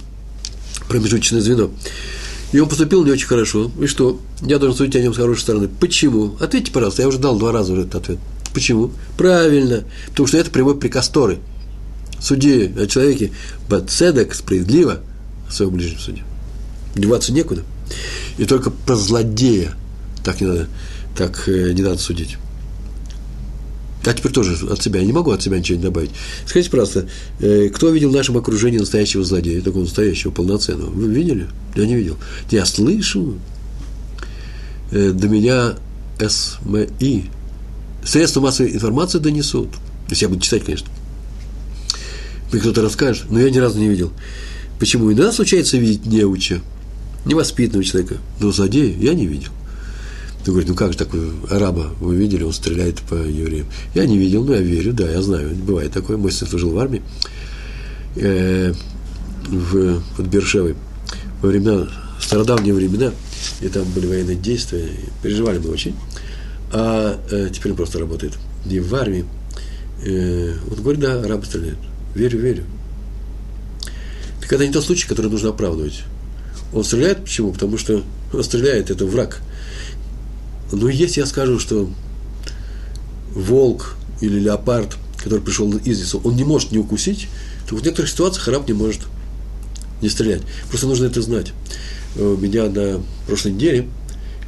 промежуточное 0.89 1.41
звено. 1.41 1.71
И 2.53 2.61
он 2.61 2.69
поступил 2.69 3.05
не 3.05 3.11
очень 3.11 3.27
хорошо. 3.27 3.73
И 3.81 3.87
что? 3.87 4.21
Я 4.43 4.59
должен 4.59 4.77
судить 4.77 4.97
о 4.97 5.01
нем 5.01 5.15
с 5.15 5.17
хорошей 5.17 5.41
стороны. 5.41 5.69
Почему? 5.69 6.37
Ответьте, 6.39 6.71
пожалуйста. 6.71 7.01
Я 7.01 7.09
уже 7.09 7.19
дал 7.19 7.39
два 7.39 7.51
раза 7.51 7.73
уже 7.73 7.83
этот 7.83 7.95
ответ. 7.95 8.19
Почему? 8.53 8.93
Правильно. 9.17 9.85
Потому 10.09 10.27
что 10.27 10.37
это 10.37 10.51
прямой 10.51 10.79
приказ 10.79 11.09
Торы. 11.09 11.39
Суди 12.21 12.71
о 12.79 12.87
человеке 12.87 13.33
бацедек, 13.71 14.35
справедливо– 14.35 15.01
своего 15.53 15.75
ближнего 15.75 16.01
суде. 16.01 16.23
Деваться 16.95 17.33
некуда. 17.33 17.63
И 18.39 18.45
только 18.45 18.71
про 18.71 18.97
злодея 18.97 19.75
так 20.25 20.41
не 20.41 20.47
надо, 20.47 20.69
так 21.17 21.49
э, 21.49 21.73
не 21.73 21.83
надо 21.83 21.99
судить. 21.99 22.39
А 24.05 24.13
теперь 24.13 24.33
тоже 24.33 24.67
от 24.67 24.83
себя. 24.83 25.01
Я 25.01 25.07
не 25.07 25.13
могу 25.13 25.31
от 25.31 25.43
себя 25.43 25.59
ничего 25.59 25.79
не 25.79 25.85
добавить. 25.85 26.11
Скажите, 26.45 26.71
пожалуйста, 26.71 27.09
э, 27.41 27.69
кто 27.69 27.91
видел 27.91 28.11
в 28.11 28.15
нашем 28.15 28.37
окружении 28.37 28.79
настоящего 28.79 29.23
злодея, 29.23 29.63
такого 29.63 29.83
настоящего, 29.83 30.33
полноценного? 30.33 30.91
Вы 30.91 31.09
видели? 31.09 31.49
Я 31.77 31.87
не 31.87 31.95
видел. 31.95 32.17
Я 32.51 32.67
слышу. 32.67 33.39
Э, 34.91 35.11
до 35.11 35.29
меня 35.29 35.75
СМИ. 36.19 37.31
Средства 38.05 38.41
массовой 38.41 38.73
информации 38.73 39.19
донесут. 39.19 39.69
Если 40.09 40.25
я 40.25 40.29
буду 40.29 40.41
читать, 40.41 40.65
конечно. 40.65 40.89
Мне 42.51 42.61
кто-то 42.61 42.83
расскажет, 42.83 43.31
но 43.31 43.39
я 43.39 43.51
ни 43.51 43.59
разу 43.59 43.79
не 43.79 43.89
видел. 43.89 44.13
Почему 44.79 45.13
иногда 45.13 45.33
случается 45.33 45.77
видеть 45.79 46.07
неуча, 46.07 46.61
невоспитанного 47.25 47.85
человека, 47.85 48.17
но 48.41 48.53
злодея 48.53 48.97
я 48.99 49.15
не 49.15 49.27
видел. 49.27 49.51
Ты 50.45 50.51
говоришь, 50.51 50.69
ну 50.69 50.75
как 50.75 50.93
же 50.93 50.99
такой 50.99 51.21
араба 51.51 51.93
вы 52.01 52.17
видели, 52.17 52.43
он 52.43 52.53
стреляет 52.53 53.01
по 53.03 53.15
евреям. 53.15 53.67
Я 53.95 54.07
не 54.07 54.19
видел, 54.19 54.45
но 54.45 54.55
я 54.55 54.61
верю, 54.61 54.93
да, 54.93 55.09
я 55.09 55.23
знаю, 55.23 55.55
бывает 55.55 55.93
такое. 55.93 56.17
Мой 56.17 56.33
сын 56.33 56.49
служил 56.49 56.71
в 56.71 56.79
армии 56.79 57.01
э, 58.17 58.75
в, 59.47 60.03
под 60.17 60.27
Бершевой 60.27 60.75
во 61.41 61.49
времена, 61.49 61.89
стародавние 62.21 62.75
времена, 62.75 63.13
и 63.61 63.69
там 63.69 63.85
были 63.93 64.07
военные 64.07 64.37
действия, 64.37 64.89
переживали 65.23 65.59
мы 65.59 65.71
очень. 65.71 65.95
А 66.73 67.21
э, 67.31 67.51
теперь 67.53 67.73
он 67.73 67.77
просто 67.77 67.99
работает 67.99 68.33
не 68.65 68.81
в 68.81 68.93
армии. 68.95 69.25
Э, 70.05 70.55
он 70.71 70.83
говорит, 70.83 71.01
да, 71.01 71.21
арабы 71.21 71.45
стреляют. 71.45 71.79
Верю, 72.15 72.41
верю. 72.41 72.65
Так 74.43 74.53
это 74.53 74.67
не 74.67 74.73
тот 74.73 74.85
случай, 74.85 75.07
который 75.07 75.31
нужно 75.31 75.51
оправдывать. 75.51 76.03
Он 76.75 76.85
стреляет, 76.85 77.23
почему? 77.23 77.53
Потому 77.53 77.79
что 77.79 78.03
он 78.33 78.45
стреляет, 78.45 78.91
это 78.91 79.07
враг. 79.07 79.41
Но 80.73 80.89
если 80.89 81.21
я 81.21 81.27
скажу, 81.27 81.59
что 81.59 81.89
волк 83.35 83.97
или 84.21 84.39
леопард, 84.41 84.97
который 85.19 85.41
пришел 85.41 85.73
из 85.77 86.01
лесу, 86.01 86.21
он 86.25 86.35
не 86.35 86.45
может 86.45 86.73
не 86.73 86.79
укусить, 86.79 87.29
то 87.69 87.77
в 87.77 87.83
некоторых 87.83 88.11
ситуациях 88.11 88.49
раб 88.49 88.67
не 88.67 88.75
может 88.75 89.03
не 90.01 90.09
стрелять. 90.09 90.43
Просто 90.69 90.89
нужно 90.89 91.07
это 91.07 91.23
знать. 91.23 91.53
У 92.17 92.37
меня 92.37 92.69
на 92.69 93.01
прошлой 93.27 93.53
неделе 93.53 93.89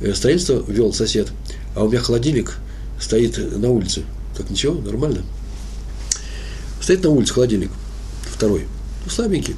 э, 0.01 0.13
строительство 0.13 0.63
вел 0.67 0.93
сосед, 0.93 1.29
а 1.77 1.85
у 1.85 1.89
меня 1.89 2.01
холодильник 2.01 2.57
стоит 3.01 3.39
на 3.57 3.71
улице. 3.71 4.03
Так 4.37 4.51
ничего, 4.51 4.75
нормально. 4.75 5.23
Стоит 6.81 7.05
на 7.05 7.11
улице 7.11 7.33
холодильник, 7.33 7.71
второй, 8.31 8.67
ну, 9.05 9.11
слабенький. 9.11 9.55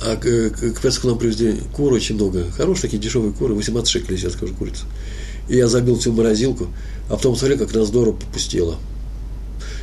А 0.00 0.16
к, 0.16 0.50
к 0.50 0.80
Песху 0.80 1.08
нам 1.08 1.18
привезли 1.18 1.60
куры 1.74 1.96
очень 1.96 2.14
много. 2.14 2.50
Хорошие 2.52 2.82
такие 2.82 3.02
дешевые 3.02 3.32
куры, 3.32 3.54
18 3.54 3.88
шекелей, 3.90 4.20
я 4.20 4.30
скажу, 4.30 4.54
курица. 4.54 4.84
И 5.48 5.56
я 5.56 5.66
забил 5.66 5.98
всю 5.98 6.12
морозилку, 6.12 6.68
а 7.08 7.16
потом 7.16 7.36
смотрел, 7.36 7.58
как 7.58 7.74
она 7.74 7.84
здорово 7.84 8.14
попустела. 8.14 8.76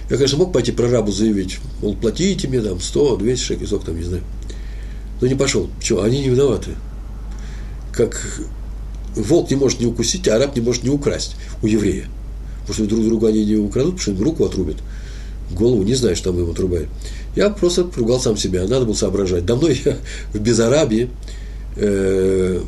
Я, 0.10 0.18
конечно, 0.18 0.38
мог 0.38 0.54
пойти 0.54 0.72
прорабу 0.72 1.12
заявить, 1.12 1.58
мол, 1.82 1.96
платите 1.96 2.48
мне 2.48 2.62
там 2.62 2.80
100, 2.80 3.18
200 3.18 3.44
шекелей, 3.44 3.68
сколько 3.68 3.88
там, 3.88 3.98
не 3.98 4.04
знаю. 4.04 4.24
Но 5.20 5.28
не 5.28 5.36
пошел. 5.36 5.70
Почему? 5.80 6.02
Они 6.02 6.20
не 6.20 6.30
виноваты. 6.30 6.72
Как 7.92 8.40
волк 9.16 9.50
не 9.50 9.56
может 9.56 9.80
не 9.80 9.88
укусить, 9.88 10.28
а 10.28 10.36
араб 10.36 10.56
не 10.56 10.62
может 10.62 10.84
не 10.84 10.90
украсть 10.90 11.36
у 11.62 11.68
еврея. 11.68 12.06
Потому 12.62 12.74
что 12.74 12.86
друг 12.86 13.06
друга 13.06 13.28
они 13.30 13.46
не 13.46 13.56
украдут, 13.56 13.96
потому 13.96 14.02
что 14.02 14.12
им 14.12 14.24
руку 14.24 14.46
отрубят. 14.46 14.78
Голову 15.52 15.84
не 15.84 15.96
знаю, 15.96 16.16
что 16.16 16.32
там 16.32 16.42
им 16.42 16.50
отрубают. 16.50 16.90
Я 17.36 17.50
просто 17.50 17.90
ругал 17.96 18.20
сам 18.20 18.38
себя, 18.38 18.64
надо 18.68 18.86
было 18.86 18.94
соображать. 18.94 19.46
Давно 19.46 19.70
я 19.70 19.98
в 20.34 20.40
Безарабии 20.40 21.10
э, 21.76 22.62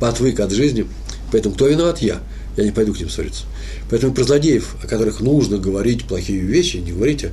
отвык 0.00 0.40
от 0.40 0.52
жизни, 0.52 0.86
поэтому 1.32 1.54
кто 1.54 1.66
виноват? 1.66 1.98
Я. 2.00 2.20
Я 2.56 2.64
не 2.64 2.72
пойду 2.72 2.92
к 2.92 2.98
ним 2.98 3.08
ссориться. 3.08 3.44
Поэтому 3.88 4.12
про 4.12 4.24
злодеев, 4.24 4.76
о 4.82 4.86
которых 4.86 5.20
нужно 5.20 5.58
говорить 5.58 6.04
плохие 6.06 6.40
вещи, 6.40 6.78
не 6.78 6.92
говорить, 6.92 7.24
а 7.24 7.30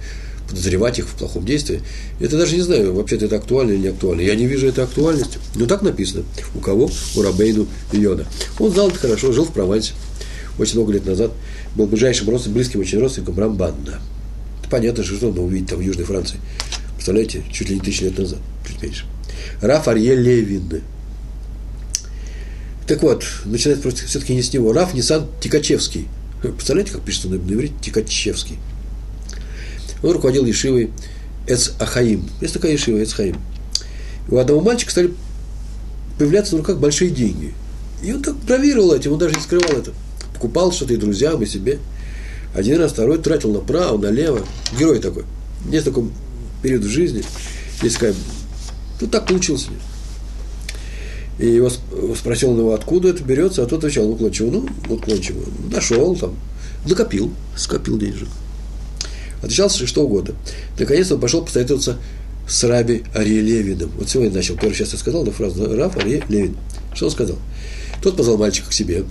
подозревать 0.48 1.00
их 1.00 1.08
в 1.08 1.16
плохом 1.16 1.44
действии, 1.44 1.82
это 2.20 2.38
даже 2.38 2.56
не 2.56 2.62
знаю, 2.62 2.94
вообще-то 2.94 3.26
это 3.26 3.38
актуально 3.38 3.72
или 3.72 3.80
не 3.80 3.88
актуально. 3.88 4.22
Я 4.22 4.36
не 4.36 4.46
вижу 4.46 4.68
этой 4.68 4.84
актуальности. 4.84 5.40
Но 5.56 5.66
так 5.66 5.82
написано. 5.82 6.24
У 6.54 6.60
кого? 6.60 6.92
У 7.16 7.22
Рабейну 7.24 7.68
Йода. 7.92 8.28
Он 8.60 8.72
знал 8.72 8.90
это 8.90 9.00
хорошо, 9.00 9.32
жил 9.32 9.46
в 9.46 9.52
Провансе 9.52 9.94
очень 10.58 10.76
много 10.76 10.94
лет 10.94 11.06
назад, 11.06 11.32
был 11.76 11.88
ближайшим 11.88 12.30
родственником, 12.30 12.60
близким 12.60 12.80
очень 12.80 13.00
родственником 13.00 13.38
Рамбанна. 13.40 14.00
Понятно, 14.70 15.04
что 15.04 15.30
он 15.30 15.38
увидеть 15.40 15.70
там 15.70 15.80
в 15.80 15.82
Южной 15.82 16.06
Франции. 16.06 16.40
Представляете, 16.96 17.44
чуть 17.52 17.70
ли 17.70 17.76
не 17.76 17.82
тысячу 17.82 18.06
лет 18.06 18.18
назад, 18.18 18.40
чуть 18.68 18.82
меньше. 18.82 19.06
Раф 19.62 19.88
Арье 19.88 20.16
Левин. 20.16 20.82
Так 22.88 23.02
вот, 23.02 23.26
начинается 23.46 23.90
все-таки 23.92 24.36
не 24.36 24.42
с 24.42 24.54
него. 24.54 24.74
Раф 24.74 24.94
Нисан 24.94 25.28
Тикачевский. 25.42 26.08
Представляете, 26.42 26.92
как 26.92 27.02
пишется 27.02 27.30
на 27.30 27.36
иврите? 27.36 27.74
Тикачевский. 27.82 28.58
Он 30.04 30.12
руководил 30.12 30.46
Ешивой 30.46 30.92
Эц 31.48 31.72
Ахаим. 31.80 32.30
Есть 32.42 32.54
такая 32.54 32.74
Ешива, 32.74 33.02
Эц 33.02 33.14
Хаим. 33.14 33.38
У 34.30 34.38
одного 34.38 34.62
мальчика 34.62 34.92
стали 34.92 35.14
появляться 36.18 36.54
на 36.54 36.60
руках 36.60 36.80
большие 36.80 37.10
деньги. 37.10 37.54
И 38.04 38.12
он 38.14 38.22
так 38.22 38.36
бравировал 38.36 38.94
этим, 38.94 39.14
он 39.14 39.20
даже 39.20 39.36
не 39.36 39.42
скрывал 39.42 39.72
это. 39.72 39.92
Покупал 40.34 40.72
что-то 40.72 40.94
и 40.94 40.98
друзьям, 40.98 41.42
и 41.42 41.46
себе. 41.46 41.80
Один 42.56 42.80
раз, 42.80 42.94
второй 42.94 43.18
тратил 43.18 43.52
направо, 43.52 43.98
налево. 43.98 44.40
Герой 44.80 45.00
такой. 45.00 45.26
Есть 45.70 45.86
такой 45.86 46.10
период 46.64 46.84
в 46.84 46.88
жизни. 46.88 47.24
Есть 47.84 47.96
такая, 47.96 48.16
ну 49.02 49.08
так 49.08 49.28
получилось. 49.28 49.68
И 51.38 51.48
его 51.48 51.70
спросил 52.16 52.52
он 52.52 52.60
его, 52.60 52.74
откуда 52.74 53.10
это 53.10 53.22
берется, 53.24 53.62
а 53.62 53.66
тот 53.66 53.84
отвечал, 53.84 54.06
ну, 54.06 54.14
уклончиво, 54.14 54.52
ну, 54.52 54.70
уклончиво. 54.90 55.44
Нашел 55.70 56.16
там, 56.16 56.36
накопил, 56.88 57.32
скопил 57.58 57.98
денежек. 57.98 58.30
Отвечал 59.42 59.70
что 59.70 60.04
угодно. 60.04 60.36
Наконец 60.80 61.12
он 61.12 61.20
пошел 61.20 61.44
посоветоваться 61.44 61.98
с 62.48 62.64
Раби 62.64 63.04
Ария 63.14 63.42
Левиным. 63.42 63.92
Вот 63.98 64.10
сегодня 64.10 64.34
начал, 64.34 64.56
первый 64.56 64.76
сейчас 64.76 64.94
я 64.94 65.00
сказал, 65.00 65.26
да, 65.26 65.32
фразу 65.32 65.76
Раб 65.76 65.98
Ария 65.98 66.24
Левин. 66.30 66.56
Что 66.94 67.08
он 67.08 67.12
сказал? 67.12 67.38
Тот 68.02 68.16
позвал 68.16 68.38
мальчика 68.38 68.70
к 68.70 68.74
себе, 68.74 69.04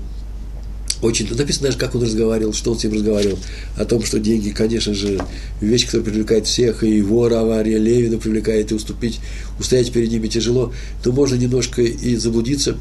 очень, 1.04 1.26
тут 1.26 1.38
написано 1.38 1.66
даже, 1.66 1.78
как 1.78 1.94
он 1.94 2.02
разговаривал, 2.02 2.54
что 2.54 2.72
он 2.72 2.78
с 2.78 2.84
ним 2.84 2.94
разговаривал, 2.94 3.38
о 3.76 3.84
том, 3.84 4.02
что 4.04 4.18
деньги, 4.18 4.50
конечно 4.50 4.94
же, 4.94 5.20
вещь, 5.60 5.84
которая 5.84 6.06
привлекает 6.06 6.46
всех, 6.46 6.82
и 6.82 6.96
его 6.96 7.24
авария 7.26 7.78
Левина 7.78 8.16
привлекает, 8.18 8.72
и 8.72 8.74
уступить, 8.74 9.20
устоять 9.58 9.92
перед 9.92 10.10
ними 10.10 10.28
тяжело, 10.28 10.72
то 11.02 11.12
можно 11.12 11.34
немножко 11.34 11.82
и 11.82 12.16
заблудиться 12.16 12.78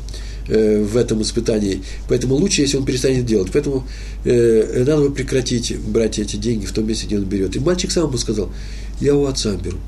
э, 0.48 0.84
в 0.84 0.96
этом 0.96 1.22
испытании. 1.22 1.84
Поэтому 2.08 2.36
лучше, 2.36 2.62
если 2.62 2.78
он 2.78 2.86
перестанет 2.86 3.26
делать. 3.26 3.50
Поэтому 3.52 3.86
э, 4.24 4.86
надо 4.88 5.02
бы 5.02 5.12
прекратить 5.14 5.78
брать 5.78 6.18
эти 6.18 6.38
деньги 6.38 6.66
в 6.66 6.72
том 6.72 6.88
месте, 6.88 7.08
где 7.08 7.18
он 7.18 7.26
берет. 7.26 7.56
И 7.58 7.60
мальчик 7.60 7.92
сам 7.92 8.08
ему 8.08 8.18
сказал, 8.18 8.50
я 9.02 9.16
у 9.16 9.26
отца 9.26 9.54
беру. 9.56 9.80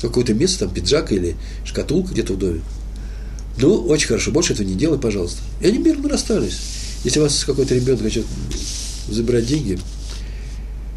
Какое-то 0.00 0.32
место, 0.32 0.60
там 0.60 0.74
пиджак 0.74 1.12
или 1.12 1.36
шкатулка 1.66 2.12
где-то 2.12 2.32
в 2.32 2.38
доме. 2.38 2.62
Ну, 3.58 3.74
очень 3.86 4.08
хорошо, 4.08 4.30
больше 4.30 4.54
этого 4.54 4.66
не 4.66 4.74
делай, 4.74 4.98
пожалуйста. 4.98 5.42
И 5.60 5.66
они 5.66 5.78
мирно 5.78 6.08
расстались. 6.08 6.85
Если 7.06 7.20
у 7.20 7.22
вас 7.22 7.44
какой-то 7.44 7.72
ребенок 7.72 8.02
хочет 8.02 8.26
забирать 9.08 9.46
деньги, 9.46 9.78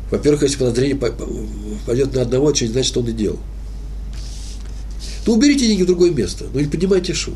во-первых, 0.10 0.42
если 0.42 0.58
подозрение 0.58 0.96
пойдет 1.86 2.16
на 2.16 2.24
одного, 2.24 2.50
это 2.50 2.66
не 2.66 2.72
значит, 2.72 2.88
что 2.88 3.02
он 3.02 3.10
и 3.10 3.12
делал. 3.12 3.38
Ну, 5.28 5.34
уберите 5.34 5.68
деньги 5.68 5.84
в 5.84 5.86
другое 5.86 6.10
место, 6.10 6.46
ну, 6.52 6.62
не 6.62 6.66
поднимайте 6.66 7.14
шум. 7.14 7.36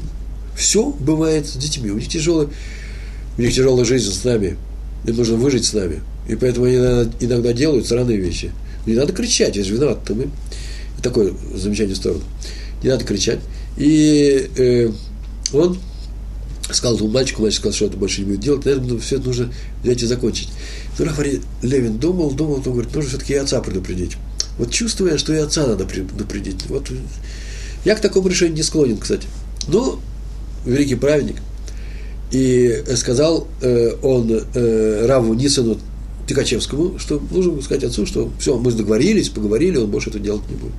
Все 0.57 0.89
бывает 0.89 1.45
с 1.45 1.55
детьми. 1.55 1.91
У 1.91 1.97
них 1.97 2.07
тяжелая, 2.07 2.49
у 3.37 3.41
них 3.43 3.53
тяжелая 3.53 3.85
жизнь 3.85 4.11
с 4.11 4.23
нами. 4.23 4.57
Им 5.05 5.17
нужно 5.17 5.35
выжить 5.35 5.65
с 5.65 5.73
нами. 5.73 6.01
И 6.27 6.35
поэтому 6.35 6.65
они 6.65 6.77
иногда 7.19 7.53
делают 7.53 7.85
странные 7.85 8.17
вещи. 8.17 8.51
Не 8.87 8.95
надо 8.95 9.13
кричать, 9.13 9.55
я 9.55 9.63
же 9.63 9.75
виноват, 9.75 10.03
то 10.03 10.15
мы. 10.15 10.29
Такое 11.03 11.31
замечание 11.53 11.93
в 11.93 11.97
сторону. 11.97 12.23
Не 12.81 12.89
надо 12.89 13.05
кричать. 13.05 13.39
И 13.77 14.49
э, 14.57 14.89
он 15.53 15.77
сказал 16.75 16.95
этому 16.95 17.11
мальчику, 17.11 17.41
мальчик 17.41 17.59
сказал, 17.59 17.75
что 17.75 17.85
это 17.85 17.97
больше 17.97 18.21
не 18.21 18.27
будет 18.27 18.39
делать, 18.39 18.65
наверное, 18.65 18.99
все 18.99 19.17
это 19.17 19.27
нужно 19.27 19.53
взять 19.83 20.03
и 20.03 20.05
закончить. 20.05 20.49
Но 20.97 21.05
Рафаэль 21.05 21.41
Левин 21.61 21.97
думал, 21.97 22.31
думал, 22.31 22.55
он 22.55 22.61
говорит, 22.61 22.93
нужно 22.93 23.09
все-таки 23.09 23.33
и 23.33 23.37
отца 23.37 23.61
предупредить. 23.61 24.17
Вот 24.57 24.71
чувствуя, 24.71 25.17
что 25.17 25.33
и 25.33 25.37
отца 25.37 25.65
надо 25.65 25.85
предупредить. 25.85 26.65
Вот 26.69 26.91
я 27.85 27.95
к 27.95 28.01
такому 28.01 28.27
решению 28.27 28.55
не 28.55 28.63
склонен, 28.63 28.97
кстати. 28.97 29.27
Ну, 29.67 29.99
великий 30.65 30.95
праведник. 30.95 31.37
И 32.31 32.83
сказал 32.95 33.47
э, 33.61 33.95
он 34.01 34.31
э, 34.31 35.05
Раву 35.05 35.33
Нисану 35.33 35.77
Тикачевскому, 36.27 36.97
что 36.99 37.21
нужно 37.31 37.61
сказать 37.61 37.83
отцу, 37.83 38.05
что 38.05 38.31
все, 38.39 38.57
мы 38.57 38.71
договорились, 38.71 39.29
поговорили, 39.29 39.77
он 39.77 39.91
больше 39.91 40.09
это 40.09 40.19
делать 40.19 40.43
не 40.49 40.55
будет. 40.55 40.73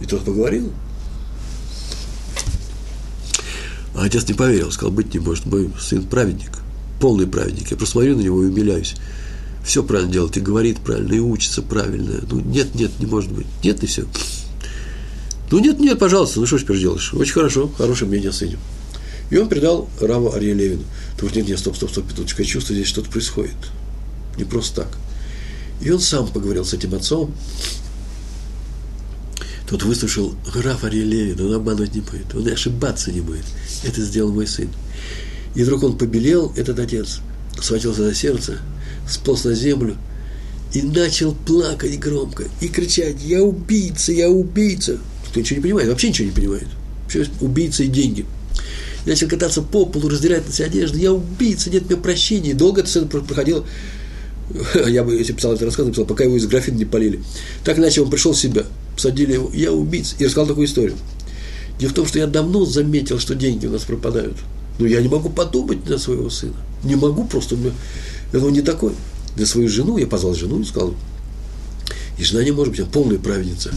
И 0.00 0.04
тот 0.04 0.22
поговорил, 0.22 0.70
А 3.96 4.04
отец 4.04 4.28
не 4.28 4.34
поверил, 4.34 4.70
сказал, 4.70 4.92
быть 4.92 5.14
не 5.14 5.20
может, 5.20 5.46
мой 5.46 5.70
сын 5.80 6.02
праведник, 6.02 6.50
полный 7.00 7.26
праведник. 7.26 7.70
Я 7.70 7.76
просто 7.76 7.92
смотрю 7.92 8.16
на 8.16 8.20
него 8.20 8.42
и 8.42 8.46
умиляюсь. 8.46 8.94
Все 9.64 9.82
правильно 9.82 10.12
делает, 10.12 10.36
и 10.36 10.40
говорит 10.40 10.78
правильно, 10.80 11.14
и 11.14 11.18
учится 11.18 11.62
правильно. 11.62 12.20
Ну, 12.30 12.40
нет, 12.40 12.74
нет, 12.74 12.92
не 13.00 13.06
может 13.06 13.32
быть. 13.32 13.46
Нет, 13.64 13.82
и 13.82 13.86
все. 13.86 14.04
Ну, 15.50 15.60
нет, 15.60 15.80
нет, 15.80 15.98
пожалуйста, 15.98 16.40
ну 16.40 16.46
что 16.46 16.58
теперь 16.58 16.78
делаешь? 16.78 17.14
Очень 17.14 17.32
хорошо, 17.32 17.68
хорошее 17.68 18.08
мнение 18.10 18.30
о 18.30 18.32
сыне. 18.32 18.58
И 19.30 19.38
он 19.38 19.48
передал 19.48 19.88
Раву 20.00 20.32
Арье 20.32 20.54
Левину. 20.54 20.82
Ты 21.18 21.26
нет, 21.34 21.48
нет, 21.48 21.58
стоп, 21.58 21.76
стоп, 21.76 21.90
стоп, 21.90 22.06
петушка, 22.06 22.42
я 22.42 22.48
чувствую, 22.48 22.76
здесь 22.76 22.88
что-то 22.88 23.10
происходит. 23.10 23.56
Не 24.36 24.44
просто 24.44 24.82
так. 24.82 24.98
И 25.80 25.90
он 25.90 26.00
сам 26.00 26.28
поговорил 26.28 26.64
с 26.64 26.74
этим 26.74 26.94
отцом, 26.94 27.34
тот 29.68 29.82
выслушал 29.82 30.34
граф 30.54 30.84
Левина, 30.84 31.46
он 31.46 31.54
обманывать 31.54 31.94
не 31.94 32.00
будет, 32.00 32.34
он 32.34 32.46
ошибаться 32.48 33.10
не 33.10 33.20
будет. 33.20 33.44
Это 33.84 34.00
сделал 34.00 34.32
мой 34.32 34.46
сын. 34.46 34.68
И 35.54 35.62
вдруг 35.62 35.82
он 35.82 35.98
побелел, 35.98 36.52
этот 36.56 36.78
отец, 36.78 37.20
схватился 37.60 38.04
за 38.04 38.14
сердце, 38.14 38.58
сполз 39.08 39.44
на 39.44 39.54
землю 39.54 39.96
и 40.72 40.82
начал 40.82 41.34
плакать 41.34 41.98
громко 41.98 42.44
и 42.60 42.68
кричать 42.68 43.16
«Я 43.24 43.42
убийца! 43.42 44.12
Я 44.12 44.30
убийца!» 44.30 44.98
Кто 45.28 45.40
ничего 45.40 45.56
не 45.56 45.62
понимает, 45.62 45.88
вообще 45.88 46.08
ничего 46.10 46.28
не 46.28 46.34
понимает. 46.34 46.68
Вообще 47.04 47.26
убийца 47.40 47.82
и 47.82 47.88
деньги. 47.88 48.26
И 49.04 49.08
начал 49.08 49.28
кататься 49.28 49.62
по 49.62 49.86
полу, 49.86 50.08
раздирать 50.08 50.46
на 50.46 50.52
себе 50.52 50.66
одежду. 50.66 50.98
«Я 50.98 51.12
убийца! 51.12 51.70
Нет 51.70 51.86
мне 51.86 51.96
прощения!» 51.96 52.50
И 52.50 52.54
долго 52.54 52.82
это 52.82 52.90
сцена 52.90 53.06
проходило 53.06 53.64
я 54.86 55.02
бы, 55.02 55.14
если 55.14 55.32
писал 55.32 55.52
этот 55.52 55.64
рассказ, 55.64 55.86
написал, 55.86 56.04
пока 56.04 56.24
его 56.24 56.36
из 56.36 56.46
графина 56.46 56.76
не 56.76 56.84
полили. 56.84 57.20
Так 57.64 57.78
иначе 57.78 58.00
он 58.00 58.10
пришел 58.10 58.32
в 58.32 58.38
себя, 58.38 58.64
посадили 58.96 59.34
его, 59.34 59.50
я 59.54 59.72
убийца, 59.72 60.16
и 60.18 60.24
рассказал 60.24 60.48
такую 60.48 60.66
историю. 60.66 60.96
Дело 61.78 61.90
в 61.90 61.94
том, 61.94 62.06
что 62.06 62.18
я 62.18 62.26
давно 62.26 62.64
заметил, 62.64 63.18
что 63.18 63.34
деньги 63.34 63.66
у 63.66 63.70
нас 63.70 63.82
пропадают. 63.82 64.36
Но 64.78 64.86
я 64.86 65.00
не 65.00 65.08
могу 65.08 65.28
подумать 65.28 65.88
на 65.88 65.98
своего 65.98 66.30
сына. 66.30 66.56
Не 66.82 66.96
могу 66.96 67.24
просто, 67.24 67.54
у 67.54 67.58
меня 67.58 67.72
этого 68.32 68.50
не 68.50 68.62
такой. 68.62 68.92
Для 69.36 69.46
свою 69.46 69.68
жену, 69.68 69.98
я 69.98 70.06
позвал 70.06 70.34
жену 70.34 70.60
и 70.60 70.64
сказал, 70.64 70.94
и 72.18 72.24
жена 72.24 72.42
не 72.42 72.50
может 72.50 72.72
быть, 72.72 72.80
она 72.80 72.90
полная 72.90 73.18
праведница. 73.18 73.70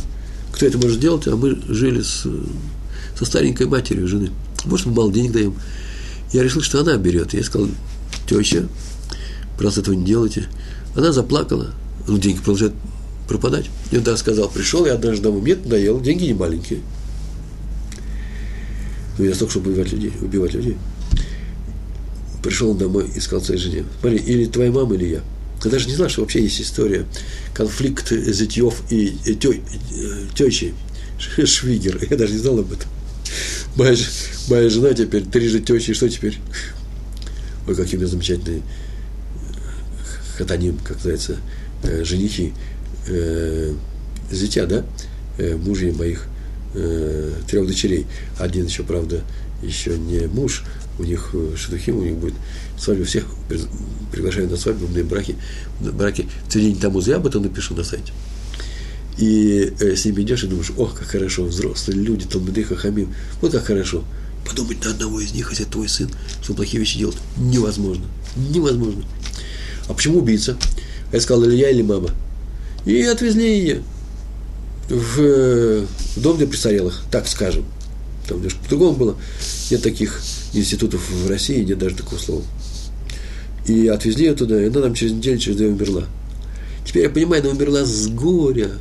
Кто 0.53 0.65
это 0.65 0.77
может 0.77 0.99
делать? 0.99 1.27
А 1.27 1.35
мы 1.35 1.59
жили 1.67 2.01
с, 2.01 2.25
со 3.17 3.25
старенькой 3.25 3.67
матерью 3.67 4.07
жены. 4.07 4.31
Может, 4.65 4.87
мы 4.87 4.93
мало 4.93 5.11
денег 5.11 5.33
даем. 5.33 5.55
Я 6.31 6.43
решил, 6.43 6.61
что 6.61 6.79
она 6.79 6.95
берет. 6.97 7.33
Я 7.33 7.43
сказал, 7.43 7.67
теща, 8.27 8.67
просто 9.57 9.81
этого 9.81 9.95
не 9.95 10.05
делайте. 10.05 10.47
Она 10.95 11.11
заплакала, 11.11 11.73
ну, 12.07 12.17
деньги 12.17 12.37
продолжают 12.37 12.73
пропадать. 13.29 13.69
И 13.91 13.95
тогда 13.95 14.17
сказал, 14.17 14.49
пришел 14.49 14.85
я 14.85 14.95
однажды 14.95 15.23
домой, 15.23 15.41
мне 15.41 15.55
надоело, 15.55 16.01
деньги 16.01 16.25
не 16.25 16.33
маленькие. 16.33 16.81
Ну, 19.17 19.25
я 19.25 19.35
столько, 19.35 19.51
чтобы 19.51 19.71
убивать 19.71 19.91
людей, 19.91 20.11
убивать 20.21 20.53
людей. 20.53 20.77
Пришел 22.43 22.71
он 22.71 22.77
домой 22.77 23.09
и 23.15 23.19
сказал 23.19 23.45
своей 23.45 23.61
жене, 23.61 23.85
смотри, 24.01 24.17
или 24.17 24.45
твоя 24.45 24.71
мама, 24.71 24.95
или 24.95 25.05
я. 25.05 25.21
Я 25.63 25.71
даже 25.71 25.87
не 25.87 25.95
знал, 25.95 26.09
что 26.09 26.21
вообще 26.21 26.41
есть 26.41 26.59
история, 26.61 27.05
конфликт 27.53 28.09
зятьев 28.09 28.81
и 28.89 29.17
тещи, 30.33 30.73
Швигер. 31.19 31.99
Я 32.09 32.17
даже 32.17 32.33
не 32.33 32.39
знал 32.39 32.59
об 32.59 32.71
этом. 32.71 32.89
Моя, 33.75 33.95
моя 34.47 34.69
жена 34.69 34.93
теперь 34.93 35.25
трижды 35.25 35.59
теща, 35.59 35.91
и 35.91 35.95
что 35.95 36.09
теперь? 36.09 36.39
Ой, 37.67 37.75
какие 37.75 37.97
у 37.97 37.99
меня 37.99 38.07
замечательные 38.07 38.63
хатаним, 40.37 40.77
как 40.77 40.95
называется, 40.95 41.37
э, 41.83 42.03
женихи, 42.05 42.53
э, 43.09 43.73
зятя, 44.31 44.65
да, 44.65 44.85
э, 45.37 45.55
мужей 45.55 45.91
моих 45.91 46.27
э, 46.73 47.33
трех 47.47 47.67
дочерей. 47.67 48.05
Один 48.37 48.65
еще, 48.65 48.83
правда, 48.83 49.21
еще 49.61 49.97
не 49.97 50.27
муж, 50.27 50.63
у 50.99 51.03
них 51.03 51.31
э, 51.33 51.55
шедухим, 51.57 51.97
у 51.97 52.03
них 52.03 52.15
будет 52.15 52.35
свадьба, 52.77 53.05
всех 53.05 53.25
приглашаю 54.11 54.49
на 54.49 54.57
свадебные 54.57 55.03
браки, 55.03 55.35
браки 55.79 56.27
в 56.47 56.53
день 56.53 56.79
тому 56.79 56.99
я 57.01 57.17
об 57.17 57.27
этом 57.27 57.43
напишу 57.43 57.75
на 57.75 57.83
сайте. 57.83 58.11
И 59.17 59.73
э, 59.79 59.95
с 59.95 60.05
ними 60.05 60.21
идешь 60.21 60.43
и 60.43 60.47
думаешь, 60.47 60.71
ох, 60.77 60.97
как 60.97 61.07
хорошо, 61.07 61.43
взрослые 61.43 61.99
люди, 61.99 62.25
Талмуды, 62.25 62.63
Хахамим, 62.63 63.13
вот 63.41 63.51
как 63.51 63.65
хорошо. 63.65 64.03
Подумать 64.47 64.83
на 64.83 64.91
одного 64.91 65.19
из 65.19 65.33
них, 65.33 65.51
это 65.51 65.69
твой 65.69 65.89
сын, 65.89 66.09
что 66.41 66.53
плохие 66.53 66.79
вещи 66.79 66.97
делает, 66.97 67.17
невозможно, 67.37 68.05
невозможно. 68.35 69.03
А 69.87 69.93
почему 69.93 70.19
убийца? 70.19 70.57
Я 71.11 71.19
сказал, 71.19 71.43
или 71.43 71.55
я, 71.55 71.69
или 71.69 71.81
мама. 71.81 72.09
И 72.85 73.01
отвезли 73.03 73.57
ее 73.59 73.83
в, 74.89 75.85
дом 76.17 76.37
для 76.37 76.47
престарелых, 76.47 77.03
так 77.11 77.27
скажем. 77.27 77.65
Там 78.27 78.37
немножко 78.37 78.59
по-другому 78.63 78.95
было. 78.95 79.15
Нет 79.69 79.81
таких 79.81 80.21
институтов 80.53 81.01
в 81.09 81.29
России, 81.29 81.63
нет 81.63 81.77
даже 81.77 81.95
такого 81.95 82.19
слова. 82.19 82.43
И 83.67 83.87
отвезли 83.87 84.25
ее 84.25 84.35
туда, 84.35 84.61
и 84.61 84.67
она 84.67 84.81
там 84.81 84.93
через 84.93 85.13
неделю, 85.13 85.37
через 85.37 85.57
две 85.57 85.67
умерла. 85.67 86.05
Теперь 86.85 87.03
я 87.03 87.09
понимаю, 87.09 87.43
она 87.43 87.51
умерла 87.51 87.85
с 87.85 88.07
горя, 88.07 88.71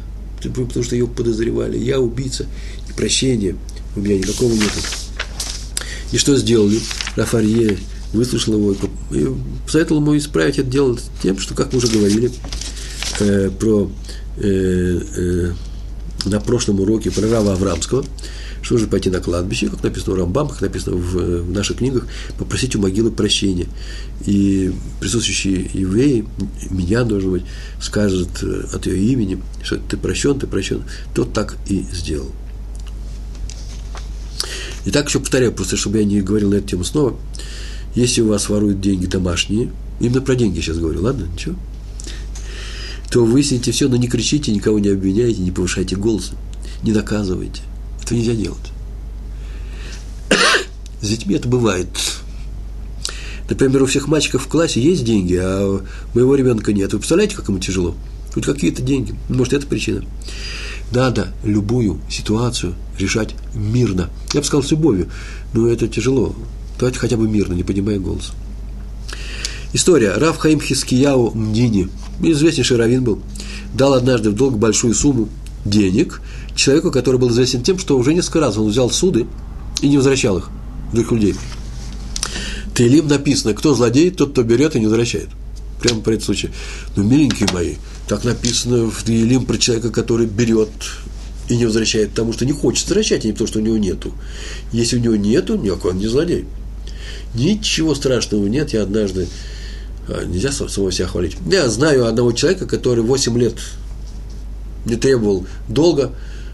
потому 0.43 0.83
что 0.83 0.97
ее 0.97 1.07
подозревали. 1.07 1.79
Я 1.79 2.01
убийца, 2.01 2.47
и 2.89 2.93
прощения 2.93 3.57
у 3.97 4.01
меня 4.01 4.17
никакого 4.17 4.53
нет. 4.53 4.73
И 6.13 6.17
что 6.17 6.37
сделали? 6.37 6.81
Рафарье 7.17 7.77
выслушал 8.13 8.55
его 8.55 8.77
и 9.11 9.27
посоветовал 9.67 10.01
ему 10.01 10.17
исправить 10.17 10.59
это 10.59 10.71
дело 10.71 10.99
тем, 11.23 11.39
что, 11.39 11.55
как 11.55 11.73
мы 11.73 11.79
уже 11.79 11.89
говорили, 11.89 12.31
э, 13.21 13.51
про, 13.51 13.91
э, 14.37 15.01
э, 15.17 15.53
на 16.25 16.41
прошлом 16.41 16.81
уроке 16.81 17.11
про 17.11 17.29
Рава 17.29 17.53
Аврамского, 17.53 18.05
что 18.63 18.75
нужно 18.75 18.89
пойти 18.89 19.11
на 19.11 19.21
кладбище, 19.21 19.69
как 19.69 19.83
написано 19.83 20.15
у 20.15 20.17
Рамбам, 20.17 20.49
как 20.49 20.61
написано 20.61 20.97
в, 20.97 21.43
в 21.43 21.51
наших 21.51 21.79
книгах, 21.79 22.07
попросить 22.39 22.75
у 22.77 22.81
могилы 22.81 23.11
прощения. 23.11 23.67
И 24.27 24.73
присутствующие 25.01 25.71
евреи, 25.73 26.27
меня, 26.71 27.05
должен 27.05 27.33
быть, 27.33 27.45
скажут 27.81 28.43
э, 28.43 28.65
от 28.73 28.87
ее 28.87 29.13
имени, 29.13 29.43
что 29.63 29.77
ты 29.77 29.97
прощен, 29.97 30.39
ты 30.39 30.47
прощен. 30.47 30.83
Тот 31.15 31.33
так 31.33 31.57
и 31.69 31.85
сделал. 31.93 32.31
И 34.85 34.91
так 34.91 35.09
еще 35.09 35.21
повторяю, 35.21 35.53
просто 35.53 35.77
чтобы 35.77 35.99
я 35.99 36.05
не 36.05 36.21
говорил 36.21 36.51
на 36.51 36.57
эту 36.57 36.69
тему 36.69 36.85
снова. 36.85 37.17
Если 37.95 38.21
у 38.21 38.29
вас 38.29 38.49
воруют 38.49 38.81
деньги 38.81 39.07
домашние, 39.07 39.71
именно 40.01 40.21
про 40.21 40.35
деньги 40.35 40.61
сейчас 40.61 40.79
говорю, 40.79 41.03
ладно, 41.03 41.27
ничего, 41.33 41.57
то 43.11 43.25
выясните 43.25 43.73
все, 43.73 43.89
но 43.89 43.97
не 43.97 44.07
кричите, 44.07 44.53
никого 44.53 44.79
не 44.79 44.89
обвиняйте, 44.89 45.41
не 45.41 45.51
повышайте 45.51 45.97
голос, 45.97 46.33
не 46.83 46.93
наказывайте. 46.93 47.63
Это 48.03 48.15
нельзя 48.15 48.35
делать. 48.35 48.73
С 51.01 51.09
детьми 51.09 51.35
это 51.35 51.49
бывает. 51.49 51.89
Например, 53.49 53.83
у 53.83 53.87
всех 53.87 54.09
мальчиков 54.09 54.45
в 54.45 54.49
классе 54.49 54.81
есть 54.83 55.05
деньги, 55.05 55.35
а 55.35 55.67
у 55.67 55.81
моего 56.15 56.35
ребенка 56.35 56.73
нет. 56.75 56.93
Вы 56.93 56.99
представляете, 56.99 57.35
как 57.35 57.49
ему 57.49 57.59
тяжело? 57.59 57.95
Хоть 58.35 58.45
какие-то 58.45 58.83
деньги. 58.83 59.15
Может, 59.31 59.55
это 59.55 59.67
причина. 59.67 60.05
Надо 60.93 61.33
любую 61.45 61.99
ситуацию 62.11 62.75
решать 62.99 63.35
мирно. 63.55 64.11
Я 64.35 64.41
бы 64.41 64.47
сказал, 64.47 64.63
с 64.63 64.71
любовью. 64.71 65.09
Но 65.55 65.67
это 65.67 65.89
тяжело. 65.89 66.37
Давайте 66.79 66.99
хотя 66.99 67.17
бы 67.17 67.27
мирно, 67.27 67.55
не 67.55 67.63
поднимая 67.63 67.99
голос. 67.99 68.33
История. 69.73 70.13
Рав 70.13 70.37
Хаим 70.37 70.61
Хискияу 70.61 71.31
Мдини– 71.35 71.89
известнейший 72.21 72.77
раввин 72.77 73.05
был, 73.05 73.21
дал 73.75 73.95
однажды 73.95 74.31
в 74.31 74.35
долг 74.35 74.59
большую 74.59 74.95
сумму 74.95 75.29
денег 75.65 76.21
человеку, 76.55 76.91
который 76.91 77.19
был 77.19 77.31
известен 77.31 77.63
тем, 77.63 77.79
что 77.79 77.97
уже 77.97 78.15
несколько 78.15 78.41
раз 78.41 78.57
он 78.57 78.69
взял 78.69 78.91
суды 78.91 79.27
и 79.81 79.89
не 79.89 79.97
возвращал 79.97 80.39
их 80.39 80.51
других 80.93 81.13
людей. 81.13 81.35
Таилим 82.75 83.09
написано, 83.09 83.55
кто 83.55 83.75
злодей, 83.75 84.11
тот, 84.11 84.33
кто 84.33 84.43
берет 84.43 84.77
и 84.77 84.81
не 84.81 84.87
возвращает. 84.87 85.29
Прямо 85.81 86.01
по 86.01 86.11
этому 86.11 86.25
случаю. 86.25 86.53
Но, 86.97 87.03
миленькие 87.03 87.49
мои, 87.53 87.75
так 88.09 88.25
написано 88.25 88.91
в 88.91 89.03
Таилим 89.03 89.47
про 89.47 89.59
человека, 89.59 89.91
который 89.91 90.27
берет 90.27 90.71
и 91.49 91.57
не 91.57 91.67
возвращает, 91.67 92.11
потому 92.11 92.33
что 92.33 92.45
не 92.45 92.53
хочет 92.53 92.87
возвращать, 92.87 93.25
а 93.25 93.27
не 93.27 93.33
потому, 93.33 93.49
что 93.49 93.59
у 93.59 93.63
него 93.63 93.77
нету. 93.79 94.13
Если 94.73 94.97
у 94.97 95.01
него 95.01 95.17
нету, 95.17 95.57
никакой 95.57 95.93
он 95.93 95.99
не 95.99 96.07
злодей. 96.07 96.45
Ничего 97.35 97.95
страшного 97.95 98.47
нет. 98.47 98.73
Я 98.73 98.83
однажды 98.83 99.29
нельзя 100.27 100.53
самого 100.53 100.93
себя 100.93 101.07
хвалить. 101.07 101.37
Я 101.51 101.69
знаю 101.69 102.07
одного 102.07 102.33
человека, 102.33 102.67
который 102.67 103.03
8 103.03 103.39
лет 103.39 103.55
не 104.85 104.97
требовал 104.97 105.47
долга, 105.69 106.13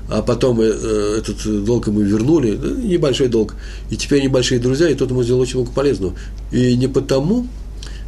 а 0.09 0.23
потом 0.23 0.61
э, 0.61 0.65
э, 0.67 1.19
этот 1.19 1.65
долг 1.65 1.87
ему 1.87 2.01
вернули, 2.01 2.57
небольшой 2.57 3.29
долг, 3.29 3.55
и 3.91 3.97
теперь 3.97 4.23
небольшие 4.23 4.61
друзья, 4.61 4.89
и 4.89 4.95
тот 4.95 5.11
ему 5.11 5.23
сделал 5.23 5.41
очень 5.41 5.59
много 5.59 5.73
полезного. 5.73 6.15
И 6.53 6.77
не 6.77 6.89
потому, 6.89 7.47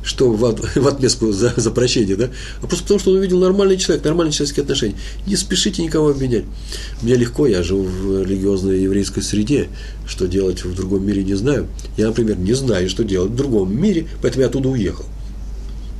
что 0.07 0.31
в, 0.31 0.39
в 0.77 0.87
отместку 0.89 1.33
за, 1.33 1.53
за 1.57 1.71
прощение, 1.71 2.17
да, 2.17 2.31
а 2.63 2.67
просто 2.67 2.85
потому, 2.85 3.01
что 3.01 3.11
он 3.13 3.19
увидел 3.19 3.41
нормальный 3.41 3.79
человек, 3.79 4.05
нормальные 4.05 4.33
человеческие 4.33 4.63
отношения. 4.63 4.95
Не 5.27 5.37
спешите 5.37 5.83
никого 5.83 6.11
обменять. 6.11 6.45
Мне 7.03 7.15
легко, 7.15 7.47
я 7.47 7.63
живу 7.63 7.85
в 7.85 8.23
религиозной 8.23 8.83
еврейской 8.83 9.23
среде, 9.23 9.69
что 10.07 10.27
делать 10.27 10.65
в 10.65 10.75
другом 10.75 11.07
мире 11.07 11.25
не 11.25 11.35
знаю. 11.35 11.67
Я, 11.97 12.09
например, 12.09 12.39
не 12.39 12.53
знаю, 12.53 12.91
что 12.91 13.05
делать 13.05 13.33
в 13.33 13.37
другом 13.37 13.75
мире, 13.75 14.07
поэтому 14.21 14.43
я 14.43 14.49
оттуда 14.49 14.69
уехал. 14.69 15.07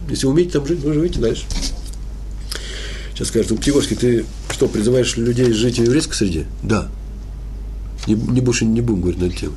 Если 0.09 0.27
умеете 0.27 0.53
там 0.53 0.67
жить, 0.67 0.81
вы 0.81 0.93
живите 0.95 1.21
дальше. 1.21 1.45
Сейчас 3.13 3.29
скажут, 3.29 3.51
ну, 3.51 3.57
Птигорский, 3.57 3.97
ты 3.97 4.25
что, 4.51 4.69
призываешь 4.69 5.17
людей 5.17 5.53
жить 5.53 5.79
в 5.79 5.83
еврейской 5.83 6.15
среде? 6.15 6.47
Да. 6.63 6.89
Не, 8.07 8.15
не 8.15 8.41
больше 8.41 8.65
не 8.65 8.81
будем 8.81 9.01
говорить 9.01 9.21
на 9.21 9.25
эту 9.27 9.37
тему. 9.37 9.55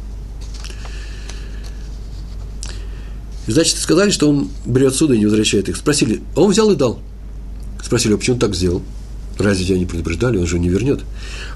Значит, 3.47 3.77
сказали, 3.77 4.11
что 4.11 4.29
он 4.29 4.49
берет 4.65 4.93
суда 4.93 5.15
и 5.15 5.17
не 5.17 5.25
возвращает 5.25 5.69
их. 5.69 5.77
Спросили, 5.77 6.21
а 6.35 6.41
он 6.41 6.51
взял 6.51 6.71
и 6.71 6.75
дал. 6.75 6.99
Спросили, 7.83 8.13
а 8.13 8.17
почему 8.17 8.35
он 8.35 8.39
так 8.39 8.55
сделал? 8.55 8.81
Разве 9.39 9.65
тебя 9.65 9.79
не 9.79 9.85
предупреждали, 9.85 10.37
он 10.37 10.45
же 10.45 10.59
не 10.59 10.67
вернет. 10.67 10.99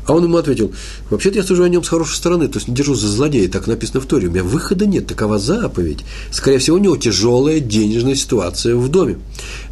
А 0.08 0.14
он 0.14 0.24
ему 0.24 0.38
ответил, 0.38 0.72
вообще-то 1.10 1.40
я 1.40 1.44
сужу 1.44 1.64
о 1.64 1.70
нем 1.70 1.84
с 1.84 1.90
хорошей 1.90 2.16
стороны, 2.16 2.48
то 2.48 2.58
есть 2.58 2.70
не 2.70 2.74
держу 2.74 2.96
за 2.96 3.10
злодея, 3.10 3.50
так 3.50 3.68
написано 3.68 4.00
в 4.00 4.06
Торе. 4.06 4.30
У 4.30 4.32
меня 4.32 4.42
выхода 4.42 4.86
нет, 4.86 5.06
такова 5.06 5.38
заповедь. 5.38 6.00
Скорее 6.32 6.60
всего, 6.60 6.78
у 6.78 6.80
него 6.80 6.96
тяжелая 6.96 7.60
денежная 7.60 8.16
ситуация 8.16 8.78
в 8.78 8.88
доме. 8.88 9.18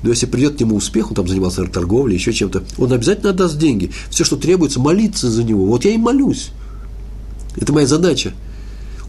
Но 0.04 0.10
если 0.10 0.26
придет 0.26 0.58
к 0.58 0.60
нему 0.60 0.76
успех, 0.76 1.08
он 1.10 1.16
там 1.16 1.28
занимался 1.30 1.64
торговлей, 1.64 2.16
еще 2.16 2.34
чем-то, 2.34 2.64
он 2.78 2.92
обязательно 2.92 3.30
отдаст 3.30 3.58
деньги. 3.58 3.92
Все, 4.10 4.26
что 4.26 4.36
требуется, 4.36 4.82
молиться 4.82 5.32
за 5.32 5.46
него. 5.46 5.66
Вот 5.66 5.86
я 5.86 5.92
и 5.92 5.98
молюсь. 5.98 6.50
Это 7.56 7.72
моя 7.72 7.88
задача. 7.88 8.34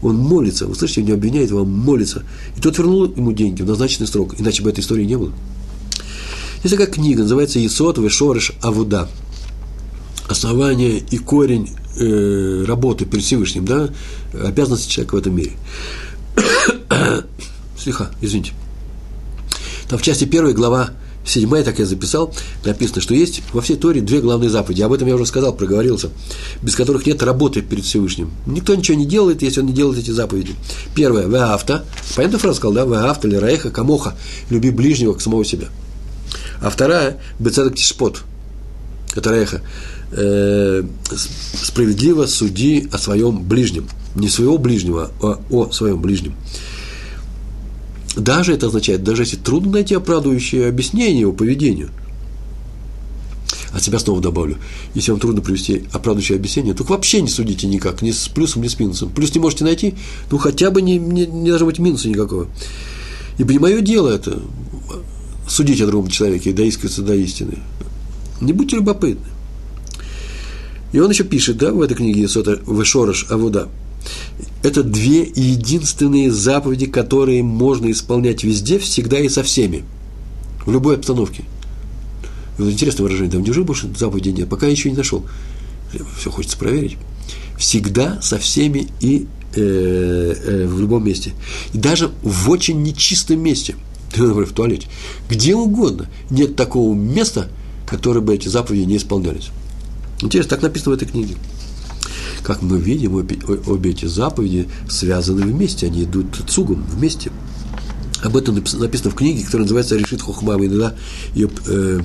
Он 0.01 0.15
молится, 0.15 0.65
вы 0.65 0.75
слышите, 0.75 1.03
не 1.03 1.11
обвиняет 1.11 1.49
его, 1.49 1.61
он 1.61 1.71
молится. 1.71 2.23
И 2.57 2.61
тот 2.61 2.77
вернул 2.77 3.03
ему 3.05 3.33
деньги 3.33 3.63
в 3.63 3.65
назначенный 3.65 4.07
срок, 4.07 4.35
иначе 4.39 4.63
бы 4.63 4.69
этой 4.69 4.79
истории 4.79 5.03
не 5.03 5.17
было. 5.17 5.33
Есть 6.63 6.77
такая 6.77 6.87
книга, 6.87 7.23
называется 7.23 7.63
«Исот 7.65 7.97
Вешорыш 7.97 8.53
Авуда». 8.61 9.09
Основание 10.29 10.97
и 10.97 11.17
корень 11.17 11.69
э, 11.97 12.63
работы 12.65 13.03
перед 13.03 13.25
Всевышним, 13.25 13.65
да, 13.65 13.89
обязанности 14.33 14.89
человека 14.89 15.15
в 15.15 15.17
этом 15.17 15.35
мире. 15.35 15.51
Слегка, 17.77 18.11
извините. 18.21 18.53
Там 19.89 19.99
в 19.99 20.01
части 20.01 20.23
первой 20.23 20.53
глава 20.53 20.91
седьмая, 21.25 21.65
так 21.65 21.79
я 21.79 21.85
записал, 21.85 22.33
написано, 22.63 23.01
что 23.01 23.13
есть 23.13 23.41
во 23.51 23.61
всей 23.61 23.75
Торе 23.75 23.99
две 23.99 24.21
главные 24.21 24.49
заповеди. 24.49 24.83
Об 24.83 24.93
этом 24.93 25.09
я 25.09 25.15
уже 25.15 25.25
сказал, 25.25 25.53
проговорился, 25.53 26.11
без 26.61 26.75
которых 26.75 27.05
нет 27.05 27.21
работы 27.23 27.61
перед 27.61 27.83
Всевышним. 27.83 28.31
Никто 28.45 28.73
ничего 28.73 28.97
не 28.97 29.05
делает, 29.05 29.41
если 29.41 29.59
он 29.59 29.67
не 29.67 29.73
делает 29.73 29.99
эти 29.99 30.11
заповеди. 30.11 30.55
Первое– 30.95 31.27
веавта. 31.27 31.83
Понятно 32.15 32.39
фраза 32.39 32.55
сказал, 32.57 32.73
да? 32.73 32.85
Веавта 32.85 33.27
или 33.27 33.35
раеха 33.35 33.69
камоха. 33.69 34.15
Люби 34.49 34.69
ближнего 34.71 35.13
к 35.13 35.21
самого 35.21 35.43
себя. 35.43 35.67
А 36.63 36.69
вторая– 36.69 37.19
Бецедек 37.39 37.75
Тишпот, 37.75 38.23
которая 39.09 39.45
э, 40.11 40.83
справедливо 41.13 42.25
суди 42.25 42.87
о 42.93 42.97
своем 42.97 43.43
ближнем. 43.43 43.89
Не 44.15 44.29
своего 44.29 44.57
ближнего, 44.57 45.11
а 45.21 45.41
о 45.49 45.71
своем 45.71 46.01
ближнем. 46.01 46.35
Даже 48.15 48.53
это 48.53 48.67
означает, 48.67 49.03
даже 49.03 49.23
если 49.23 49.35
трудно 49.35 49.73
найти 49.73 49.93
оправдывающее 49.93 50.69
объяснение 50.69 51.21
его 51.21 51.33
поведению, 51.33 51.89
от 53.73 53.83
себя 53.83 53.99
снова 53.99 54.21
добавлю, 54.21 54.57
если 54.93 55.11
вам 55.11 55.19
трудно 55.19 55.41
привести 55.41 55.83
оправдывающее 55.91 56.37
объяснение, 56.37 56.73
то 56.73 56.85
вообще 56.85 57.21
не 57.21 57.27
судите 57.27 57.67
никак, 57.67 58.01
ни 58.01 58.11
с 58.11 58.29
плюсом, 58.29 58.61
ни 58.61 58.67
с 58.67 58.79
минусом. 58.79 59.09
Плюс 59.09 59.35
не 59.35 59.41
можете 59.41 59.65
найти, 59.65 59.95
ну 60.31 60.37
хотя 60.37 60.71
бы 60.71 60.81
не, 60.81 60.97
не, 60.97 61.25
не 61.25 61.49
должно 61.49 61.65
быть 61.65 61.79
минуса 61.79 62.07
никакого. 62.07 62.47
Ибо 63.37 63.51
не 63.51 63.59
мое 63.59 63.81
дело 63.81 64.09
это 64.09 64.39
судить 65.47 65.81
о 65.81 65.87
другом 65.87 66.09
человеке 66.09 66.51
и 66.51 66.53
доискиваться 66.53 67.01
до 67.01 67.15
истины. 67.15 67.59
Не 68.41 68.53
будьте 68.53 68.77
любопытны. 68.77 69.25
И 70.91 70.99
он 70.99 71.09
еще 71.09 71.23
пишет, 71.23 71.57
да, 71.57 71.71
в 71.71 71.81
этой 71.81 71.95
книге 71.95 72.27
Сота 72.27 72.59
Вешораш 72.67 73.25
Авуда. 73.29 73.69
Это 74.61 74.83
две 74.83 75.21
единственные 75.21 76.31
заповеди, 76.31 76.85
которые 76.85 77.41
можно 77.41 77.89
исполнять 77.91 78.43
везде, 78.43 78.77
всегда 78.79 79.19
и 79.19 79.29
со 79.29 79.43
всеми. 79.43 79.83
В 80.65 80.71
любой 80.71 80.95
обстановке. 80.95 81.43
Вот 82.57 82.69
интересное 82.69 83.03
выражение, 83.03 83.31
да 83.31 83.39
неужели 83.39 83.63
больше 83.63 83.89
заповедей 83.97 84.33
нет? 84.33 84.49
Пока 84.49 84.67
я 84.67 84.71
еще 84.71 84.91
не 84.91 84.97
нашел. 84.97 85.25
Все 86.17 86.29
хочется 86.29 86.57
проверить. 86.57 86.97
Всегда 87.57 88.21
со 88.21 88.37
всеми 88.37 88.87
и 88.99 89.27
э, 89.55 89.59
э, 89.59 90.67
в 90.67 90.79
любом 90.79 91.05
месте. 91.05 91.33
И 91.73 91.77
даже 91.77 92.11
в 92.21 92.49
очень 92.49 92.81
нечистом 92.83 93.39
месте– 93.39 93.75
например, 94.21 94.45
в 94.45 94.53
туалете, 94.53 94.87
где 95.29 95.55
угодно. 95.55 96.09
Нет 96.29 96.55
такого 96.55 96.93
места, 96.93 97.49
которое 97.87 98.21
бы 98.21 98.33
эти 98.35 98.47
заповеди 98.47 98.83
не 98.83 98.97
исполнялись. 98.97 99.49
Интересно, 100.21 100.51
так 100.51 100.61
написано 100.61 100.91
в 100.91 100.95
этой 100.95 101.07
книге. 101.07 101.35
Как 102.43 102.61
мы 102.61 102.77
видим, 102.77 103.15
обе, 103.15 103.37
обе 103.67 103.91
эти 103.91 104.05
заповеди 104.05 104.67
связаны 104.89 105.43
вместе, 105.43 105.87
они 105.87 106.03
идут 106.03 106.43
цугом 106.47 106.83
вместе. 106.89 107.31
Об 108.21 108.37
этом 108.37 108.55
написано 108.55 109.11
в 109.11 109.15
книге, 109.15 109.43
которая 109.43 109.63
называется 109.63 109.97
«Решит 109.97 110.21
Хохма». 110.21 110.57
Мы 110.57 110.67
иногда 110.67 110.95
ее 111.33 111.49
э, 111.67 112.01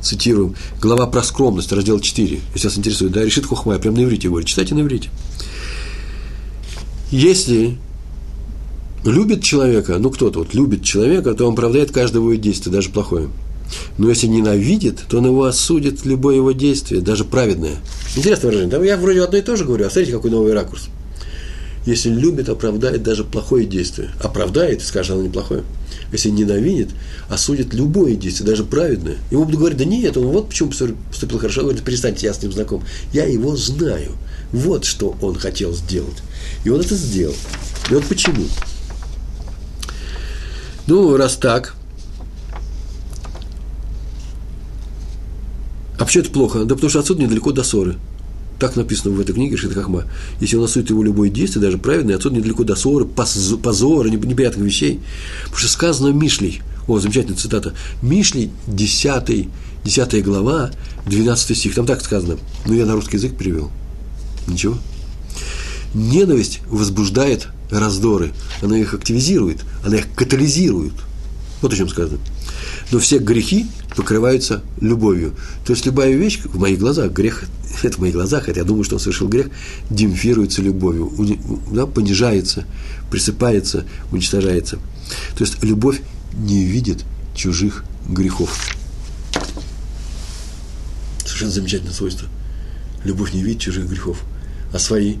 цитируем. 0.00 0.56
Глава 0.80 1.06
про 1.06 1.22
скромность, 1.22 1.72
раздел 1.72 2.00
4. 2.00 2.40
Если 2.54 2.66
вас 2.66 2.78
интересует, 2.78 3.12
да, 3.12 3.24
«Решит 3.24 3.46
Хохма». 3.46 3.74
Я 3.74 3.78
прям 3.78 3.94
на 3.94 4.02
иврите 4.02 4.28
говорю. 4.28 4.44
Читайте 4.44 4.74
на 4.74 4.80
иврите. 4.80 5.10
Если 7.12 7.78
любит 9.04 9.42
человека, 9.42 9.98
ну 9.98 10.10
кто-то 10.10 10.40
вот 10.40 10.54
любит 10.54 10.84
человека, 10.84 11.34
то 11.34 11.46
он 11.46 11.54
оправдает 11.54 11.90
каждое 11.90 12.18
его 12.18 12.34
действие, 12.34 12.72
даже 12.72 12.90
плохое. 12.90 13.28
Но 13.98 14.08
если 14.08 14.26
ненавидит, 14.26 15.00
то 15.08 15.18
он 15.18 15.26
его 15.26 15.44
осудит 15.44 16.04
любое 16.04 16.36
его 16.36 16.52
действие, 16.52 17.00
даже 17.00 17.24
праведное. 17.24 17.76
Интересное 18.16 18.50
выражение. 18.50 18.78
Да? 18.78 18.84
Я 18.84 18.96
вроде 18.96 19.22
одно 19.22 19.38
и 19.38 19.42
то 19.42 19.56
же 19.56 19.64
говорю, 19.64 19.86
а 19.86 19.90
смотрите, 19.90 20.12
какой 20.12 20.30
новый 20.30 20.52
ракурс. 20.52 20.88
Если 21.86 22.10
любит, 22.10 22.48
оправдает 22.48 23.02
даже 23.02 23.24
плохое 23.24 23.66
действие. 23.66 24.10
Оправдает 24.22 24.82
скажет, 24.82 25.12
оно 25.12 25.22
неплохое. 25.22 25.64
Если 26.12 26.30
ненавидит, 26.30 26.90
осудит 27.28 27.74
любое 27.74 28.14
действие, 28.14 28.46
даже 28.46 28.64
праведное. 28.64 29.16
Ему 29.30 29.44
будут 29.44 29.58
говорить, 29.58 29.78
да 29.78 29.84
нет, 29.84 30.16
он 30.16 30.26
вот 30.26 30.48
почему 30.48 30.70
поступил 30.70 31.38
хорошо. 31.38 31.60
Он 31.60 31.68
говорит, 31.68 31.84
перестаньте, 31.84 32.26
я 32.26 32.34
с 32.34 32.42
ним 32.42 32.52
знаком. 32.52 32.84
Я 33.12 33.24
его 33.24 33.56
знаю. 33.56 34.12
Вот 34.52 34.84
что 34.84 35.16
он 35.22 35.34
хотел 35.34 35.72
сделать. 35.72 36.18
И 36.64 36.68
он 36.68 36.80
это 36.80 36.94
сделал. 36.94 37.34
И 37.90 37.94
вот 37.94 38.04
почему. 38.04 38.44
Ну, 40.86 41.16
раз 41.16 41.36
так, 41.36 41.74
а 45.98 46.04
почему 46.04 46.24
это 46.24 46.32
плохо? 46.32 46.64
Да 46.64 46.74
потому 46.74 46.90
что 46.90 46.98
отсюда 46.98 47.22
недалеко 47.22 47.52
до 47.52 47.62
ссоры. 47.62 47.96
Так 48.58 48.74
написано 48.74 49.14
в 49.14 49.20
этой 49.20 49.32
книге 49.34 49.56
Шит 49.56 49.72
Хахма. 49.72 50.04
Если 50.40 50.56
он 50.56 50.64
осудит 50.64 50.90
его 50.90 51.02
любое 51.02 51.30
действие, 51.30 51.62
даже 51.62 51.78
праведное, 51.78 52.16
отсюда 52.16 52.36
недалеко 52.36 52.64
до 52.64 52.74
ссоры, 52.74 53.04
позора, 53.04 54.08
неприятных 54.08 54.66
вещей. 54.66 55.00
Потому 55.44 55.58
что 55.58 55.68
сказано 55.68 56.08
Мишлей, 56.08 56.60
о, 56.88 56.98
замечательная 56.98 57.38
цитата, 57.38 57.74
Мишлей, 58.02 58.50
10, 58.66 59.48
10 59.84 60.24
глава, 60.24 60.72
12 61.06 61.56
стих, 61.56 61.74
там 61.74 61.86
так 61.86 62.02
сказано, 62.02 62.36
ну 62.66 62.74
я 62.74 62.86
на 62.86 62.94
русский 62.94 63.16
язык 63.16 63.36
перевел. 63.36 63.70
Ничего. 64.48 64.76
Ненависть 65.94 66.62
возбуждает 66.68 67.48
раздоры, 67.78 68.32
она 68.60 68.78
их 68.78 68.94
активизирует, 68.94 69.64
она 69.84 69.96
их 69.96 70.12
катализирует. 70.14 70.94
Вот 71.60 71.72
о 71.72 71.76
чем 71.76 71.88
сказано. 71.88 72.18
Но 72.90 72.98
все 72.98 73.18
грехи 73.18 73.66
покрываются 73.96 74.62
любовью. 74.80 75.34
То 75.64 75.72
есть 75.72 75.86
любая 75.86 76.12
вещь, 76.12 76.40
в 76.44 76.58
моих 76.58 76.78
глазах, 76.78 77.12
грех, 77.12 77.44
это 77.82 77.96
в 77.96 78.00
моих 78.00 78.14
глазах, 78.14 78.48
это 78.48 78.60
я 78.60 78.64
думаю, 78.64 78.84
что 78.84 78.96
он 78.96 79.00
совершил 79.00 79.28
грех, 79.28 79.48
демпфируется 79.90 80.60
любовью, 80.60 81.10
да, 81.70 81.86
понижается, 81.86 82.64
присыпается, 83.10 83.84
уничтожается. 84.10 84.78
То 85.36 85.44
есть 85.44 85.62
любовь 85.62 86.00
не 86.34 86.64
видит 86.64 87.04
чужих 87.34 87.84
грехов. 88.08 88.76
Совершенно 91.24 91.52
замечательное 91.52 91.94
свойство. 91.94 92.28
Любовь 93.04 93.32
не 93.32 93.42
видит 93.42 93.60
чужих 93.60 93.88
грехов, 93.88 94.22
а 94.72 94.78
свои. 94.78 95.16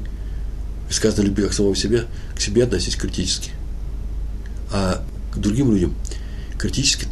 И 0.90 0.92
сказано, 0.92 1.24
люби 1.24 1.42
как 1.42 1.52
самого 1.52 1.74
себя, 1.74 2.04
к 2.34 2.40
себе 2.40 2.64
относись 2.64 2.96
критически. 2.96 3.50
А 4.70 5.04
к 5.32 5.38
другим 5.38 5.72
людям 5.72 5.94
критически 6.58 7.06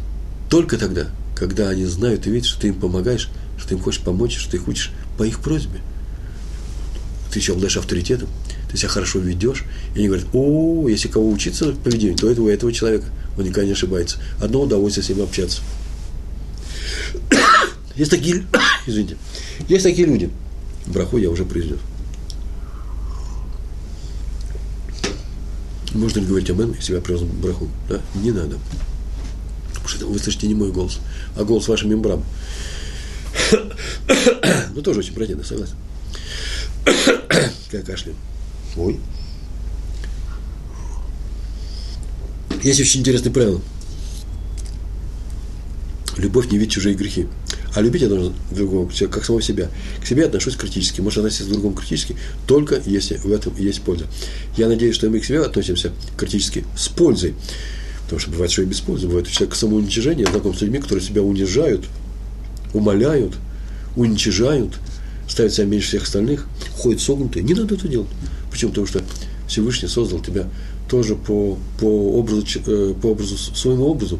только 0.49 0.77
тогда, 0.77 1.07
когда 1.35 1.69
они 1.69 1.85
знают 1.85 2.27
и 2.27 2.31
видят, 2.31 2.47
что 2.47 2.61
ты 2.61 2.67
им 2.67 2.75
помогаешь, 2.75 3.29
что 3.57 3.69
ты 3.69 3.75
им 3.75 3.81
хочешь 3.81 4.01
помочь, 4.01 4.37
что 4.37 4.51
ты 4.51 4.57
их 4.57 4.67
учишь 4.67 4.91
по 5.17 5.23
их 5.23 5.39
просьбе. 5.39 5.79
Ты 7.31 7.39
еще 7.39 7.53
обладаешь 7.53 7.77
авторитетом, 7.77 8.27
ты 8.69 8.77
себя 8.77 8.89
хорошо 8.89 9.19
ведешь, 9.19 9.63
и 9.95 9.99
они 9.99 10.07
говорят, 10.07 10.27
о, 10.33 10.87
если 10.89 11.07
кого 11.07 11.29
учиться 11.29 11.71
поведению, 11.71 12.17
то 12.17 12.29
это 12.29 12.41
у 12.41 12.49
этого 12.49 12.73
человека, 12.73 13.05
он 13.37 13.45
никогда 13.45 13.65
не 13.65 13.71
ошибается. 13.71 14.17
Одно 14.41 14.61
удовольствие 14.61 15.05
с 15.05 15.09
ним 15.09 15.21
общаться. 15.21 15.61
Есть 17.95 18.11
такие, 18.11 18.43
извините, 18.87 19.17
есть 19.67 19.83
такие 19.83 20.07
люди. 20.07 20.29
Браху 20.87 21.17
я 21.17 21.29
уже 21.29 21.45
произнес. 21.45 21.79
Можно 25.93 26.19
ли 26.19 26.25
говорить 26.25 26.49
об 26.49 26.59
этом, 26.59 26.73
если 26.73 26.95
я 26.95 27.01
привез 27.01 27.21
браху? 27.21 27.69
Да? 27.89 28.01
Не 28.15 28.31
надо. 28.31 28.57
Потому 29.69 29.87
что 29.87 30.05
вы 30.07 30.19
слышите 30.19 30.47
не 30.47 30.55
мой 30.55 30.71
голос 30.71 30.99
а 31.35 31.43
голос 31.43 31.67
вашим 31.67 31.89
мембрам. 31.89 32.23
ну, 34.73 34.81
тоже 34.81 34.99
очень 34.99 35.13
противно, 35.13 35.43
согласен. 35.43 35.75
Как 37.71 37.85
кашляю. 37.85 38.15
Ой. 38.75 38.99
Есть 42.63 42.79
очень 42.81 42.99
интересное 42.99 43.31
правило. 43.31 43.61
Любовь 46.17 46.51
не 46.51 46.57
видит 46.57 46.73
чужие 46.73 46.95
грехи. 46.95 47.27
А 47.73 47.81
любить 47.81 48.01
я 48.01 48.09
должен 48.09 48.33
другого, 48.51 48.89
как 49.09 49.23
самого 49.23 49.41
себя. 49.41 49.69
К 50.01 50.05
себе 50.05 50.25
отношусь 50.25 50.55
критически. 50.55 51.01
Может 51.01 51.19
относиться 51.19 51.45
к 51.45 51.49
другому 51.49 51.75
критически, 51.75 52.15
только 52.45 52.81
если 52.85 53.15
в 53.17 53.31
этом 53.31 53.55
есть 53.57 53.81
польза. 53.81 54.05
Я 54.57 54.67
надеюсь, 54.67 54.95
что 54.95 55.09
мы 55.09 55.19
к 55.19 55.25
себе 55.25 55.41
относимся 55.41 55.91
критически 56.17 56.65
с 56.75 56.89
пользой. 56.89 57.33
Потому 58.03 58.19
что 58.19 58.31
бывает, 58.31 58.51
что 58.51 58.61
и 58.61 58.65
без 58.65 58.81
пользы. 58.81 59.07
Бывает 59.07 59.27
у 59.27 59.31
человека 59.31 59.55
самоуничижение. 59.55 60.25
Знаком 60.25 60.53
с 60.53 60.61
людьми, 60.61 60.79
которые 60.79 61.03
себя 61.03 61.21
унижают, 61.21 61.85
умоляют, 62.73 63.35
уничижают, 63.95 64.73
ставят 65.29 65.53
себя 65.53 65.65
меньше 65.65 65.87
всех 65.87 66.03
остальных, 66.03 66.47
ходят 66.73 66.99
согнутые. 66.99 67.43
Не 67.43 67.53
надо 67.53 67.75
это 67.75 67.87
делать. 67.87 68.09
Почему? 68.51 68.71
Потому 68.71 68.87
что 68.87 69.01
Всевышний 69.47 69.87
создал 69.87 70.19
тебя 70.19 70.47
тоже 70.89 71.15
по, 71.15 71.57
по, 71.79 71.85
образу, 72.19 72.45
э, 72.65 72.93
по 73.01 73.07
образу, 73.07 73.37
своему 73.37 73.85
образу. 73.85 74.19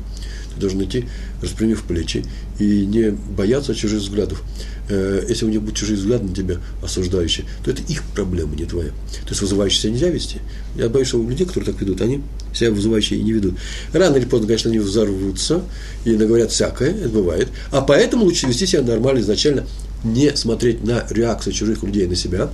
Ты 0.54 0.60
должен 0.60 0.84
идти, 0.84 1.06
распрямив 1.41 1.84
плечи, 1.84 2.26
и 2.60 2.86
не 2.86 3.12
бояться 3.12 3.74
чужих 3.74 4.02
взглядов. 4.02 4.43
Э, 4.89 5.24
если 5.28 5.45
у 5.45 5.49
них 5.49 5.62
будут 5.62 5.78
чужие 5.78 5.97
взгляды 5.97 6.26
на 6.28 6.36
тебя 6.36 6.58
осуждающие, 6.84 7.45
то 7.64 7.72
это 7.72 7.82
их 7.84 8.04
проблема, 8.16 8.56
не 8.56 8.66
твоя. 8.66 8.89
То 8.89 9.30
есть 9.30 9.41
вызывающие 9.41 9.82
себя 9.82 9.93
нельзя 9.93 10.10
вести. 10.10 10.38
Я 10.76 10.89
боюсь, 10.89 11.08
что 11.08 11.20
у 11.20 11.30
людей, 11.30 11.45
которые 11.45 11.72
так 11.72 11.82
ведут, 11.82 12.02
они 12.02 12.22
себя 12.54 12.72
вызывающие 12.72 13.20
и 13.20 13.24
не 13.24 13.32
ведут. 13.32 13.56
Рано 13.93 14.18
или 14.18 14.26
поздно, 14.26 14.47
конечно, 14.47 14.70
они 14.70 14.80
взорвутся 14.80 15.64
и 16.06 16.12
наговорят 16.12 16.52
всякое, 16.52 16.91
это 16.91 17.10
бывает. 17.10 17.49
А 17.72 17.82
поэтому 17.82 18.26
лучше 18.26 18.47
вести 18.47 18.66
себя 18.66 18.82
нормально 18.82 19.20
изначально, 19.20 19.66
не 20.04 20.36
смотреть 20.36 20.84
на 20.84 21.06
реакцию 21.10 21.54
чужих 21.54 21.84
людей 21.84 22.08
на 22.08 22.16
себя, 22.16 22.49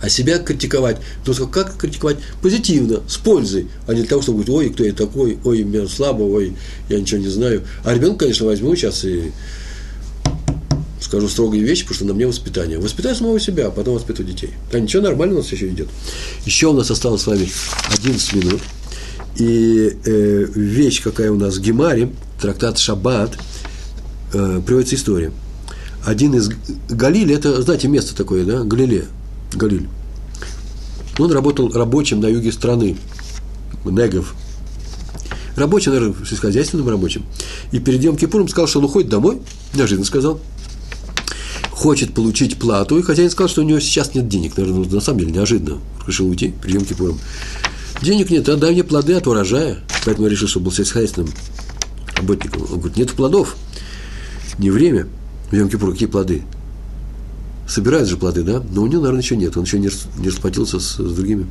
а 0.00 0.08
себя 0.08 0.38
критиковать. 0.38 0.98
То 1.24 1.34
как 1.46 1.76
критиковать? 1.76 2.18
Позитивно, 2.40 3.00
с 3.08 3.16
пользой, 3.16 3.68
а 3.86 3.94
не 3.94 4.00
для 4.00 4.08
того, 4.08 4.22
чтобы 4.22 4.44
говорить, 4.44 4.70
ой, 4.70 4.74
кто 4.74 4.84
я 4.84 4.92
такой, 4.92 5.38
ой, 5.44 5.62
меня 5.62 5.86
слабо, 5.86 6.22
ой, 6.22 6.56
я 6.88 7.00
ничего 7.00 7.20
не 7.20 7.28
знаю. 7.28 7.62
А 7.84 7.94
ребенка, 7.94 8.20
конечно, 8.20 8.46
возьму 8.46 8.74
сейчас 8.74 9.04
и 9.04 9.32
скажу 11.00 11.28
строгие 11.28 11.62
вещи, 11.62 11.82
потому 11.82 11.96
что 11.96 12.04
на 12.06 12.14
мне 12.14 12.26
воспитание. 12.26 12.78
Воспитай 12.78 13.14
самого 13.14 13.38
себя, 13.38 13.68
а 13.68 13.70
потом 13.70 13.94
воспитывай 13.94 14.32
детей. 14.32 14.50
Да 14.70 14.80
ничего, 14.80 15.02
нормально 15.02 15.34
у 15.34 15.38
нас 15.38 15.52
еще 15.52 15.68
идет. 15.68 15.88
Еще 16.46 16.68
у 16.68 16.72
нас 16.72 16.90
осталось 16.90 17.22
с 17.22 17.26
вами 17.26 17.48
11 17.98 18.32
минут. 18.34 18.60
И 19.36 19.96
э, 20.04 20.46
вещь, 20.54 21.02
какая 21.02 21.30
у 21.30 21.36
нас 21.36 21.56
в 21.56 21.60
Гемаре, 21.60 22.10
трактат 22.40 22.78
Шаббат, 22.78 23.36
э, 24.32 24.60
приводится 24.64 24.94
история. 24.94 25.32
Один 26.04 26.34
из 26.34 26.50
Галиль, 26.88 27.32
это, 27.32 27.62
знаете, 27.62 27.88
место 27.88 28.16
такое, 28.16 28.44
да, 28.44 28.64
Галиле, 28.64 29.04
Галиль. 29.56 29.88
Он 31.18 31.30
работал 31.32 31.70
рабочим 31.72 32.20
на 32.20 32.26
юге 32.26 32.52
страны, 32.52 32.96
Негов. 33.84 34.34
Рабочий, 35.56 35.90
наверное, 35.90 36.14
сельскохозяйственным 36.24 36.88
рабочим. 36.88 37.24
И 37.72 37.78
перед 37.78 38.02
Йом 38.02 38.16
Кипуром 38.16 38.48
сказал, 38.48 38.66
что 38.66 38.78
он 38.78 38.86
уходит 38.86 39.10
домой. 39.10 39.40
Неожиданно 39.74 40.06
сказал 40.06 40.40
хочет 41.82 42.14
получить 42.14 42.60
плату, 42.60 42.96
и 42.96 43.02
хозяин 43.02 43.28
сказал, 43.28 43.48
что 43.48 43.62
у 43.62 43.64
него 43.64 43.80
сейчас 43.80 44.14
нет 44.14 44.28
денег. 44.28 44.56
Наверное, 44.56 44.88
на 44.88 45.00
самом 45.00 45.18
деле 45.18 45.32
неожиданно. 45.32 45.80
Решил 46.06 46.28
уйти 46.28 46.54
при 46.62 46.74
Йом 46.74 46.84
Кипуром. 46.84 47.18
Денег 48.00 48.30
нет, 48.30 48.48
отдай 48.48 48.72
мне 48.72 48.84
плоды 48.84 49.14
от 49.14 49.26
урожая. 49.26 49.78
Поэтому 50.04 50.28
я 50.28 50.30
решил, 50.30 50.46
что 50.46 50.60
был 50.60 50.70
сельскохозяйственным 50.70 51.32
работником. 52.14 52.62
Он 52.70 52.78
говорит, 52.78 52.96
нет 52.96 53.10
плодов. 53.12 53.56
Не 54.58 54.70
время. 54.70 55.08
В 55.50 55.56
Йом 55.56 55.68
Кипур 55.68 55.90
какие 55.90 56.06
плоды? 56.06 56.42
Собирают 57.66 58.08
же 58.08 58.16
плоды, 58.16 58.42
да? 58.42 58.62
Но 58.70 58.82
у 58.82 58.86
него, 58.86 59.02
наверное, 59.02 59.22
еще 59.22 59.36
нет. 59.36 59.56
Он 59.56 59.64
еще 59.64 59.78
не, 59.78 59.88
не 60.18 60.28
расплатился 60.28 60.80
с, 60.80 60.96
с 60.96 61.12
другими 61.14 61.46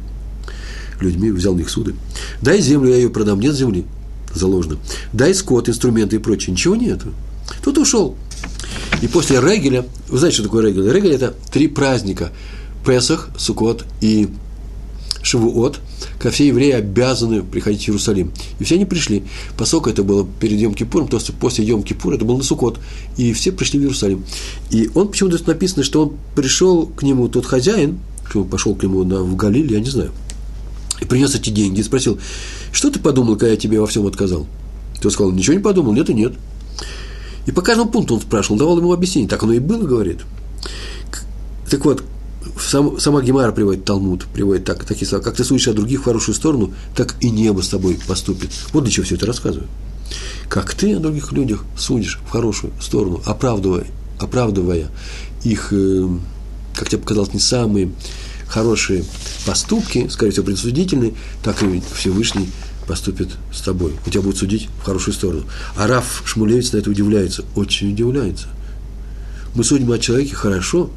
людьми, 0.99 1.31
взял 1.31 1.53
у 1.53 1.57
них 1.57 1.69
суды. 1.69 1.95
Дай 2.41 2.61
землю, 2.61 2.89
я 2.89 2.97
ее 2.97 3.09
продам. 3.09 3.39
Нет 3.39 3.55
земли 3.55 3.85
заложено. 4.33 4.77
Дай 5.13 5.33
скот, 5.33 5.69
инструменты 5.69 6.17
и 6.17 6.19
прочее. 6.19 6.53
Ничего 6.53 6.75
нету. 6.75 7.13
Тут 7.63 7.77
ушел. 7.77 8.15
И 9.01 9.07
после 9.07 9.39
Регеля, 9.39 9.85
вы 10.09 10.17
знаете, 10.17 10.35
что 10.35 10.43
такое 10.43 10.67
Регель? 10.67 10.91
Регель– 10.91 11.11
это 11.13 11.33
три 11.51 11.67
праздника– 11.67 12.31
Песах, 12.85 13.29
Сукот 13.37 13.85
и 14.01 14.29
Шавуот, 15.21 15.79
когда 16.17 16.31
все 16.31 16.47
евреи 16.47 16.71
обязаны 16.71 17.43
приходить 17.43 17.83
в 17.83 17.87
Иерусалим. 17.89 18.31
И 18.59 18.63
все 18.63 18.75
они 18.75 18.85
пришли. 18.85 19.23
Поскольку 19.57 19.89
это 19.89 20.03
было 20.03 20.27
перед 20.39 20.59
Йом 20.59 20.73
Кипуром, 20.73 21.07
то 21.07 21.17
есть 21.17 21.33
после 21.35 21.65
Йом 21.65 21.83
Кипура 21.83 22.15
это 22.15 22.25
был 22.25 22.37
на 22.37 22.43
Сукот. 22.43 22.79
И 23.17 23.33
все 23.33 23.51
пришли 23.51 23.79
в 23.79 23.83
Иерусалим. 23.83 24.23
И 24.69 24.89
он, 24.95 25.09
почему-то 25.09 25.37
написано, 25.47 25.83
что 25.83 26.03
он 26.03 26.13
пришел 26.35 26.85
к 26.87 27.03
нему, 27.03 27.27
тот 27.27 27.45
хозяин, 27.45 27.99
пошел 28.49 28.75
к 28.75 28.83
нему 28.83 29.03
на, 29.03 29.21
в 29.21 29.35
Галиль, 29.35 29.71
я 29.71 29.79
не 29.79 29.89
знаю, 29.89 30.11
и 31.01 31.05
принес 31.05 31.35
эти 31.35 31.49
деньги 31.49 31.79
и 31.81 31.83
спросил, 31.83 32.19
что 32.71 32.89
ты 32.89 32.99
подумал, 32.99 33.33
когда 33.33 33.49
я 33.49 33.57
тебе 33.57 33.79
во 33.81 33.87
всем 33.87 34.07
отказал? 34.07 34.47
Тот 35.01 35.11
сказал, 35.11 35.31
ничего 35.31 35.55
не 35.55 35.61
подумал, 35.61 35.93
нет 35.93 36.09
и 36.09 36.13
нет. 36.13 36.33
И 37.47 37.51
по 37.51 37.61
каждому 37.61 37.89
пункту 37.89 38.15
он 38.15 38.21
спрашивал, 38.21 38.57
давал 38.57 38.77
ему 38.77 38.93
объяснение. 38.93 39.27
Так 39.27 39.41
оно 39.43 39.53
и 39.53 39.59
было, 39.59 39.83
говорит. 39.85 40.19
Так 41.69 41.83
вот, 41.85 42.03
сам, 42.59 42.99
сама 42.99 43.21
Гемара 43.21 43.51
приводит 43.51 43.85
Талмуд, 43.85 44.25
приводит 44.25 44.65
так, 44.65 44.83
такие 44.83 45.07
слова. 45.07 45.23
Как 45.23 45.35
ты 45.35 45.43
судишь 45.43 45.67
о 45.67 45.73
других 45.73 46.01
в 46.01 46.03
хорошую 46.03 46.35
сторону, 46.35 46.73
так 46.95 47.15
и 47.21 47.29
небо 47.29 47.61
с 47.61 47.69
тобой 47.69 47.99
поступит. 48.07 48.51
Вот 48.73 48.83
для 48.83 48.91
чего 48.91 49.05
все 49.05 49.15
это 49.15 49.25
рассказываю. 49.25 49.67
Как 50.49 50.73
ты 50.73 50.95
о 50.95 50.99
других 50.99 51.31
людях 51.31 51.63
судишь 51.77 52.19
в 52.25 52.29
хорошую 52.29 52.73
сторону, 52.81 53.21
оправдывая, 53.25 53.85
оправдывая 54.19 54.89
их, 55.43 55.69
э, 55.71 56.07
как 56.75 56.89
тебе 56.89 57.01
показалось, 57.01 57.33
не 57.33 57.39
самые 57.39 57.91
хорошие 58.47 59.05
поступки, 59.45 60.07
скорее 60.09 60.31
всего, 60.31 60.45
предсудительные, 60.45 61.13
так 61.41 61.63
и 61.63 61.81
Всевышний 61.95 62.49
поступит 62.85 63.29
с 63.53 63.61
тобой. 63.61 63.93
У 64.05 64.09
тебя 64.09 64.21
будет 64.21 64.37
судить 64.37 64.67
в 64.81 64.85
хорошую 64.85 65.13
сторону. 65.13 65.43
А 65.77 65.87
Раф 65.87 66.23
Шмулевец 66.25 66.73
на 66.73 66.77
это 66.77 66.89
удивляется, 66.89 67.45
очень 67.55 67.93
удивляется. 67.93 68.47
Мы 69.55 69.63
судим 69.63 69.91
о 69.91 69.99
человеке 69.99 70.35
хорошо, 70.35 70.89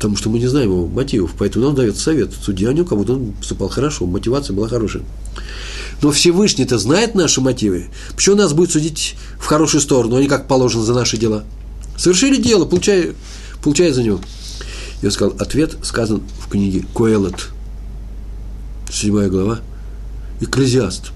потому 0.00 0.16
что 0.16 0.30
мы 0.30 0.38
не 0.38 0.46
знаем 0.46 0.70
его 0.70 0.86
мотивов, 0.86 1.34
поэтому 1.36 1.66
нам 1.66 1.74
дает 1.74 1.94
совет. 1.98 2.32
Судья 2.32 2.70
о 2.70 2.72
нем, 2.72 2.86
как 2.86 2.96
будто 2.96 3.12
он 3.12 3.32
поступал 3.32 3.68
хорошо, 3.68 4.06
мотивация 4.06 4.56
была 4.56 4.66
хорошая. 4.66 5.02
Но 6.00 6.10
Всевышний-то 6.10 6.78
знает 6.78 7.14
наши 7.14 7.42
мотивы. 7.42 7.88
Почему 8.14 8.36
нас 8.36 8.54
будет 8.54 8.70
судить 8.70 9.16
в 9.38 9.44
хорошую 9.44 9.82
сторону, 9.82 10.16
а 10.16 10.22
не 10.22 10.26
как 10.26 10.48
положено 10.48 10.84
за 10.84 10.94
наши 10.94 11.18
дела? 11.18 11.44
Совершили 11.98 12.40
дело, 12.40 12.64
получая, 12.64 13.12
получая 13.62 13.92
за 13.92 14.02
него. 14.02 14.20
Я 15.02 15.10
сказал, 15.10 15.36
ответ 15.38 15.76
сказан 15.82 16.22
в 16.46 16.48
книге 16.48 16.86
Коэлот, 16.94 17.50
седьмая 18.90 19.28
глава, 19.28 19.60
Экклезиаст. 20.40 21.12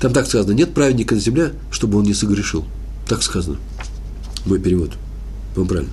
Там 0.00 0.14
так 0.14 0.26
сказано, 0.26 0.54
нет 0.54 0.72
праведника 0.72 1.16
на 1.16 1.20
земле, 1.20 1.52
чтобы 1.70 1.98
он 1.98 2.04
не 2.04 2.14
согрешил. 2.14 2.64
Так 3.06 3.22
сказано. 3.22 3.58
Мой 4.46 4.58
перевод. 4.58 4.92
По-моему, 5.54 5.68
правильно. 5.68 5.92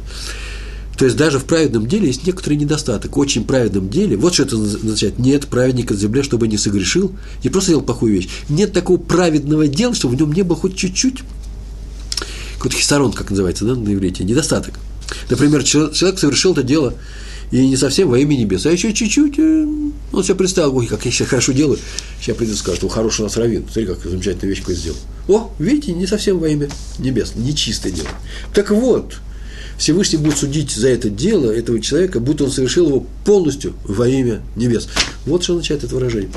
То 1.02 1.06
есть 1.06 1.18
даже 1.18 1.40
в 1.40 1.46
праведном 1.46 1.88
деле 1.88 2.06
есть 2.06 2.28
некоторый 2.28 2.54
недостаток. 2.54 3.18
В 3.18 3.20
очень 3.20 3.44
праведном 3.44 3.90
деле, 3.90 4.16
вот 4.16 4.36
что 4.36 4.44
это 4.44 4.56
означает, 4.56 5.18
нет 5.18 5.48
праведника 5.48 5.96
на 5.96 6.00
земле, 6.00 6.22
чтобы 6.22 6.48
не 6.48 6.60
согрешил, 6.60 7.12
не 7.44 7.50
просто 7.50 7.72
делал 7.72 7.82
плохую 7.82 8.14
вещь. 8.14 8.30
Нет 8.50 8.72
такого 8.72 8.98
праведного 9.00 9.68
дела, 9.68 9.96
чтобы 9.96 10.16
в 10.16 10.20
нем 10.20 10.32
не 10.32 10.44
было 10.44 10.56
хоть 10.56 10.76
чуть-чуть, 10.76 11.22
какой-то 12.54 12.78
хисарон, 12.78 13.14
как 13.14 13.32
называется, 13.32 13.66
да, 13.66 13.74
на 13.74 13.92
иврите, 13.92 14.24
недостаток. 14.24 14.76
Например, 15.32 15.64
человек 15.64 16.20
совершил 16.20 16.52
это 16.52 16.62
дело, 16.62 16.94
и 17.50 17.68
не 17.68 17.78
совсем 17.78 18.08
во 18.08 18.20
имя 18.20 18.36
небес, 18.36 18.68
а 18.68 18.72
еще 18.72 18.94
чуть-чуть, 18.94 19.40
э, 19.40 19.66
он 20.12 20.24
себе 20.24 20.36
представил, 20.36 20.78
ой, 20.78 20.86
как 20.86 21.04
я 21.06 21.12
сейчас 21.12 21.30
хорошо 21.30 21.52
делаю, 21.54 21.80
сейчас 22.22 22.38
придет 22.38 22.54
и 22.54 22.58
скажет, 22.60 22.78
что 22.78 22.90
хороший 22.90 23.22
у 23.22 23.24
нас 23.24 23.38
раввин, 23.38 23.64
смотри, 23.64 23.88
как 23.88 24.04
замечательную 24.04 24.50
вещь 24.52 24.60
какую 24.60 24.78
сделал. 24.78 24.98
О, 25.28 25.52
видите, 25.58 25.94
не 25.94 26.06
совсем 26.06 26.38
во 26.38 26.48
имя 26.48 26.70
небес, 27.00 27.34
нечистое 27.36 27.92
дело. 27.92 28.10
Так 28.54 28.70
вот, 28.70 29.16
Всевышний 29.82 30.20
будет 30.20 30.38
судить 30.38 30.70
за 30.70 30.90
это 30.90 31.10
дело 31.10 31.50
этого 31.50 31.82
человека, 31.82 32.20
будто 32.20 32.44
он 32.44 32.52
совершил 32.52 32.88
его 32.88 33.04
полностью 33.26 33.74
во 33.84 34.08
имя 34.08 34.44
небес. 34.56 34.88
Вот 35.26 35.44
что 35.44 35.54
означает 35.54 35.84
это 35.84 35.96
выражение. 35.96 36.30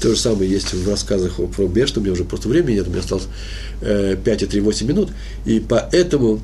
То 0.00 0.10
же 0.10 0.16
самое 0.16 0.48
есть 0.48 0.72
в 0.72 0.88
рассказах 0.88 1.40
про 1.56 1.66
Бешт, 1.66 1.98
у 1.98 2.00
меня 2.00 2.12
уже 2.12 2.22
просто 2.22 2.48
времени 2.48 2.76
нет, 2.76 2.86
у 2.86 2.90
меня 2.90 3.00
осталось 3.00 3.26
э, 3.80 4.16
5 4.24 4.42
и 4.44 4.46
3, 4.46 4.60
8 4.60 4.86
минут, 4.86 5.10
и 5.44 5.58
поэтому 5.58 6.40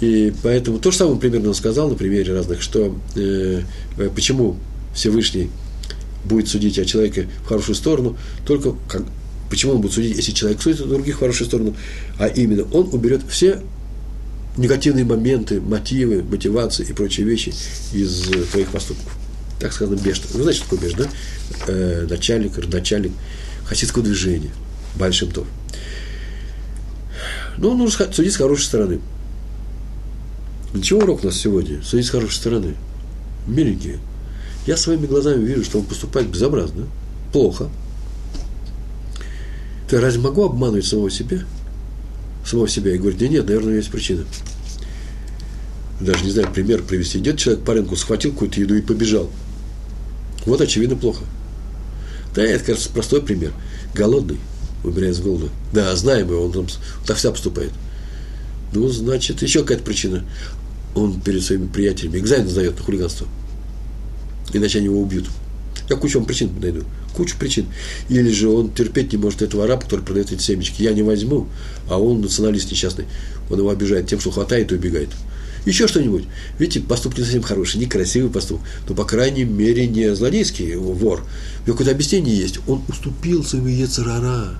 и 0.00 0.32
поэтому 0.42 0.80
то 0.80 0.90
же 0.90 0.96
самое 0.96 1.20
примерно 1.20 1.50
он 1.50 1.54
сказал 1.54 1.88
на 1.88 1.94
примере 1.94 2.34
разных, 2.34 2.62
что 2.62 2.98
э, 3.14 3.60
э, 3.96 4.10
почему 4.12 4.56
Всевышний 4.92 5.50
будет 6.24 6.48
судить 6.48 6.80
о 6.80 6.84
человеке 6.84 7.28
в 7.44 7.46
хорошую 7.46 7.76
сторону, 7.76 8.18
только 8.44 8.74
как, 8.88 9.04
почему 9.48 9.74
он 9.74 9.82
будет 9.82 9.92
судить, 9.92 10.16
если 10.16 10.32
человек 10.32 10.60
судит 10.60 10.78
других 10.78 11.14
в 11.14 11.20
хорошую 11.20 11.46
сторону, 11.46 11.76
а 12.18 12.26
именно 12.26 12.64
он 12.72 12.88
уберет 12.92 13.20
все 13.28 13.60
негативные 14.56 15.04
моменты, 15.04 15.60
мотивы, 15.60 16.22
мотивации 16.22 16.86
и 16.88 16.92
прочие 16.92 17.26
вещи 17.26 17.52
из 17.92 18.22
твоих 18.50 18.70
поступков. 18.70 19.12
Так 19.60 19.72
сказано 19.72 19.96
Бешт. 19.96 20.30
Вы 20.32 20.42
знаете, 20.42 20.60
что 20.60 20.70
такое 20.70 20.88
Бешт, 20.88 20.96
да? 20.98 21.08
Э, 21.68 22.06
начальник, 22.08 22.56
родоначальник 22.58 23.12
хасидского 23.64 24.04
движения, 24.04 24.50
Большим 24.96 25.30
Тов. 25.30 25.46
Ну, 27.58 27.74
нужно 27.74 28.12
судить 28.12 28.32
с 28.32 28.36
хорошей 28.36 28.64
стороны. 28.64 29.00
Чего 30.82 31.00
урок 31.00 31.22
у 31.22 31.26
нас 31.26 31.36
сегодня? 31.36 31.82
Судить 31.82 32.06
с 32.06 32.10
хорошей 32.10 32.36
стороны. 32.36 32.74
Миленькие. 33.46 33.98
Я 34.66 34.76
своими 34.76 35.06
глазами 35.06 35.44
вижу, 35.44 35.64
что 35.64 35.78
он 35.78 35.84
поступает 35.84 36.28
безобразно, 36.28 36.86
плохо. 37.32 37.68
Ты 39.88 40.00
разве 40.00 40.20
могу 40.20 40.44
обманывать 40.44 40.84
самого 40.84 41.10
себя? 41.10 41.44
Самого 42.46 42.68
себя 42.68 42.94
и 42.94 42.98
говорит, 42.98 43.18
да 43.18 43.28
нет, 43.28 43.46
наверное, 43.46 43.76
есть 43.76 43.90
причина. 43.90 44.24
Даже 46.00 46.24
не 46.24 46.30
знаю, 46.30 46.52
пример 46.52 46.82
привести. 46.82 47.18
Идет 47.18 47.38
человек 47.38 47.64
по 47.64 47.74
рынку, 47.74 47.96
схватил 47.96 48.32
какую-то 48.32 48.60
еду 48.60 48.76
и 48.76 48.82
побежал. 48.82 49.30
Вот, 50.44 50.60
очевидно, 50.60 50.96
плохо. 50.96 51.24
Да, 52.34 52.42
это, 52.42 52.64
кажется, 52.64 52.90
простой 52.90 53.22
пример. 53.22 53.52
Голодный, 53.94 54.38
умирает 54.84 55.16
с 55.16 55.20
голода. 55.20 55.48
Да, 55.72 55.94
знаем 55.96 56.30
его, 56.30 56.44
он 56.44 56.52
там 56.52 56.66
так 57.06 57.16
всегда 57.16 57.32
поступает. 57.32 57.72
Ну, 58.72 58.88
значит, 58.88 59.42
еще 59.42 59.62
какая-то 59.62 59.84
причина. 59.84 60.24
Он 60.94 61.20
перед 61.20 61.42
своими 61.42 61.66
приятелями 61.66 62.18
экзамен 62.18 62.48
сдает 62.48 62.76
на 62.76 62.84
хулиганство. 62.84 63.26
Иначе 64.52 64.78
они 64.78 64.86
его 64.86 65.00
убьют. 65.00 65.26
Я 65.88 65.96
кучу 65.96 66.18
вам 66.18 66.26
причин 66.26 66.50
найду. 66.60 66.84
Кучу 67.16 67.36
причин. 67.38 67.66
Или 68.10 68.30
же 68.30 68.48
он 68.48 68.70
терпеть 68.70 69.12
не 69.12 69.18
может 69.18 69.40
этого 69.40 69.64
араба, 69.64 69.82
который 69.82 70.04
продает 70.04 70.32
эти 70.32 70.42
семечки. 70.42 70.82
Я 70.82 70.92
не 70.92 71.02
возьму, 71.02 71.48
а 71.88 71.98
он 71.98 72.20
националист 72.20 72.70
несчастный. 72.70 73.06
Он 73.48 73.58
его 73.58 73.70
обижает 73.70 74.06
тем, 74.06 74.20
что 74.20 74.30
хватает 74.30 74.70
и 74.70 74.74
убегает. 74.74 75.08
Еще 75.64 75.88
что-нибудь. 75.88 76.24
Видите, 76.58 76.80
поступок 76.80 77.18
не 77.18 77.24
совсем 77.24 77.42
хороший, 77.42 77.78
некрасивый 77.78 78.30
поступок, 78.30 78.64
но, 78.88 78.94
по 78.94 79.04
крайней 79.04 79.44
мере, 79.44 79.86
не 79.88 80.14
злодейский 80.14 80.76
вор. 80.76 81.24
У 81.64 81.66
него 81.66 81.76
какое-то 81.76 81.90
объяснение 81.90 82.36
есть. 82.36 82.60
Он 82.68 82.82
уступил 82.88 83.42
своему 83.44 83.68
Ецарара. 83.68 84.50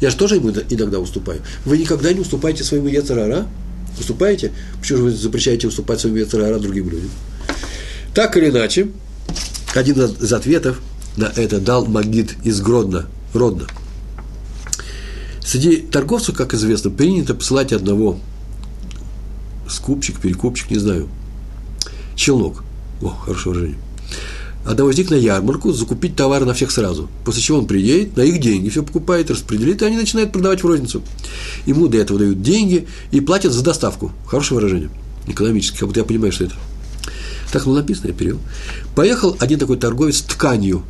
Я 0.00 0.10
же 0.10 0.16
тоже 0.16 0.36
ему 0.36 0.50
иногда 0.50 1.00
уступаю. 1.00 1.42
Вы 1.64 1.78
никогда 1.78 2.12
не 2.12 2.20
уступаете 2.20 2.64
своему 2.64 2.88
Ецарара? 2.88 3.46
Уступаете? 3.98 4.52
Почему 4.80 4.98
же 4.98 5.04
вы 5.04 5.10
запрещаете 5.10 5.68
уступать 5.68 6.00
своему 6.00 6.18
Ецарара 6.18 6.58
другим 6.58 6.88
людям? 6.88 7.10
Так 8.14 8.36
или 8.36 8.48
иначе, 8.48 8.88
один 9.74 10.00
из 10.00 10.32
ответов 10.32 10.80
на 11.16 11.24
это 11.24 11.60
дал 11.60 11.86
Магид 11.86 12.36
из 12.44 12.60
Гродно, 12.60 13.06
Родно. 13.34 13.66
Среди 15.44 15.76
торговцев, 15.76 16.36
как 16.36 16.54
известно, 16.54 16.90
принято 16.90 17.34
посылать 17.34 17.72
одного 17.72 18.18
скупчик, 19.68 20.20
перекупчик, 20.20 20.70
не 20.70 20.78
знаю, 20.78 21.08
челнок. 22.14 22.62
О, 23.00 23.08
хорошее 23.08 23.54
выражение. 23.54 23.80
Одного 24.64 24.90
из 24.90 24.98
них 24.98 25.10
на 25.10 25.16
ярмарку 25.16 25.72
закупить 25.72 26.14
товары 26.14 26.44
на 26.44 26.54
всех 26.54 26.70
сразу. 26.70 27.10
После 27.24 27.42
чего 27.42 27.58
он 27.58 27.66
приедет, 27.66 28.16
на 28.16 28.22
их 28.22 28.40
деньги 28.40 28.68
все 28.68 28.84
покупает, 28.84 29.30
распределит, 29.30 29.82
и 29.82 29.84
они 29.84 29.96
начинают 29.96 30.30
продавать 30.30 30.62
в 30.62 30.66
розницу. 30.66 31.02
Ему 31.66 31.88
для 31.88 32.02
этого 32.02 32.20
дают 32.20 32.42
деньги 32.42 32.86
и 33.10 33.20
платят 33.20 33.52
за 33.52 33.64
доставку. 33.64 34.12
Хорошее 34.24 34.60
выражение. 34.60 34.90
Экономически, 35.26 35.78
как 35.78 35.88
будто 35.88 36.00
я 36.00 36.06
понимаю, 36.06 36.32
что 36.32 36.44
это. 36.44 36.54
Так 37.52 37.64
было 37.64 37.78
написано, 37.78 38.08
я 38.08 38.12
перевел. 38.12 38.38
Поехал 38.94 39.36
один 39.40 39.58
такой 39.58 39.78
торговец 39.78 40.22
тканью. 40.22 40.84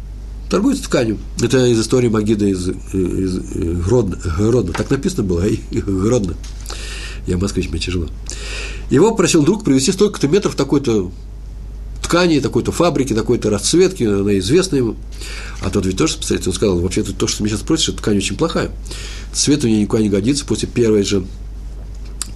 Торговец 0.48 0.80
тканью. 0.80 1.18
Это 1.40 1.66
из 1.66 1.80
истории 1.80 2.08
Магида 2.08 2.46
из, 2.46 2.68
из, 2.68 3.38
из 3.54 3.84
Гродно, 3.84 4.18
Гродно. 4.38 4.72
Так 4.72 4.90
написано 4.90 5.22
было, 5.22 5.44
Гродно. 5.70 6.34
Я 7.26 7.38
москвич, 7.38 7.70
мне 7.70 7.78
тяжело. 7.78 8.08
Его 8.90 9.14
просил 9.14 9.42
друг 9.44 9.64
привезти 9.64 9.92
столько-то 9.92 10.28
метров 10.28 10.54
такой-то 10.54 11.10
ткани, 12.02 12.40
такой-то 12.40 12.72
фабрики, 12.72 13.14
такой-то 13.14 13.48
расцветки, 13.48 14.04
она 14.04 14.38
известна 14.38 14.76
ему. 14.76 14.96
А 15.62 15.70
тот 15.70 15.86
ведь 15.86 15.96
тоже 15.96 16.14
специалист, 16.14 16.46
он 16.46 16.52
сказал, 16.52 16.78
вообще-то 16.78 17.14
то, 17.14 17.26
что 17.26 17.38
ты 17.38 17.44
меня 17.44 17.54
сейчас 17.56 17.66
просишь, 17.66 17.94
ткань 17.94 18.18
очень 18.18 18.36
плохая. 18.36 18.70
Цвет 19.32 19.64
у 19.64 19.68
нее 19.68 19.80
никуда 19.80 20.02
не 20.02 20.10
годится, 20.10 20.44
после 20.44 20.68
первой 20.68 21.04
же, 21.04 21.24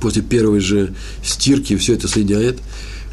после 0.00 0.22
первой 0.22 0.60
же 0.60 0.94
стирки 1.22 1.76
все 1.76 1.94
это 1.94 2.08
слиняет. 2.08 2.58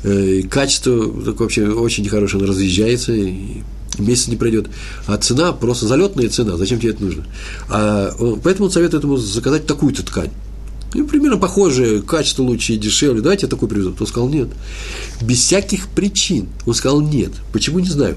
Э, 0.04 0.26
и 0.26 0.44
качество 0.44 1.06
такое 1.24 1.48
вообще 1.48 1.68
очень 1.68 2.04
нехорошее, 2.04 2.41
оно 2.41 2.52
разъезжается, 2.52 3.14
и 3.14 3.64
месяц 4.00 4.28
не 4.28 4.36
пройдет. 4.36 4.68
А 5.08 5.18
цена 5.18 5.52
просто 5.52 5.88
залетная 5.88 6.30
цена, 6.30 6.58
зачем 6.58 6.80
тебе 6.80 6.91
это 6.91 7.04
нужно? 7.04 7.26
А 7.70 8.14
он, 8.20 8.39
поэтому 8.41 8.66
он 8.66 8.72
советует 8.72 9.04
ему 9.04 9.18
заказать 9.18 9.66
такую-то 9.66 10.04
ткань. 10.04 10.32
И 10.94 11.02
примерно 11.02 11.38
похожее, 11.38 12.02
качество 12.02 12.44
лучше 12.44 12.74
и 12.74 12.78
дешевле. 12.78 13.22
Давайте 13.22 13.48
я 13.48 13.50
такой 13.50 13.68
привезу. 13.68 13.96
Он 14.00 14.08
сказал 14.08 14.30
нет. 14.30 14.50
Без 15.22 15.39
всяких 15.39 15.88
причин. 15.88 16.48
Он 16.66 16.74
сказал 16.76 17.02
нет. 17.02 17.32
Почему, 17.52 17.80
не 17.80 17.89
знаю. 17.89 18.16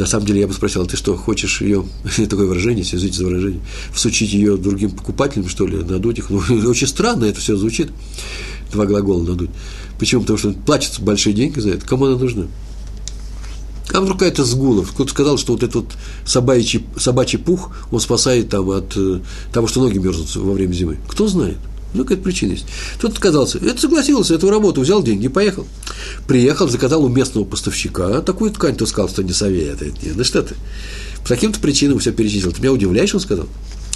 На 0.00 0.06
самом 0.06 0.26
деле 0.26 0.40
я 0.40 0.46
бы 0.46 0.54
спросил, 0.54 0.82
а 0.82 0.86
ты 0.86 0.96
что, 0.96 1.14
хочешь 1.14 1.60
ее, 1.60 1.84
такое 2.16 2.46
выражение, 2.46 2.82
извините 2.82 3.18
за 3.18 3.26
выражение, 3.26 3.60
всучить 3.92 4.32
ее 4.32 4.56
другим 4.56 4.92
покупателям, 4.92 5.46
что 5.48 5.66
ли, 5.66 5.76
надуть 5.76 6.18
их? 6.18 6.30
Ну, 6.30 6.38
очень 6.68 6.86
странно 6.86 7.26
это 7.26 7.38
все 7.38 7.54
звучит. 7.54 7.90
Два 8.72 8.86
глагола 8.86 9.22
надуть. 9.22 9.50
Почему? 9.98 10.22
Потому 10.22 10.38
что 10.38 10.48
он 10.48 10.54
платит 10.54 11.00
большие 11.00 11.34
деньги 11.34 11.60
за 11.60 11.70
это. 11.72 11.86
Кому 11.86 12.06
она 12.06 12.16
нужна? 12.16 12.46
А 13.92 14.00
вдруг 14.00 14.18
какая-то 14.18 14.44
сгулов. 14.44 14.92
Кто-то 14.92 15.10
сказал, 15.10 15.38
что 15.38 15.52
вот 15.52 15.62
этот 15.62 15.74
вот 15.74 15.92
собачий, 16.24 16.84
собачий 16.96 17.38
пух, 17.38 17.72
он 17.90 18.00
спасает 18.00 18.50
там 18.50 18.70
от 18.70 18.96
э, 18.96 19.20
того, 19.52 19.66
что 19.66 19.80
ноги 19.80 19.98
мерзнут 19.98 20.34
во 20.36 20.52
время 20.52 20.72
зимы. 20.72 20.98
Кто 21.08 21.26
знает? 21.26 21.58
Ну, 21.92 22.04
какая-то 22.04 22.22
причина 22.22 22.52
есть. 22.52 22.66
Тот 23.00 23.12
отказался. 23.12 23.58
Это 23.58 23.80
согласился, 23.80 24.34
эту 24.34 24.48
работу, 24.48 24.80
взял 24.80 25.02
деньги 25.02 25.26
поехал. 25.28 25.66
Приехал, 26.28 26.68
заказал 26.68 27.04
у 27.04 27.08
местного 27.08 27.44
поставщика 27.44 28.20
такую 28.20 28.52
ткань, 28.52 28.76
тот 28.76 28.88
сказал, 28.88 29.08
что 29.08 29.24
не 29.24 29.32
советует. 29.32 30.00
Нет, 30.02 30.14
ну 30.16 30.22
что 30.22 30.42
ты? 30.42 30.54
По 31.22 31.28
таким-то 31.30 31.58
причинам 31.58 31.98
все 31.98 32.12
перечислил. 32.12 32.52
Ты 32.52 32.60
меня 32.60 32.72
удивляешь, 32.72 33.14
он 33.14 33.20
сказал. 33.20 33.46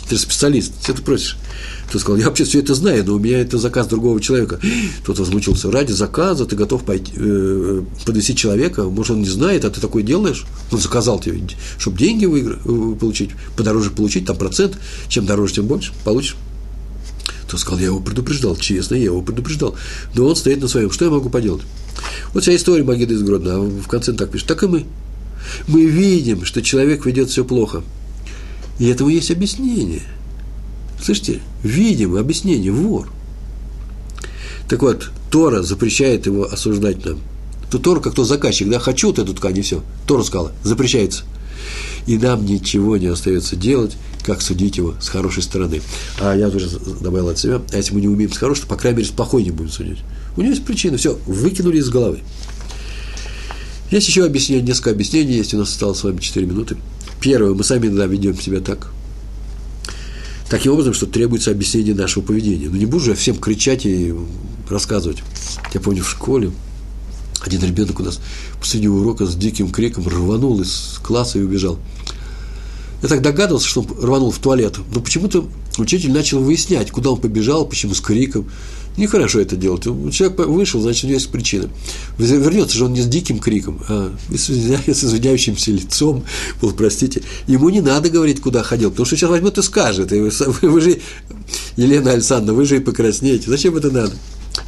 Ты 0.08 0.16
же 0.16 0.22
специалист, 0.22 0.72
что 0.82 0.94
ты 0.94 1.02
просишь? 1.02 1.38
Ты 1.90 1.98
сказал, 1.98 2.18
я 2.18 2.26
вообще 2.26 2.44
все 2.44 2.60
это 2.60 2.74
знаю, 2.74 3.04
но 3.06 3.14
у 3.14 3.18
меня 3.18 3.40
это 3.40 3.58
заказ 3.58 3.86
другого 3.86 4.20
человека. 4.20 4.60
Тот 5.04 5.18
возмутился, 5.18 5.70
ради 5.70 5.92
заказа 5.92 6.44
ты 6.44 6.56
готов 6.56 6.84
пойти, 6.84 7.12
э, 7.16 7.82
подвести 8.04 8.36
человека, 8.36 8.84
может, 8.84 9.12
он 9.12 9.22
не 9.22 9.28
знает, 9.28 9.64
а 9.64 9.70
ты 9.70 9.80
такое 9.80 10.02
делаешь? 10.02 10.44
Он 10.70 10.78
заказал 10.78 11.20
тебе, 11.20 11.40
чтобы 11.78 11.98
деньги 11.98 12.26
выиграть, 12.26 12.58
э, 12.64 12.94
получить, 12.98 13.30
подороже 13.56 13.90
получить, 13.90 14.26
там 14.26 14.36
процент, 14.36 14.78
чем 15.08 15.24
дороже, 15.24 15.54
тем 15.54 15.66
больше 15.66 15.92
получишь. 16.04 16.36
Тот 17.48 17.60
сказал, 17.60 17.78
я 17.78 17.86
его 17.86 18.00
предупреждал, 18.00 18.56
честно, 18.56 18.96
я 18.96 19.04
его 19.04 19.22
предупреждал. 19.22 19.74
Но 20.14 20.26
он 20.26 20.36
стоит 20.36 20.60
на 20.60 20.68
своем, 20.68 20.90
что 20.90 21.04
я 21.04 21.10
могу 21.10 21.30
поделать? 21.30 21.62
Вот 22.32 22.42
вся 22.42 22.54
история 22.54 22.84
Магида 22.84 23.14
из 23.14 23.22
Гродно, 23.22 23.56
а 23.56 23.60
в 23.60 23.86
конце 23.86 24.12
так 24.12 24.30
пишет, 24.30 24.48
так 24.48 24.62
и 24.62 24.66
мы. 24.66 24.84
Мы 25.68 25.86
видим, 25.86 26.44
что 26.44 26.62
человек 26.62 27.06
ведет 27.06 27.30
все 27.30 27.44
плохо. 27.44 27.82
И 28.78 28.86
этому 28.86 29.10
есть 29.10 29.30
объяснение. 29.30 30.02
Слышите? 31.00 31.40
Видим 31.62 32.16
объяснение, 32.16 32.72
вор. 32.72 33.08
Так 34.68 34.82
вот, 34.82 35.10
Тора 35.30 35.62
запрещает 35.62 36.26
его 36.26 36.44
осуждать 36.44 37.04
нам. 37.04 37.20
То 37.70 37.78
Тора, 37.78 38.00
как 38.00 38.14
то 38.14 38.24
заказчик, 38.24 38.68
да, 38.68 38.78
хочу 38.78 39.08
вот 39.08 39.18
эту 39.18 39.34
ткань, 39.34 39.58
и 39.58 39.62
все. 39.62 39.82
Тора 40.06 40.22
сказала, 40.22 40.52
запрещается. 40.62 41.24
И 42.06 42.18
нам 42.18 42.44
ничего 42.44 42.96
не 42.96 43.06
остается 43.06 43.56
делать, 43.56 43.96
как 44.24 44.42
судить 44.42 44.76
его 44.76 44.94
с 45.00 45.08
хорошей 45.08 45.42
стороны. 45.42 45.80
А 46.20 46.34
я 46.34 46.50
тоже 46.50 46.68
добавил 47.00 47.28
от 47.28 47.38
себя, 47.38 47.62
а 47.72 47.76
если 47.76 47.94
мы 47.94 48.00
не 48.00 48.08
умеем 48.08 48.32
с 48.32 48.38
хорошей, 48.38 48.62
то, 48.62 48.68
по 48.68 48.76
крайней 48.76 48.98
мере, 48.98 49.08
с 49.08 49.12
плохой 49.12 49.42
не 49.42 49.50
будем 49.50 49.70
судить. 49.70 49.98
У 50.36 50.40
него 50.40 50.52
есть 50.52 50.64
причина, 50.64 50.96
все, 50.96 51.18
выкинули 51.26 51.78
из 51.78 51.88
головы. 51.88 52.20
Есть 53.90 54.08
еще 54.08 54.24
объяснение, 54.24 54.64
несколько 54.64 54.90
объяснений 54.90 55.34
есть, 55.34 55.54
у 55.54 55.58
нас 55.58 55.70
осталось 55.70 55.98
с 55.98 56.04
вами 56.04 56.18
4 56.18 56.46
минуты. 56.46 56.76
Первое, 57.24 57.54
мы 57.54 57.64
сами 57.64 57.86
иногда 57.86 58.04
ведем 58.04 58.38
себя 58.38 58.60
так. 58.60 58.88
Таким 60.50 60.72
образом, 60.72 60.92
что 60.92 61.06
требуется 61.06 61.52
объяснение 61.52 61.94
нашего 61.94 62.22
поведения. 62.22 62.68
Ну, 62.68 62.76
не 62.76 62.84
буду 62.84 63.02
же 63.02 63.10
я 63.12 63.16
всем 63.16 63.38
кричать 63.38 63.86
и 63.86 64.14
рассказывать. 64.68 65.22
Я 65.72 65.80
помню 65.80 66.04
в 66.04 66.10
школе, 66.10 66.52
один 67.40 67.62
ребенок 67.62 67.98
у 67.98 68.02
нас 68.02 68.20
посреди 68.60 68.88
урока 68.88 69.24
с 69.24 69.36
диким 69.36 69.70
криком 69.70 70.06
рванул 70.06 70.60
из 70.60 71.00
класса 71.02 71.38
и 71.38 71.42
убежал. 71.42 71.78
Я 73.02 73.08
так 73.08 73.22
догадывался, 73.22 73.68
что 73.68 73.80
он 73.80 74.04
рванул 74.04 74.30
в 74.30 74.38
туалет, 74.38 74.76
но 74.94 75.00
почему-то 75.00 75.48
учитель 75.78 76.12
начал 76.12 76.40
выяснять, 76.40 76.90
куда 76.90 77.10
он 77.10 77.18
побежал, 77.22 77.64
почему 77.64 77.94
с 77.94 78.02
криком. 78.02 78.50
Нехорошо 78.96 79.40
это 79.40 79.56
делать. 79.56 79.84
Человек 80.12 80.38
вышел, 80.38 80.80
значит, 80.80 81.04
у 81.04 81.06
него 81.08 81.14
есть 81.14 81.30
причина. 81.30 81.68
Вернется 82.18 82.76
же 82.76 82.84
он 82.84 82.92
не 82.92 83.02
с 83.02 83.06
диким 83.06 83.40
криком, 83.40 83.80
а 83.88 84.14
с 84.32 84.50
извиняющимся 84.50 85.72
лицом, 85.72 86.24
вот, 86.60 86.76
простите. 86.76 87.22
Ему 87.46 87.70
не 87.70 87.80
надо 87.80 88.08
говорить, 88.08 88.40
куда 88.40 88.62
ходил, 88.62 88.90
потому 88.90 89.06
что 89.06 89.16
сейчас 89.16 89.30
возьмет 89.30 89.58
и 89.58 89.62
скажет. 89.62 90.12
И 90.12 90.20
вы, 90.20 90.30
вы 90.68 90.80
же, 90.80 91.00
Елена 91.76 92.12
Александровна, 92.12 92.54
вы 92.54 92.66
же 92.66 92.76
и 92.76 92.80
покраснеете. 92.80 93.50
Зачем 93.50 93.76
это 93.76 93.90
надо? 93.90 94.12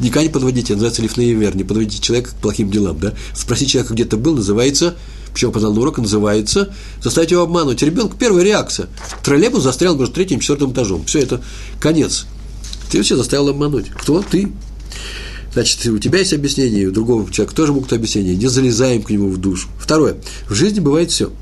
Никогда 0.00 0.24
не 0.24 0.32
подводите, 0.32 0.72
называется 0.72 1.02
лифнеевер, 1.02 1.56
не 1.56 1.62
подводите 1.62 2.02
человека 2.02 2.32
к 2.32 2.34
плохим 2.34 2.70
делам, 2.70 2.98
да? 2.98 3.14
Спросить 3.34 3.70
человека, 3.70 3.94
где 3.94 4.04
ты 4.04 4.16
был, 4.16 4.34
называется, 4.34 4.96
причем 5.32 5.52
по 5.52 5.60
на 5.60 5.68
урок, 5.68 5.98
называется, 5.98 6.74
заставить 7.00 7.30
его 7.30 7.42
обмануть. 7.42 7.82
Ребенок, 7.82 8.16
первая 8.18 8.44
реакция. 8.44 8.88
Троллейбус 9.22 9.62
застрял 9.62 9.96
между 9.96 10.12
третьим 10.12 10.38
и 10.38 10.40
четвертым 10.40 10.72
этажом. 10.72 11.04
Все 11.04 11.20
это 11.20 11.40
конец. 11.78 12.26
Ты 12.90 12.98
вообще 12.98 13.16
заставил 13.16 13.48
обмануть. 13.48 13.88
Кто? 13.88 14.22
Ты. 14.22 14.48
Значит, 15.52 15.86
у 15.86 15.98
тебя 15.98 16.18
есть 16.18 16.34
объяснение, 16.34 16.86
у 16.86 16.92
другого 16.92 17.30
человека 17.32 17.56
тоже 17.56 17.72
могут 17.72 17.92
объяснение. 17.92 18.36
Не 18.36 18.46
залезаем 18.46 19.02
к 19.02 19.10
нему 19.10 19.30
в 19.30 19.38
душу. 19.38 19.68
Второе. 19.78 20.16
В 20.48 20.54
жизни 20.54 20.80
бывает 20.80 21.10
все. 21.10 21.32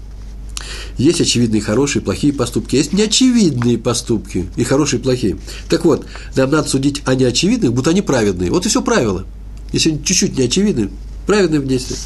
Есть 0.96 1.20
очевидные 1.20 1.60
хорошие 1.60 2.00
и 2.00 2.04
плохие 2.04 2.32
поступки, 2.32 2.76
есть 2.76 2.92
неочевидные 2.92 3.78
поступки, 3.78 4.48
и 4.56 4.62
хорошие 4.62 5.00
и 5.00 5.02
плохие. 5.02 5.36
Так 5.68 5.84
вот, 5.84 6.06
нам 6.36 6.50
надо 6.50 6.68
судить 6.68 7.02
о 7.04 7.14
неочевидных, 7.14 7.72
будто 7.72 7.90
они 7.90 8.02
праведные. 8.02 8.50
Вот 8.50 8.64
и 8.64 8.68
все 8.68 8.80
правило. 8.80 9.26
Если 9.72 9.98
чуть-чуть 10.04 10.38
неочевидны, 10.38 10.90
праведные 11.26 11.60
в 11.60 11.66
действии. 11.66 11.96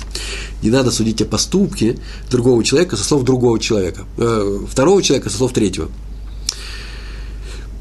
Не 0.63 0.71
надо 0.71 0.91
судить 0.91 1.21
о 1.23 1.25
поступке 1.27 1.99
другого 2.31 2.65
человека 2.65 2.97
со 2.97 3.05
слов 3.05 3.25
другого 3.25 3.59
человека, 3.59 4.05
э, 4.17 4.61
второго 4.71 5.03
человека 5.03 5.31
со 5.31 5.37
слов 5.37 5.53
третьего. 5.53 5.91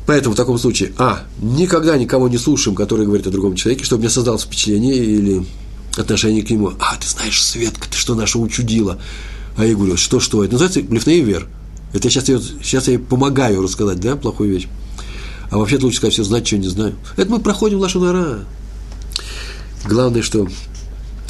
Поэтому 0.08 0.36
в 0.36 0.38
таком 0.38 0.58
случае, 0.58 0.94
а, 0.98 1.24
никогда 1.42 1.98
никого 1.98 2.30
не 2.30 2.38
слушаем, 2.38 2.76
который 2.76 3.06
говорит 3.06 3.28
о 3.28 3.30
другом 3.30 3.56
человеке, 3.56 3.84
чтобы 3.84 4.04
не 4.04 4.10
создалось 4.10 4.44
впечатление 4.44 4.96
или 4.96 5.46
отношение 5.98 6.44
к 6.44 6.50
нему. 6.50 6.72
А, 6.80 6.96
ты 6.96 7.08
знаешь, 7.10 7.44
Светка, 7.44 7.90
ты 7.90 7.98
что 7.98 8.16
наша 8.16 8.40
учудила? 8.40 9.00
А 9.58 9.66
я 9.66 9.76
говорю, 9.76 9.98
что, 9.98 10.22
что? 10.22 10.46
Это 10.46 10.54
называется 10.54 10.82
блефней 10.82 11.22
вер. 11.22 11.48
Это 11.92 12.08
я 12.08 12.10
сейчас, 12.10 12.30
я, 12.30 12.40
сейчас 12.40 12.88
я 12.88 12.94
ей 12.94 13.00
помогаю 13.00 13.62
рассказать, 13.62 14.00
да, 14.00 14.16
плохую 14.16 14.52
вещь. 14.52 14.68
А 15.52 15.58
вообще-то 15.58 15.86
лучше 15.86 15.98
сказать, 15.98 16.14
все 16.14 16.24
знать, 16.24 16.48
что 16.48 16.58
не 16.58 16.70
знаю. 16.70 16.96
Это 17.18 17.30
мы 17.30 17.40
проходим 17.40 17.80
лошонара. 17.80 18.46
Главное, 19.86 20.22
что 20.22 20.48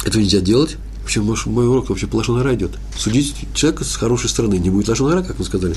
этого 0.04 0.22
нельзя 0.22 0.38
делать. 0.38 0.76
Вообще, 1.08 1.22
может, 1.22 1.46
мой 1.46 1.66
урок 1.66 1.88
вообще 1.88 2.06
по 2.06 2.16
лошонара 2.16 2.54
идет. 2.54 2.72
Судить 2.94 3.34
человека 3.54 3.82
с 3.82 3.96
хорошей 3.96 4.28
стороны. 4.28 4.56
Не 4.56 4.68
будет 4.68 4.88
лошонара, 4.88 5.22
как 5.22 5.38
мы 5.38 5.44
сказали. 5.46 5.74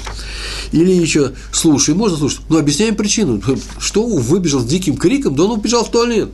Или 0.73 0.91
еще, 0.91 1.31
слушай, 1.53 1.95
можно 1.95 2.17
слушать, 2.17 2.41
но 2.49 2.57
объясняем 2.57 2.97
причину. 2.97 3.41
Что 3.79 4.05
выбежал 4.05 4.59
с 4.59 4.65
диким 4.65 4.97
криком, 4.97 5.37
да 5.37 5.45
он 5.45 5.51
убежал 5.51 5.85
в 5.85 5.89
туалет. 5.89 6.31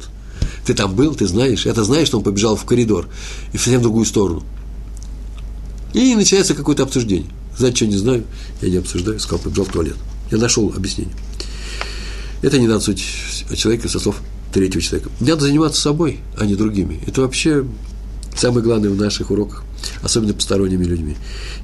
Ты 0.66 0.74
там 0.74 0.95
был, 0.95 1.14
ты 1.14 1.28
знаешь. 1.28 1.68
Это 1.68 1.84
знаешь, 1.84 2.08
что 2.08 2.18
он 2.18 2.24
побежал 2.24 2.56
в 2.56 2.66
коридор 2.66 3.08
и 3.54 3.58
в 3.58 3.62
совсем 3.62 3.84
другую 3.84 4.08
сторону. 4.08 4.41
И 5.93 6.16
начинается 6.16 6.56
какое-то 6.56 6.82
обсуждение. 6.82 7.30
Знаете, 7.56 7.78
что 7.78 7.86
не 7.86 7.98
знаю, 7.98 8.24
я 8.64 8.70
не 8.70 8.78
обсуждаю, 8.78 9.20
сказал, 9.20 9.43
побежал 9.43 9.66
в 9.66 9.72
туалет. 9.72 9.98
Я 10.32 10.39
нашел 10.39 10.74
объяснение. 10.76 11.14
Это 12.41 12.58
не 12.58 12.66
надо 12.66 12.80
судить 12.80 13.06
о 13.52 13.88
со 13.88 14.00
слов 14.00 14.16
третьего 14.52 14.82
человека. 14.82 15.12
Надо 15.20 15.41
заниматься 15.41 15.80
собой, 15.80 16.22
а 16.36 16.48
не 16.48 16.56
другими. 16.56 17.00
Это 17.06 17.22
вообще 17.22 17.64
самое 18.38 18.64
главное 18.64 18.90
в 18.90 18.96
наших 18.96 19.32
уроках, 19.32 19.64
особенно 20.02 20.34
посторонними 20.34 20.84
людьми. 20.84 21.16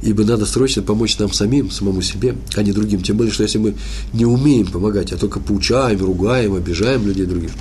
Ибо 0.02 0.24
надо 0.24 0.46
срочно 0.46 0.82
помочь 0.82 1.18
нам 1.20 1.32
самим, 1.32 1.72
самому 1.72 2.02
себе, 2.02 2.36
а 2.56 2.64
не 2.64 2.72
другим. 2.72 3.02
Тем 3.02 3.18
более, 3.18 3.34
что 3.34 3.44
если 3.44 3.58
мы 3.58 3.76
не 4.14 4.26
умеем 4.26 4.68
помогать, 4.68 5.12
а 5.12 5.18
только 5.18 5.40
поучаем, 5.40 6.04
ругаем, 6.04 6.54
обижаем 6.56 7.06
людей 7.06 7.26
других, 7.26 7.52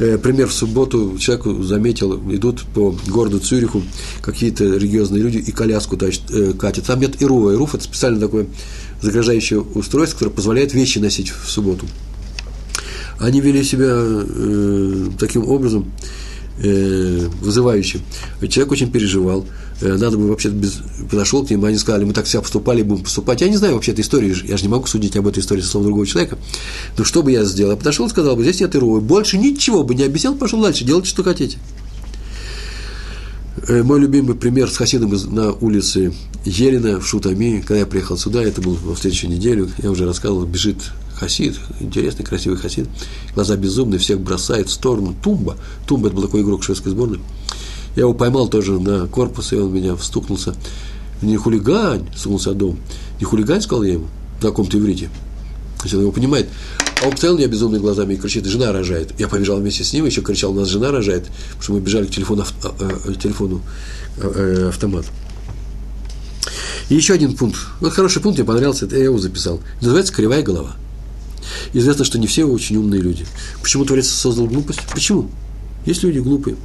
Э, 0.00 0.18
пример, 0.18 0.48
в 0.48 0.52
субботу 0.52 1.16
человеку 1.18 1.62
заметил, 1.62 2.16
идут 2.32 2.64
по 2.74 2.96
городу 3.06 3.38
Цюриху 3.38 3.82
какие-то 4.22 4.64
религиозные 4.64 5.22
люди 5.22 5.38
и 5.38 5.52
коляску 5.52 5.96
тащат, 5.96 6.30
э, 6.30 6.52
катят. 6.52 6.86
Там 6.86 7.00
нет 7.00 7.22
Ируа. 7.22 7.52
Ируф– 7.52 7.74
это 7.76 7.84
специально 7.84 8.18
такое 8.18 8.46
заграждающее 9.00 9.60
устройство, 9.60 10.18
которое 10.18 10.34
позволяет 10.34 10.74
вещи 10.74 10.98
носить 10.98 11.30
в 11.30 11.48
субботу. 11.48 11.86
Они 13.20 13.40
вели 13.40 13.62
себя 13.62 13.92
э, 13.94 15.06
таким 15.18 15.46
образом, 15.46 15.92
вызывающе. 16.56 18.00
Человек 18.48 18.72
очень 18.72 18.90
переживал– 18.90 19.46
Э, 19.80 19.96
надо 19.96 20.16
бы 20.16 20.28
вообще 20.28 20.50
без... 20.50 20.80
подошел 21.10 21.44
к 21.44 21.50
ним, 21.50 21.64
они 21.64 21.76
сказали, 21.76 22.04
мы 22.04 22.12
так 22.12 22.26
себя 22.26 22.40
поступали, 22.40 22.82
будем 22.82 23.04
поступать. 23.04 23.40
Я 23.40 23.48
не 23.48 23.56
знаю 23.56 23.74
вообще 23.74 23.92
этой 23.92 24.02
истории, 24.02 24.34
я 24.46 24.56
же 24.56 24.62
не 24.62 24.68
могу 24.68 24.86
судить 24.86 25.16
об 25.16 25.26
этой 25.26 25.40
истории 25.40 25.60
со 25.60 25.68
слов 25.68 25.84
другого 25.84 26.06
человека. 26.06 26.38
Но 26.96 27.04
что 27.04 27.22
бы 27.22 27.32
я 27.32 27.44
сделал? 27.44 27.72
Я 27.72 27.76
подошел 27.76 28.06
и 28.06 28.10
сказал 28.10 28.36
бы, 28.36 28.42
здесь 28.42 28.60
нет 28.60 28.74
ИРО, 28.74 29.00
больше 29.00 29.36
ничего 29.36 29.82
бы 29.82 29.94
не 29.94 30.04
объяснял, 30.04 30.34
пошел 30.34 30.62
дальше, 30.62 30.84
делайте, 30.84 31.08
что 31.08 31.24
хотите. 31.24 31.58
Э, 33.66 33.82
мой 33.82 34.00
любимый 34.00 34.36
пример 34.36 34.70
с 34.70 34.76
хасидом 34.76 35.12
на 35.34 35.52
улице 35.52 36.14
Елена 36.44 37.00
в 37.00 37.06
Шутами, 37.06 37.60
когда 37.60 37.80
я 37.80 37.86
приехал 37.86 38.16
сюда, 38.16 38.42
это 38.42 38.60
было 38.60 38.74
в 38.74 38.96
следующую 38.96 39.30
неделю, 39.30 39.68
я 39.82 39.90
уже 39.90 40.06
рассказывал, 40.06 40.44
бежит 40.44 40.76
хасид, 41.14 41.58
интересный, 41.80 42.24
красивый 42.24 42.58
хасид, 42.58 42.88
глаза 43.34 43.56
безумные, 43.56 43.98
всех 43.98 44.20
бросает 44.20 44.68
в 44.68 44.72
сторону, 44.72 45.14
тумба, 45.22 45.56
тумба, 45.86 46.08
это 46.08 46.16
был 46.16 46.22
такой 46.24 46.42
игрок 46.42 46.62
шведской 46.62 46.92
сборной, 46.92 47.20
я 47.96 48.02
его 48.02 48.14
поймал 48.14 48.48
тоже 48.48 48.78
на 48.80 49.06
корпус, 49.06 49.52
и 49.52 49.56
он 49.56 49.72
меня 49.72 49.94
встукнулся. 49.94 50.54
Не 51.22 51.36
хулигань, 51.36 52.06
сунулся 52.16 52.52
дом. 52.52 52.78
Не 53.20 53.24
хулигань, 53.24 53.62
сказал 53.62 53.84
я 53.84 53.94
ему, 53.94 54.06
на 54.42 54.48
каком-то 54.48 54.78
иврите. 54.78 55.08
То 55.78 55.84
есть 55.84 55.94
он 55.94 56.00
его 56.00 56.12
понимает. 56.12 56.48
А 57.02 57.06
он 57.06 57.12
постоянно 57.12 57.38
меня 57.38 57.48
безумными 57.48 57.80
глазами 57.80 58.14
и 58.14 58.16
кричит, 58.16 58.46
жена 58.46 58.72
рожает. 58.72 59.18
Я 59.18 59.28
побежал 59.28 59.58
вместе 59.58 59.84
с 59.84 59.92
ним, 59.92 60.06
еще 60.06 60.22
кричал, 60.22 60.52
у 60.52 60.54
нас 60.54 60.68
жена 60.68 60.90
рожает, 60.90 61.24
потому 61.48 61.62
что 61.62 61.72
мы 61.72 61.80
бежали 61.80 62.06
к 62.06 62.10
телефону, 62.10 62.44
э, 62.64 62.90
э, 63.06 63.14
телефону 63.14 63.60
э, 64.16 64.68
автомат. 64.68 65.04
И 66.88 66.94
еще 66.94 67.14
один 67.14 67.36
пункт. 67.36 67.58
Вот 67.80 67.92
хороший 67.92 68.20
пункт, 68.20 68.38
мне 68.38 68.46
понравился, 68.46 68.86
это 68.86 68.96
я 68.96 69.04
его 69.04 69.18
записал. 69.18 69.60
Называется 69.80 70.12
«Кривая 70.12 70.42
голова». 70.42 70.76
Известно, 71.72 72.04
что 72.04 72.18
не 72.18 72.26
все 72.26 72.44
очень 72.44 72.76
умные 72.76 73.00
люди. 73.00 73.26
Почему 73.62 73.84
Творец 73.84 74.08
создал 74.08 74.46
глупость? 74.46 74.80
Почему? 74.92 75.30
Есть 75.86 76.02
люди 76.02 76.18
глупые. 76.18 76.56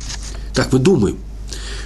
Так 0.54 0.72
мы 0.72 0.80
думаем, 0.80 1.18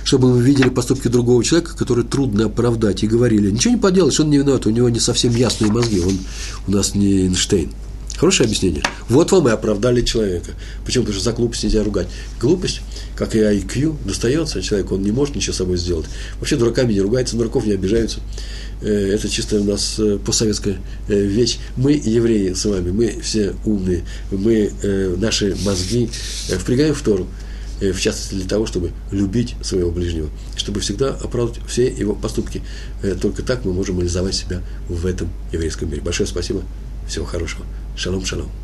чтобы 0.03 0.33
мы 0.33 0.41
видели 0.41 0.69
поступки 0.69 1.07
другого 1.07 1.43
человека, 1.43 1.75
которые 1.75 2.05
трудно 2.05 2.45
оправдать, 2.45 3.03
и 3.03 3.07
говорили, 3.07 3.51
ничего 3.51 3.73
не 3.73 3.79
поделаешь, 3.79 4.19
он 4.19 4.29
не 4.29 4.37
виноват, 4.37 4.65
у 4.65 4.69
него 4.69 4.89
не 4.89 4.99
совсем 4.99 5.35
ясные 5.35 5.71
мозги, 5.71 5.99
он 5.99 6.19
у 6.67 6.71
нас 6.71 6.95
не 6.95 7.25
Эйнштейн. 7.25 7.71
Хорошее 8.17 8.45
объяснение. 8.45 8.83
Вот 9.09 9.31
вам 9.31 9.47
и 9.47 9.51
оправдали 9.51 10.01
человека. 10.01 10.51
Почему? 10.85 11.03
Потому 11.03 11.19
что 11.19 11.31
за 11.31 11.35
глупость 11.35 11.63
нельзя 11.63 11.83
ругать. 11.83 12.07
Глупость, 12.39 12.81
как 13.15 13.35
и 13.35 13.39
IQ, 13.39 13.95
достается 14.05 14.61
человеку, 14.61 14.95
он 14.95 15.01
не 15.01 15.11
может 15.11 15.35
ничего 15.35 15.53
с 15.53 15.57
собой 15.57 15.77
сделать. 15.77 16.05
Вообще 16.39 16.55
дураками 16.55 16.93
не 16.93 17.01
ругаются, 17.01 17.35
дураков 17.35 17.65
не 17.65 17.73
обижаются. 17.73 18.19
Э, 18.83 19.13
это 19.13 19.29
чисто 19.29 19.59
у 19.59 19.63
нас 19.63 19.95
э, 19.97 20.19
постсоветская 20.23 20.77
э, 21.07 21.19
вещь. 21.19 21.57
Мы, 21.77 21.93
евреи 21.93 22.53
с 22.53 22.65
вами, 22.65 22.91
мы 22.91 23.19
все 23.21 23.55
умные, 23.65 24.03
мы 24.31 24.71
наши 25.17 25.55
мозги 25.63 26.09
впрягаем 26.47 26.93
в 26.93 27.01
Тору, 27.01 27.27
в 27.79 27.99
частности 27.99 28.35
для 28.35 28.47
того, 28.47 28.65
чтобы 28.65 28.91
любить 29.11 29.55
своего 29.61 29.91
ближнего, 29.91 30.29
чтобы 30.55 30.81
всегда 30.81 31.09
оправдывать 31.09 31.61
все 31.67 31.87
его 31.87 32.13
поступки. 32.13 32.61
Только 33.21 33.43
так 33.43 33.65
мы 33.65 33.73
можем 33.73 33.99
реализовать 33.99 34.35
себя 34.35 34.61
в 34.87 35.05
этом 35.05 35.29
еврейском 35.51 35.89
мире. 35.89 36.01
Большое 36.01 36.27
спасибо, 36.27 36.63
всего 37.07 37.25
хорошего. 37.25 37.65
שלום 37.95 38.25
שלום. 38.25 38.62